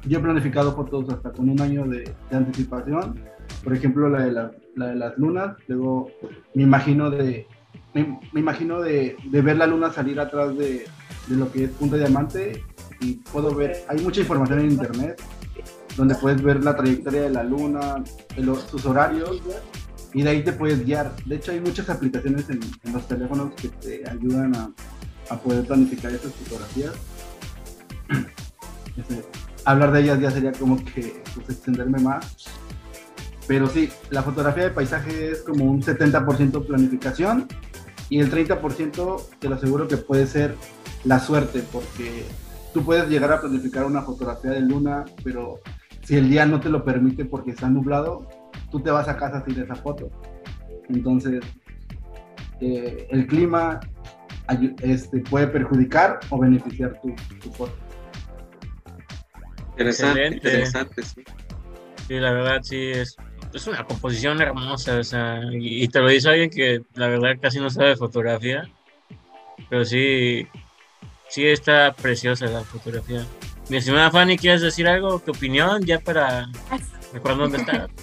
Yo 0.06 0.20
he 0.20 0.22
planificado 0.22 0.74
fotos 0.74 1.10
hasta 1.10 1.32
con 1.32 1.50
un 1.50 1.60
año 1.60 1.84
de, 1.84 2.14
de 2.30 2.36
anticipación. 2.36 3.20
Por 3.64 3.74
ejemplo, 3.74 4.08
la 4.08 4.22
de, 4.22 4.32
la, 4.32 4.50
de, 4.76 4.94
las 4.94 5.18
lunas. 5.18 5.56
Luego 5.66 6.10
me 6.54 6.62
imagino 6.62 7.10
de, 7.10 7.46
me 7.94 8.40
imagino 8.40 8.80
de, 8.80 9.16
de, 9.30 9.42
ver 9.42 9.56
la 9.56 9.66
luna 9.66 9.90
salir 9.90 10.18
atrás 10.20 10.56
de, 10.56 10.84
de 11.26 11.36
lo 11.36 11.50
que 11.50 11.64
es 11.64 11.70
Punta 11.72 11.96
Diamante 11.96 12.62
y 13.00 13.14
puedo 13.32 13.54
ver, 13.54 13.76
hay 13.88 14.00
mucha 14.00 14.20
información 14.20 14.60
en 14.60 14.70
internet 14.70 15.20
donde 15.98 16.14
puedes 16.14 16.40
ver 16.40 16.62
la 16.62 16.76
trayectoria 16.76 17.22
de 17.22 17.30
la 17.30 17.42
luna, 17.42 18.04
el, 18.36 18.54
sus 18.70 18.86
horarios 18.86 19.42
y 20.14 20.22
de 20.22 20.30
ahí 20.30 20.44
te 20.44 20.52
puedes 20.52 20.84
guiar. 20.86 21.14
De 21.26 21.34
hecho, 21.34 21.50
hay 21.50 21.60
muchas 21.60 21.90
aplicaciones 21.90 22.48
en, 22.48 22.60
los 22.92 23.08
teléfonos 23.08 23.52
que 23.54 23.68
te 23.68 24.08
ayudan 24.08 24.54
a, 24.54 24.70
poder 25.42 25.66
planificar 25.66 26.12
estas 26.12 26.32
fotografías. 26.32 26.92
Hablar 29.64 29.92
de 29.92 30.00
ellas 30.00 30.20
ya 30.20 30.30
sería 30.30 30.52
como 30.52 30.82
que 30.82 31.20
pues, 31.34 31.50
extenderme 31.50 31.98
más. 31.98 32.46
Pero 33.48 33.66
sí, 33.66 33.90
la 34.10 34.22
fotografía 34.22 34.64
de 34.64 34.70
paisaje 34.70 35.32
es 35.32 35.42
como 35.42 35.64
un 35.64 35.82
70% 35.82 36.66
planificación 36.66 37.48
y 38.08 38.20
el 38.20 38.30
30% 38.30 39.22
te 39.40 39.48
lo 39.48 39.56
aseguro 39.56 39.88
que 39.88 39.96
puede 39.96 40.26
ser 40.26 40.54
la 41.04 41.18
suerte, 41.18 41.62
porque 41.72 42.24
tú 42.72 42.84
puedes 42.84 43.08
llegar 43.08 43.32
a 43.32 43.40
planificar 43.40 43.84
una 43.84 44.02
fotografía 44.02 44.52
de 44.52 44.60
luna, 44.60 45.04
pero 45.24 45.60
si 46.08 46.16
el 46.16 46.30
día 46.30 46.46
no 46.46 46.58
te 46.58 46.70
lo 46.70 46.86
permite 46.86 47.26
porque 47.26 47.50
está 47.50 47.68
nublado, 47.68 48.26
tú 48.70 48.80
te 48.80 48.90
vas 48.90 49.08
a 49.08 49.18
casa 49.18 49.44
sin 49.44 49.62
esa 49.62 49.74
foto. 49.74 50.10
Entonces, 50.88 51.44
eh, 52.62 53.06
el 53.10 53.26
clima 53.26 53.78
este, 54.80 55.18
puede 55.18 55.48
perjudicar 55.48 56.20
o 56.30 56.38
beneficiar 56.38 56.98
tu, 57.02 57.14
tu 57.40 57.52
foto. 57.52 57.76
Interesante, 59.72 60.28
Excelente. 60.28 60.48
interesante, 60.48 61.02
sí. 61.02 61.24
Sí, 62.06 62.14
la 62.14 62.32
verdad 62.32 62.60
sí 62.62 62.86
es, 62.86 63.14
es 63.52 63.66
una 63.66 63.84
composición 63.84 64.40
hermosa, 64.40 64.96
o 64.96 65.04
sea, 65.04 65.42
y, 65.52 65.84
y 65.84 65.88
te 65.88 66.00
lo 66.00 66.08
dice 66.08 66.30
alguien 66.30 66.48
que 66.48 66.80
la 66.94 67.08
verdad 67.08 67.36
casi 67.38 67.58
no 67.58 67.68
sabe 67.68 67.96
fotografía, 67.96 68.62
pero 69.68 69.84
sí, 69.84 70.48
sí 71.28 71.46
está 71.46 71.92
preciosa 71.92 72.46
la 72.46 72.62
fotografía. 72.62 73.26
Mi 73.68 73.76
estimada 73.76 74.10
Fanny, 74.10 74.38
¿quieres 74.38 74.62
decir 74.62 74.88
algo? 74.88 75.18
¿Tu 75.18 75.30
opinión? 75.32 75.84
Ya 75.84 75.98
para 76.00 76.48
recordar 77.12 77.38
dónde 77.38 77.58
está. 77.58 77.88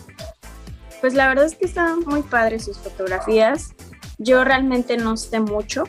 Pues 1.01 1.13
la 1.13 1.28
verdad 1.28 1.45
es 1.45 1.55
que 1.55 1.66
están 1.66 1.99
muy 1.99 2.24
padres 2.24 2.66
sus 2.66 2.80
fotografías. 2.80 3.76
Yo 4.18 4.43
realmente 4.43 4.97
no 4.97 5.18
sé 5.18 5.39
mucho, 5.39 5.84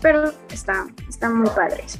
pero 0.00 0.32
están, 0.50 0.94
están 1.06 1.36
muy 1.36 1.50
padres. 1.50 1.98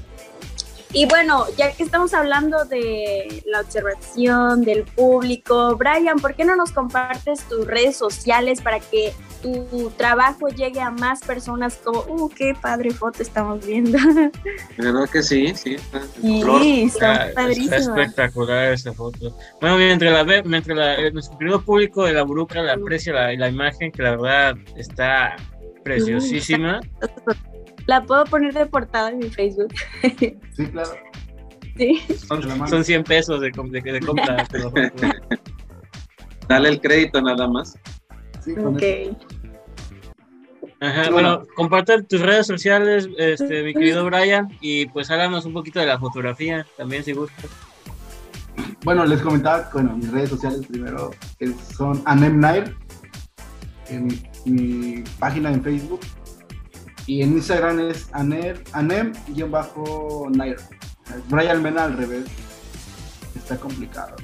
Y 0.96 1.06
bueno, 1.06 1.46
ya 1.58 1.72
que 1.72 1.82
estamos 1.82 2.14
hablando 2.14 2.64
de 2.66 3.42
la 3.46 3.62
observación 3.62 4.62
del 4.62 4.84
público, 4.84 5.76
Brian, 5.76 6.20
¿por 6.20 6.36
qué 6.36 6.44
no 6.44 6.54
nos 6.54 6.70
compartes 6.70 7.40
tus 7.48 7.66
redes 7.66 7.96
sociales 7.96 8.60
para 8.60 8.78
que 8.78 9.12
tu 9.42 9.90
trabajo 9.96 10.46
llegue 10.48 10.80
a 10.80 10.92
más 10.92 11.20
personas 11.20 11.80
como, 11.82 11.98
uh, 12.08 12.28
qué 12.28 12.54
padre 12.54 12.92
foto 12.92 13.22
estamos 13.24 13.66
viendo? 13.66 13.98
¿Verdad 14.78 15.08
que 15.10 15.22
sí? 15.24 15.52
Sí. 15.56 15.76
Sí, 16.22 16.82
Está, 16.84 17.12
está 17.12 17.26
está 17.26 17.34
padrísima. 17.34 17.76
espectacular 17.76 18.72
esta 18.72 18.92
foto. 18.92 19.36
Bueno, 19.60 19.76
mientras 19.78 20.12
la 20.12 20.22
ve, 20.22 20.44
mientras 20.44 20.78
la, 20.78 20.94
eh, 20.94 21.10
nuestro 21.10 21.36
querido 21.38 21.60
público 21.60 22.04
de 22.04 22.12
la 22.12 22.22
Buruca 22.22 22.62
la 22.62 22.74
aprecia 22.74 23.12
la, 23.12 23.32
la 23.34 23.48
imagen, 23.48 23.90
que 23.90 24.00
la 24.00 24.12
verdad 24.12 24.54
está 24.76 25.34
preciosísima. 25.82 26.80
La 27.86 28.02
puedo 28.02 28.24
poner 28.24 28.54
de 28.54 28.66
portada 28.66 29.10
en 29.10 29.18
mi 29.18 29.30
Facebook. 29.30 29.72
Sí, 30.56 30.66
claro. 30.66 30.90
Sí. 31.76 32.00
Son, 32.28 32.68
son 32.68 32.84
100 32.84 33.04
pesos 33.04 33.40
de, 33.40 33.50
de, 33.50 33.92
de 33.92 34.00
compra. 34.00 34.46
Dale 36.48 36.68
el 36.68 36.80
crédito 36.80 37.20
nada 37.20 37.48
más. 37.48 37.76
Sí, 38.44 38.52
Ok. 38.52 38.82
eso. 38.82 39.16
Ajá, 40.80 41.10
bueno, 41.10 41.38
bueno. 41.38 41.42
comparte 41.56 42.02
tus 42.02 42.20
redes 42.20 42.46
sociales, 42.46 43.08
este, 43.16 43.62
mi 43.62 43.72
querido 43.72 44.04
Brian, 44.04 44.48
y 44.60 44.86
pues 44.86 45.10
háganos 45.10 45.46
un 45.46 45.54
poquito 45.54 45.80
de 45.80 45.86
la 45.86 45.98
fotografía 45.98 46.66
también 46.76 47.02
si 47.02 47.12
gustas. 47.12 47.46
Bueno, 48.84 49.06
les 49.06 49.22
comentaba, 49.22 49.70
bueno, 49.72 49.96
mis 49.96 50.10
redes 50.12 50.28
sociales 50.30 50.66
primero 50.66 51.10
son 51.76 52.02
Anem 52.04 52.38
Nair, 52.38 52.76
en 53.88 54.06
mi, 54.06 54.22
mi 54.44 55.04
página 55.18 55.50
en 55.50 55.62
Facebook, 55.62 56.00
y 57.06 57.22
en 57.22 57.32
Instagram 57.34 57.90
es 57.90 58.08
anem-nair. 58.12 58.62
Brian 61.28 61.62
Mena 61.62 61.84
al 61.84 61.96
revés. 61.96 62.24
Está 63.36 63.56
complicado. 63.56 64.16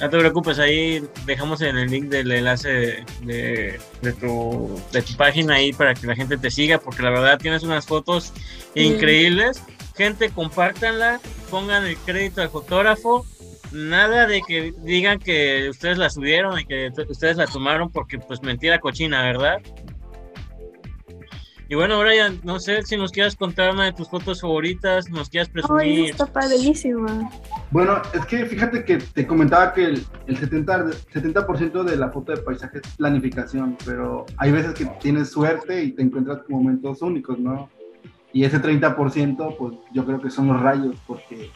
No 0.00 0.10
te 0.10 0.18
preocupes, 0.18 0.58
ahí 0.58 1.02
dejamos 1.24 1.62
en 1.62 1.78
el 1.78 1.90
link 1.90 2.08
del 2.10 2.30
enlace 2.30 3.02
de, 3.22 3.78
de- 4.02 4.12
tu, 4.12 4.78
de 4.92 5.00
tu 5.00 5.14
página 5.16 5.54
ahí 5.54 5.72
para 5.72 5.94
que 5.94 6.06
la 6.06 6.14
gente 6.14 6.36
te 6.36 6.50
siga, 6.50 6.76
porque 6.78 7.02
la 7.02 7.08
verdad 7.10 7.38
tienes 7.38 7.62
unas 7.62 7.86
fotos 7.86 8.32
increíbles. 8.74 9.62
Gente, 9.96 10.28
compártanla, 10.28 11.18
pongan 11.50 11.86
el 11.86 11.96
crédito 11.98 12.42
al 12.42 12.50
fotógrafo. 12.50 13.24
Nada 13.72 14.26
de 14.26 14.42
que 14.46 14.74
digan 14.82 15.18
que 15.18 15.68
ustedes 15.70 15.96
la 15.96 16.10
subieron 16.10 16.58
y 16.60 16.66
que 16.66 16.90
ustedes 17.08 17.38
la 17.38 17.46
tomaron, 17.46 17.90
porque 17.90 18.18
pues 18.18 18.42
mentira 18.42 18.78
cochina, 18.80 19.22
¿verdad? 19.22 19.62
Y 21.68 21.74
bueno, 21.74 21.98
Brian, 21.98 22.38
no 22.44 22.60
sé 22.60 22.82
si 22.84 22.96
nos 22.96 23.10
quieras 23.10 23.34
contar 23.34 23.72
una 23.74 23.86
de 23.86 23.92
tus 23.92 24.08
fotos 24.08 24.40
favoritas, 24.40 25.10
nos 25.10 25.28
quieras 25.28 25.48
Ay, 25.48 25.52
presumir. 25.52 26.10
está 26.10 26.26
padrísima. 26.26 27.28
Bueno, 27.72 28.00
es 28.14 28.24
que 28.26 28.46
fíjate 28.46 28.84
que 28.84 28.98
te 28.98 29.26
comentaba 29.26 29.72
que 29.72 29.84
el, 29.86 30.06
el 30.28 30.38
70%, 30.38 30.84
de- 30.84 30.92
70 31.12 31.82
de 31.82 31.96
la 31.96 32.10
foto 32.10 32.30
de 32.32 32.38
paisaje 32.42 32.78
es 32.84 32.96
planificación, 32.96 33.76
pero 33.84 34.26
hay 34.36 34.52
veces 34.52 34.74
que 34.74 34.86
tienes 35.00 35.30
suerte 35.30 35.82
y 35.82 35.90
te 35.92 36.02
encuentras 36.02 36.38
con 36.44 36.56
momentos 36.62 37.02
únicos, 37.02 37.36
¿no? 37.40 37.68
Y 38.32 38.44
ese 38.44 38.62
30%, 38.62 39.56
pues 39.58 39.74
yo 39.92 40.04
creo 40.06 40.20
que 40.20 40.30
son 40.30 40.46
los 40.46 40.60
rayos, 40.62 40.94
porque 41.04 41.50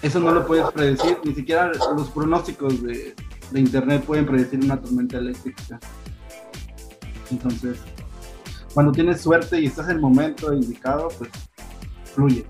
eso 0.00 0.20
no 0.20 0.30
lo 0.32 0.46
puedes 0.46 0.70
predecir, 0.70 1.18
ni 1.24 1.34
siquiera 1.34 1.70
los 1.94 2.08
pronósticos 2.10 2.82
de, 2.82 3.14
de 3.50 3.60
internet 3.60 4.04
pueden 4.04 4.24
predecir 4.24 4.60
una 4.64 4.80
tormenta 4.80 5.18
eléctrica. 5.18 5.78
Entonces, 7.30 7.78
cuando 8.74 8.92
tienes 8.92 9.20
suerte 9.20 9.60
y 9.60 9.66
estás 9.66 9.86
en 9.86 9.96
el 9.96 10.00
momento 10.00 10.52
indicado, 10.52 11.08
pues 11.18 11.30
fluye. 12.14 12.46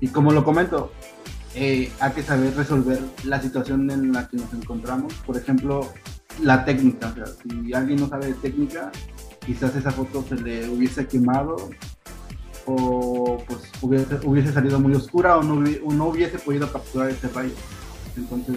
Y 0.00 0.08
como 0.08 0.32
lo 0.32 0.44
comento, 0.44 0.92
eh, 1.54 1.90
hay 2.00 2.12
que 2.12 2.22
saber 2.22 2.54
resolver 2.54 3.00
la 3.24 3.40
situación 3.40 3.90
en 3.90 4.12
la 4.12 4.28
que 4.28 4.36
nos 4.36 4.52
encontramos. 4.52 5.14
Por 5.26 5.36
ejemplo, 5.36 5.92
la 6.42 6.64
técnica. 6.64 7.14
Si 7.42 7.72
alguien 7.72 8.00
no 8.00 8.08
sabe 8.08 8.26
de 8.28 8.34
técnica, 8.34 8.90
quizás 9.44 9.74
esa 9.76 9.90
foto 9.90 10.24
se 10.28 10.36
le 10.36 10.68
hubiese 10.68 11.06
quemado 11.06 11.56
o 12.66 13.38
pues 13.46 13.70
hubiese, 13.80 14.52
salido 14.52 14.80
muy 14.80 14.94
oscura 14.94 15.38
o 15.38 15.42
no, 15.42 15.64
o 15.84 15.92
no 15.92 16.06
hubiese 16.06 16.38
podido 16.38 16.70
capturar 16.70 17.10
ese 17.10 17.28
rayo. 17.28 17.54
Entonces, 18.16 18.56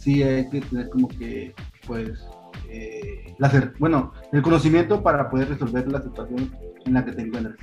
sí 0.00 0.22
hay 0.22 0.48
que 0.50 0.60
tener 0.60 0.88
como 0.88 1.08
que, 1.08 1.54
pues, 1.86 2.18
eh, 2.72 3.34
la 3.38 3.72
bueno, 3.78 4.12
el 4.32 4.40
conocimiento 4.42 5.02
para 5.02 5.28
poder 5.28 5.48
resolver 5.50 5.86
la 5.88 6.00
situación 6.02 6.56
en 6.86 6.94
la 6.94 7.04
que 7.04 7.12
te 7.12 7.22
encuentras, 7.22 7.56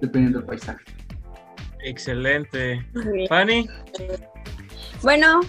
dependiendo 0.00 0.38
del 0.38 0.46
paisaje. 0.46 0.84
Excelente. 1.84 2.84
Fanny, 3.28 3.68
Bueno, 5.02 5.40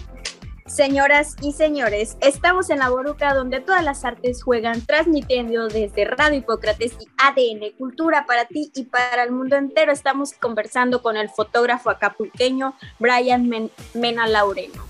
señoras 0.66 1.34
y 1.42 1.52
señores, 1.52 2.16
estamos 2.20 2.70
en 2.70 2.78
la 2.78 2.88
Boruca 2.90 3.34
donde 3.34 3.60
todas 3.60 3.82
las 3.82 4.04
artes 4.04 4.42
juegan, 4.42 4.80
transmitiendo 4.86 5.68
desde 5.68 6.04
Radio 6.04 6.38
Hipócrates 6.38 6.96
y 7.00 7.08
ADN 7.18 7.72
Cultura 7.76 8.26
para 8.26 8.44
ti 8.44 8.70
y 8.74 8.84
para 8.84 9.24
el 9.24 9.32
mundo 9.32 9.56
entero. 9.56 9.90
Estamos 9.90 10.32
conversando 10.34 11.02
con 11.02 11.16
el 11.16 11.28
fotógrafo 11.30 11.90
acapulqueño 11.90 12.74
Brian 12.98 13.48
Men- 13.48 13.70
Mena 13.94 14.26
Laureno. 14.28 14.89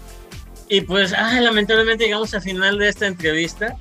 Y 0.70 0.82
pues, 0.82 1.12
ah, 1.12 1.40
lamentablemente 1.40 2.04
llegamos 2.04 2.32
al 2.32 2.42
final 2.42 2.78
de 2.78 2.88
esta 2.88 3.08
entrevista. 3.08 3.76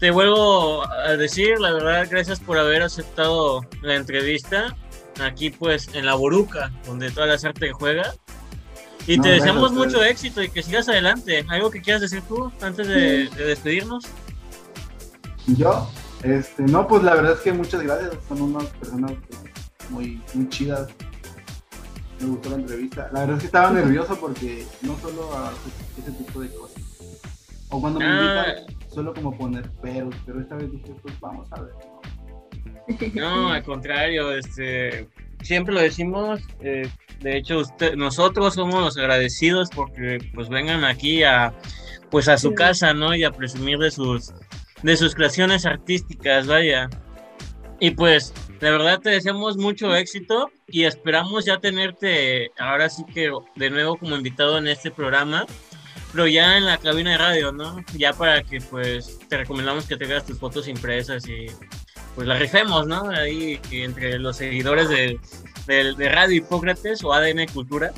Te 0.00 0.10
vuelvo 0.10 0.84
a 0.90 1.16
decir, 1.16 1.60
la 1.60 1.72
verdad, 1.72 2.08
gracias 2.10 2.40
por 2.40 2.58
haber 2.58 2.82
aceptado 2.82 3.64
la 3.80 3.94
entrevista 3.94 4.76
aquí, 5.20 5.50
pues, 5.50 5.88
en 5.94 6.04
la 6.04 6.16
Boruca, 6.16 6.72
donde 6.84 7.12
toda 7.12 7.28
la 7.28 7.34
arte 7.34 7.70
juega. 7.70 8.12
Y 9.06 9.18
No, 9.18 9.22
te 9.22 9.28
deseamos 9.30 9.72
mucho 9.72 10.02
éxito 10.02 10.42
y 10.42 10.48
que 10.48 10.64
sigas 10.64 10.88
adelante. 10.88 11.46
¿Algo 11.48 11.70
que 11.70 11.80
quieras 11.80 12.02
decir 12.02 12.22
tú 12.26 12.50
antes 12.60 12.88
de, 12.88 13.28
de 13.28 13.44
despedirnos? 13.44 14.04
Yo, 15.46 15.88
este, 16.24 16.64
no, 16.64 16.88
pues 16.88 17.04
la 17.04 17.14
verdad 17.14 17.34
es 17.34 17.40
que 17.40 17.52
muchas 17.52 17.82
gracias, 17.82 18.16
son 18.28 18.42
unas 18.42 18.64
personas 18.64 19.12
pues, 19.28 19.90
muy, 19.90 20.20
muy 20.34 20.48
chidas. 20.48 20.88
Me 22.20 22.26
gustó 22.26 22.50
la 22.50 22.56
entrevista. 22.56 23.10
La 23.12 23.20
verdad 23.20 23.36
es 23.36 23.40
que 23.42 23.46
estaba 23.46 23.70
nervioso 23.70 24.18
porque 24.20 24.64
no 24.82 24.96
solo 24.98 25.30
hace 25.36 26.00
ese 26.00 26.12
tipo 26.12 26.40
de 26.40 26.48
cosas. 26.50 26.82
O 27.70 27.80
cuando 27.80 27.98
me 28.00 28.06
Ah. 28.06 28.46
invitan, 28.56 28.88
suelo 28.88 29.12
como 29.14 29.36
poner 29.36 29.68
peros, 29.82 30.14
pero 30.24 30.40
esta 30.40 30.54
vez 30.56 30.70
dije, 30.70 30.94
pues 31.02 31.18
vamos 31.20 31.48
a 31.52 31.60
ver. 31.62 31.72
No, 33.14 33.48
al 33.50 33.62
contrario, 33.64 34.32
este, 34.32 35.08
siempre 35.42 35.74
lo 35.74 35.80
decimos. 35.80 36.40
eh, 36.60 36.88
de 37.20 37.38
hecho, 37.38 37.58
usted, 37.60 37.94
nosotros 37.94 38.54
somos 38.54 38.82
los 38.82 38.98
agradecidos 38.98 39.70
porque 39.74 40.18
pues 40.34 40.48
vengan 40.50 40.84
aquí 40.84 41.22
a, 41.22 41.54
pues 42.10 42.28
a 42.28 42.36
su 42.36 42.50
Sí. 42.50 42.54
casa, 42.54 42.92
¿no? 42.92 43.14
Y 43.14 43.24
a 43.24 43.30
presumir 43.30 43.78
de 43.78 43.90
sus, 43.90 44.32
de 44.82 44.96
sus 44.96 45.14
creaciones 45.14 45.64
artísticas, 45.64 46.46
vaya. 46.46 46.90
Y 47.80 47.92
pues, 47.92 48.32
de 48.64 48.70
verdad 48.70 48.98
te 49.00 49.10
deseamos 49.10 49.56
mucho 49.58 49.94
éxito 49.94 50.50
y 50.68 50.84
esperamos 50.84 51.44
ya 51.44 51.58
tenerte 51.60 52.50
ahora 52.58 52.88
sí 52.88 53.04
que 53.12 53.30
de 53.56 53.70
nuevo 53.70 53.96
como 53.98 54.16
invitado 54.16 54.56
en 54.58 54.66
este 54.68 54.90
programa, 54.90 55.44
pero 56.12 56.26
ya 56.26 56.56
en 56.56 56.64
la 56.64 56.78
cabina 56.78 57.10
de 57.12 57.18
radio, 57.18 57.52
¿no? 57.52 57.76
Ya 57.96 58.12
para 58.14 58.42
que 58.42 58.60
pues 58.62 59.18
te 59.28 59.36
recomendamos 59.36 59.86
que 59.86 59.96
tengas 59.96 60.24
tus 60.24 60.38
fotos 60.38 60.66
impresas 60.66 61.28
y 61.28 61.46
pues 62.14 62.26
la 62.26 62.38
rifemos, 62.38 62.86
¿no? 62.86 63.10
Ahí 63.10 63.60
entre 63.70 64.18
los 64.18 64.36
seguidores 64.38 64.88
de, 64.88 65.18
de- 65.66 65.94
de 65.94 66.08
Radio 66.08 66.36
Hipócrates 66.36 67.04
o 67.04 67.12
ADN 67.12 67.46
Cultura. 67.52 67.92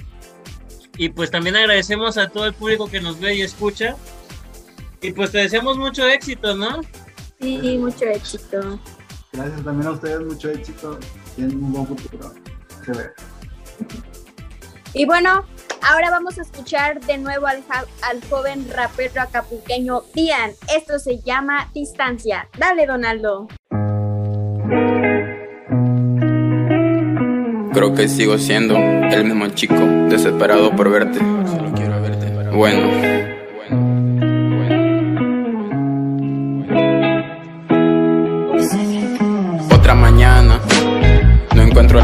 Y 0.99 1.11
pues 1.11 1.31
también 1.31 1.57
agradecemos 1.57 2.17
a 2.19 2.29
todo 2.29 2.47
el 2.47 2.55
público 2.55 2.91
que 2.91 3.01
nos 3.01 3.21
ve 3.21 3.35
y 3.35 3.43
escucha. 3.43 3.97
Y 5.03 5.13
pues 5.13 5.31
te 5.31 5.39
deseamos 5.39 5.77
mucho 5.77 6.09
éxito, 6.09 6.57
¿no? 6.57 6.81
Sí, 7.39 7.77
mucho 7.79 8.07
éxito. 8.07 8.81
Gracias 9.37 9.63
también 9.65 9.87
a 9.87 9.93
ustedes, 9.93 10.21
mucho 10.21 10.51
éxito. 10.51 10.99
Tienen 11.35 11.63
un 11.63 11.73
buen 11.73 11.87
futuro. 11.87 12.33
Se 12.85 12.93
ve. 12.93 13.11
Y 14.95 15.05
bueno, 15.05 15.45
ahora 15.83 16.11
vamos 16.11 16.39
a 16.39 16.43
escuchar 16.43 17.01
de 17.05 17.19
nuevo 17.19 17.47
al, 17.47 17.63
al 18.03 18.25
joven 18.31 18.67
rapero 18.73 19.21
acapulqueño 19.21 20.05
Ian. 20.15 20.53
Esto 20.75 20.99
se 20.99 21.19
llama 21.19 21.71
Distancia. 21.75 22.49
Dale, 22.59 22.87
Donaldo. 22.87 23.49
Creo 27.75 27.95
que 27.95 28.09
sigo 28.09 28.39
siendo 28.39 28.75
el 28.75 29.25
mismo 29.25 29.49
chico, 29.49 29.75
desesperado 30.09 30.75
por 30.75 30.91
verte. 30.91 31.19
Solo 31.19 31.75
quiero 31.75 32.01
verte. 32.01 32.51
Bueno. 32.57 33.16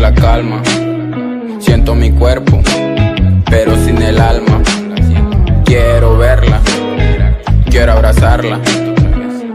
La 0.02 0.12
calma. 0.12 0.60
Siento 1.60 1.94
mi 1.94 2.10
cuerpo, 2.10 2.60
pero 3.48 3.76
sin 3.84 4.02
el 4.02 4.20
alma. 4.20 4.60
Quiero 5.64 6.18
verla, 6.18 6.60
quiero 7.70 7.92
abrazarla. 7.92 8.58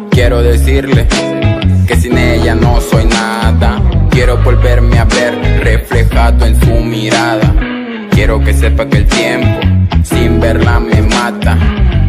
Quiero 0.09 0.41
decirle 0.41 1.05
que 1.85 1.95
sin 1.97 2.17
ella 2.17 2.55
no 2.55 2.79
soy 2.79 3.03
nada. 3.05 3.81
Quiero 4.09 4.37
volverme 4.37 4.97
a 4.99 5.03
ver 5.03 5.33
reflejado 5.65 6.45
en 6.45 6.57
su 6.61 6.71
mirada. 6.75 7.53
Quiero 8.11 8.39
que 8.39 8.53
sepa 8.53 8.85
que 8.87 8.99
el 8.99 9.05
tiempo 9.05 9.59
sin 10.03 10.39
verla 10.39 10.79
me 10.79 11.01
mata. 11.01 11.57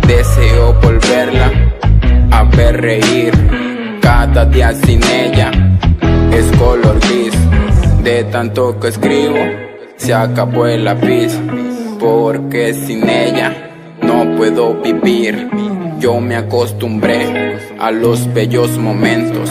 Deseo 0.07 0.74
volverla 0.80 1.51
a 2.30 2.45
ver 2.45 2.80
reír. 2.80 3.32
Cada 4.01 4.45
día 4.45 4.72
sin 4.74 5.03
ella 5.03 5.51
es 6.30 6.47
color 6.57 7.01
gris. 7.01 7.47
De 8.09 8.24
tanto 8.24 8.80
que 8.80 8.88
escribo 8.88 9.36
se 9.98 10.14
acabó 10.14 10.66
el 10.66 10.86
lápiz. 10.86 11.38
Porque 12.00 12.72
sin 12.72 13.06
ella 13.06 13.54
no 14.00 14.34
puedo 14.34 14.80
vivir. 14.80 15.50
Yo 16.00 16.18
me 16.18 16.36
acostumbré 16.36 17.59
a 17.78 17.90
los 17.90 18.32
bellos 18.32 18.78
momentos. 18.78 19.50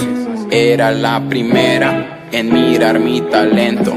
Era 0.50 0.90
la 0.90 1.22
primera 1.30 2.26
en 2.32 2.52
mirar 2.52 3.00
mi 3.00 3.22
talento 3.22 3.96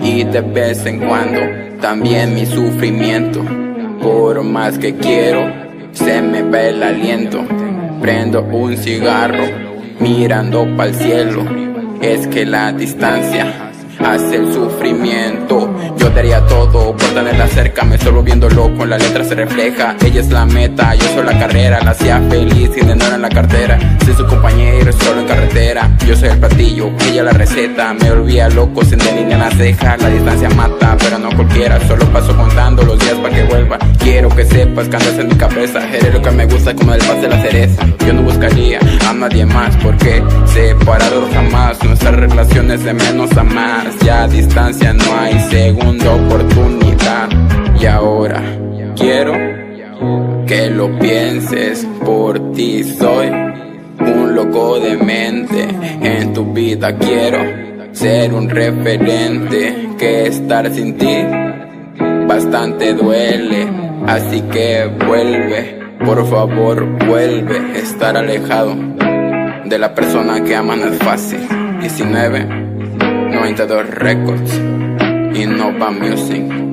y 0.00 0.22
de 0.22 0.40
vez 0.40 0.86
en 0.86 1.00
cuando 1.00 1.40
también 1.80 2.32
mi 2.32 2.46
sufrimiento. 2.46 3.42
Por 4.00 4.40
más 4.44 4.78
que 4.78 4.94
quiero, 4.94 5.52
se 5.90 6.22
me 6.22 6.44
ve 6.44 6.68
el 6.68 6.80
aliento. 6.84 7.44
Prendo 8.00 8.42
un 8.42 8.76
cigarro 8.76 9.46
mirando 9.98 10.64
para 10.76 10.90
el 10.90 10.94
cielo. 10.94 11.42
Es 12.00 12.28
que 12.28 12.46
la 12.46 12.72
distancia 12.72 13.66
hace 13.98 14.36
el 14.36 14.52
sufrimiento. 14.52 15.74
Yo 15.96 16.10
daría 16.10 16.44
todo 16.46 16.94
tenerla 17.16 17.48
cerca, 17.48 17.82
me 17.82 17.96
estoy 17.96 18.12
volviendo 18.12 18.46
loco, 18.50 18.84
la 18.84 18.98
letra 18.98 19.24
se 19.24 19.34
refleja. 19.34 19.96
Ella 20.04 20.20
es 20.20 20.28
la 20.28 20.44
meta, 20.44 20.94
yo 20.94 21.04
soy 21.14 21.24
la 21.24 21.38
carrera, 21.38 21.80
la 21.82 21.92
hacía 21.92 22.20
feliz 22.28 22.70
sin 22.74 22.88
dinero 22.88 23.14
en 23.14 23.22
la 23.22 23.30
cartera. 23.30 23.78
Soy 24.04 24.14
su 24.14 24.26
compañero, 24.26 24.92
solo 24.92 25.22
en 25.22 25.26
carretera. 25.26 25.96
Yo 26.06 26.14
soy 26.14 26.28
el 26.28 26.38
platillo, 26.38 26.90
ella 27.08 27.22
la 27.22 27.32
receta. 27.32 27.94
Me 27.94 28.10
volvía 28.10 28.50
loco 28.50 28.84
sin 28.84 28.98
delinear 28.98 29.40
la 29.40 29.50
ceja. 29.50 29.96
La 29.96 30.10
distancia 30.10 30.50
mata, 30.50 30.94
pero 30.98 31.18
no 31.18 31.30
cualquiera. 31.30 31.80
Solo 31.88 32.04
paso 32.12 32.36
contando 32.36 32.82
los 32.82 32.98
días 32.98 33.14
para 33.14 33.34
que 33.34 33.44
vuelva. 33.44 33.78
Quiero 33.98 34.28
que 34.28 34.44
sepas 34.44 34.86
que 34.88 34.96
andas 34.96 35.18
en 35.18 35.28
mi 35.28 35.36
cabeza. 35.36 35.88
Eres 35.88 36.12
lo 36.12 36.20
que 36.20 36.30
me 36.32 36.44
gusta 36.44 36.74
como 36.74 36.92
el 36.92 37.00
paz 37.00 37.22
de 37.22 37.28
la 37.28 37.40
cereza. 37.40 37.86
Yo 38.06 38.12
no 38.12 38.22
buscaría 38.22 38.78
a 39.08 39.14
nadie 39.14 39.46
más, 39.46 39.74
porque 39.76 40.22
separados 40.52 41.32
jamás. 41.32 41.82
Nuestras 41.82 42.14
relaciones 42.14 42.84
de 42.84 42.92
menos 42.92 43.34
a 43.38 43.42
más. 43.42 43.86
Ya 44.04 44.24
a 44.24 44.28
distancia 44.28 44.92
no 44.92 45.18
hay 45.18 45.40
segunda 45.48 46.10
oportunidad. 46.12 47.05
Y 47.80 47.86
ahora 47.86 48.42
quiero 48.96 49.32
que 50.44 50.70
lo 50.70 50.98
pienses 50.98 51.86
por 52.04 52.52
ti. 52.52 52.82
Soy 52.82 53.28
un 53.28 54.34
loco 54.34 54.80
de 54.80 54.96
mente. 54.96 55.68
En 56.02 56.32
tu 56.32 56.52
vida 56.52 56.96
quiero 56.96 57.38
ser 57.92 58.34
un 58.34 58.48
referente. 58.48 59.88
Que 59.96 60.26
estar 60.26 60.68
sin 60.72 60.98
ti 60.98 61.24
bastante 62.26 62.92
duele. 62.94 63.68
Así 64.06 64.40
que 64.42 64.90
vuelve, 65.06 65.78
por 66.04 66.26
favor, 66.28 66.86
vuelve. 67.06 67.78
Estar 67.78 68.16
alejado 68.16 68.74
de 69.64 69.78
la 69.78 69.94
persona 69.94 70.42
que 70.42 70.56
aman 70.56 70.80
es 70.80 70.98
fácil. 70.98 71.38
19, 71.80 72.46
92 73.32 73.90
Records, 73.90 74.60
Innova 75.34 75.90
Music. 75.92 76.65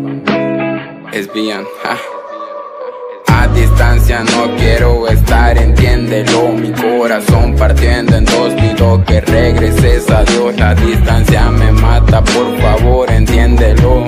Es 1.14 1.32
bien. 1.32 1.64
A 3.28 3.47
distancia 3.49 4.24
no 4.24 4.55
quiero 4.55 5.07
estar, 5.07 5.55
entiéndelo. 5.55 6.53
Mi 6.53 6.72
corazón 6.72 7.55
partiendo 7.55 8.16
en 8.16 8.26
dos, 8.26 8.53
pido 8.55 9.03
que 9.05 9.22
regreses 9.22 10.09
a 10.09 10.24
Dios. 10.24 10.57
La 10.57 10.74
distancia 10.74 11.51
me 11.51 11.72
mata, 11.72 12.24
por 12.24 12.57
favor, 12.59 13.11
entiéndelo. 13.11 14.05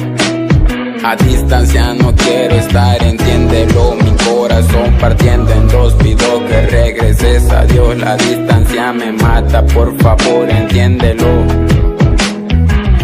A 1.04 1.16
distancia 1.16 1.94
no 1.94 2.12
quiero 2.16 2.56
estar, 2.56 3.04
entiéndelo. 3.04 3.96
Mi 3.98 4.12
corazón 4.26 4.98
partiendo 5.00 5.52
en 5.52 5.68
dos, 5.68 5.94
pido 5.94 6.44
que 6.48 6.62
regreses 6.66 7.52
a 7.52 7.66
Dios. 7.66 7.96
La 8.00 8.18
distancia 8.18 8.92
me 8.92 9.12
mata, 9.12 9.64
por 9.68 9.96
favor, 10.00 10.50
entiéndelo. 10.50 11.46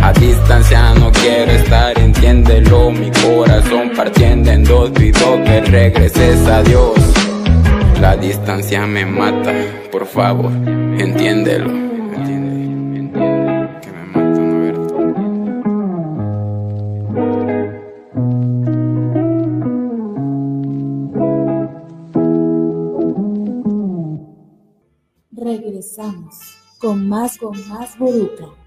A 0.02 0.12
distancia 0.14 0.96
no 0.96 1.11
quiero 1.22 1.52
estar, 1.52 1.98
entiéndelo. 2.00 2.92
Mi 2.92 3.12
corazón 3.12 3.92
partiendo 3.96 4.52
en 4.52 4.64
dos, 4.64 4.90
pido 4.92 5.44
que 5.44 5.62
regreses 5.62 6.48
a 6.48 6.64
Dios. 6.64 6.98
La 8.00 8.18
distancia 8.18 8.86
me 8.88 9.06
mata, 9.06 9.54
por 9.92 10.06
favor, 10.06 10.52
entiéndelo. 10.98 11.70
Que 13.82 13.92
me 13.92 14.04
mata. 14.14 14.42
Regresamos 25.32 26.36
con 26.80 27.08
más, 27.08 27.38
con 27.38 27.54
más 27.70 27.98
Boruca. 27.98 28.61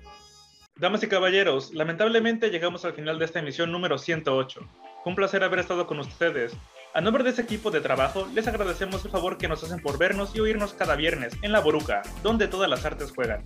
Damas 0.76 1.04
y 1.04 1.06
caballeros, 1.06 1.72
lamentablemente 1.72 2.50
llegamos 2.50 2.84
al 2.84 2.94
final 2.94 3.16
de 3.20 3.26
esta 3.26 3.38
emisión 3.38 3.70
número 3.70 3.96
108. 3.96 4.60
Fue 5.04 5.10
un 5.10 5.14
placer 5.14 5.44
haber 5.44 5.60
estado 5.60 5.86
con 5.86 6.00
ustedes. 6.00 6.52
A 6.94 7.00
nombre 7.00 7.22
de 7.22 7.30
ese 7.30 7.42
equipo 7.42 7.70
de 7.70 7.80
trabajo, 7.80 8.26
les 8.34 8.48
agradecemos 8.48 9.04
el 9.04 9.12
favor 9.12 9.38
que 9.38 9.46
nos 9.46 9.62
hacen 9.62 9.80
por 9.80 9.98
vernos 9.98 10.34
y 10.34 10.40
oírnos 10.40 10.74
cada 10.74 10.96
viernes 10.96 11.32
en 11.42 11.52
La 11.52 11.60
Boruca, 11.60 12.02
donde 12.24 12.48
todas 12.48 12.68
las 12.68 12.84
artes 12.84 13.12
juegan. 13.12 13.44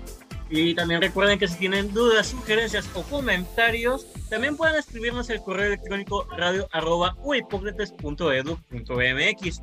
Y 0.50 0.76
también 0.76 1.02
recuerden 1.02 1.40
que 1.40 1.48
si 1.48 1.56
tienen 1.56 1.92
dudas, 1.94 2.28
sugerencias 2.28 2.90
o 2.94 3.02
comentarios, 3.04 4.06
también 4.30 4.56
pueden 4.56 4.76
escribirnos 4.76 5.30
el 5.30 5.42
correo 5.42 5.66
electrónico 5.68 6.26
radio 6.38 6.70
arroba 6.72 7.18
uhipócrates.edu.mx. 7.22 9.62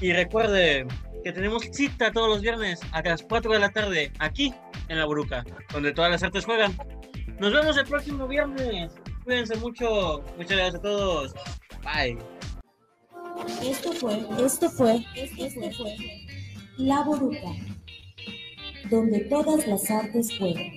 Y 0.00 0.12
recuerden 0.12 0.88
que 1.22 1.32
tenemos 1.32 1.62
cita 1.70 2.10
todos 2.10 2.28
los 2.28 2.40
viernes 2.40 2.80
a 2.90 3.02
las 3.02 3.22
4 3.22 3.52
de 3.52 3.60
la 3.60 3.70
tarde 3.70 4.12
aquí 4.18 4.52
en 4.88 4.98
La 4.98 5.06
Bruca, 5.06 5.44
donde 5.72 5.92
todas 5.92 6.10
las 6.10 6.24
artes 6.24 6.44
juegan. 6.44 6.76
Nos 7.38 7.52
vemos 7.52 7.76
el 7.76 7.86
próximo 7.86 8.26
viernes. 8.26 8.92
Cuídense 9.24 9.54
mucho. 9.56 10.24
Muchas 10.36 10.56
gracias 10.56 10.74
a 10.76 10.82
todos. 10.82 11.32
Bye. 11.84 12.18
Esto 13.62 13.92
fue, 13.92 14.26
esto 14.44 14.68
fue, 14.70 15.04
esto 15.14 15.70
fue 15.72 15.96
La 16.76 17.02
Boruca, 17.02 17.54
donde 18.90 19.20
todas 19.20 19.66
las 19.66 19.90
artes 19.90 20.36
juegan. 20.38 20.72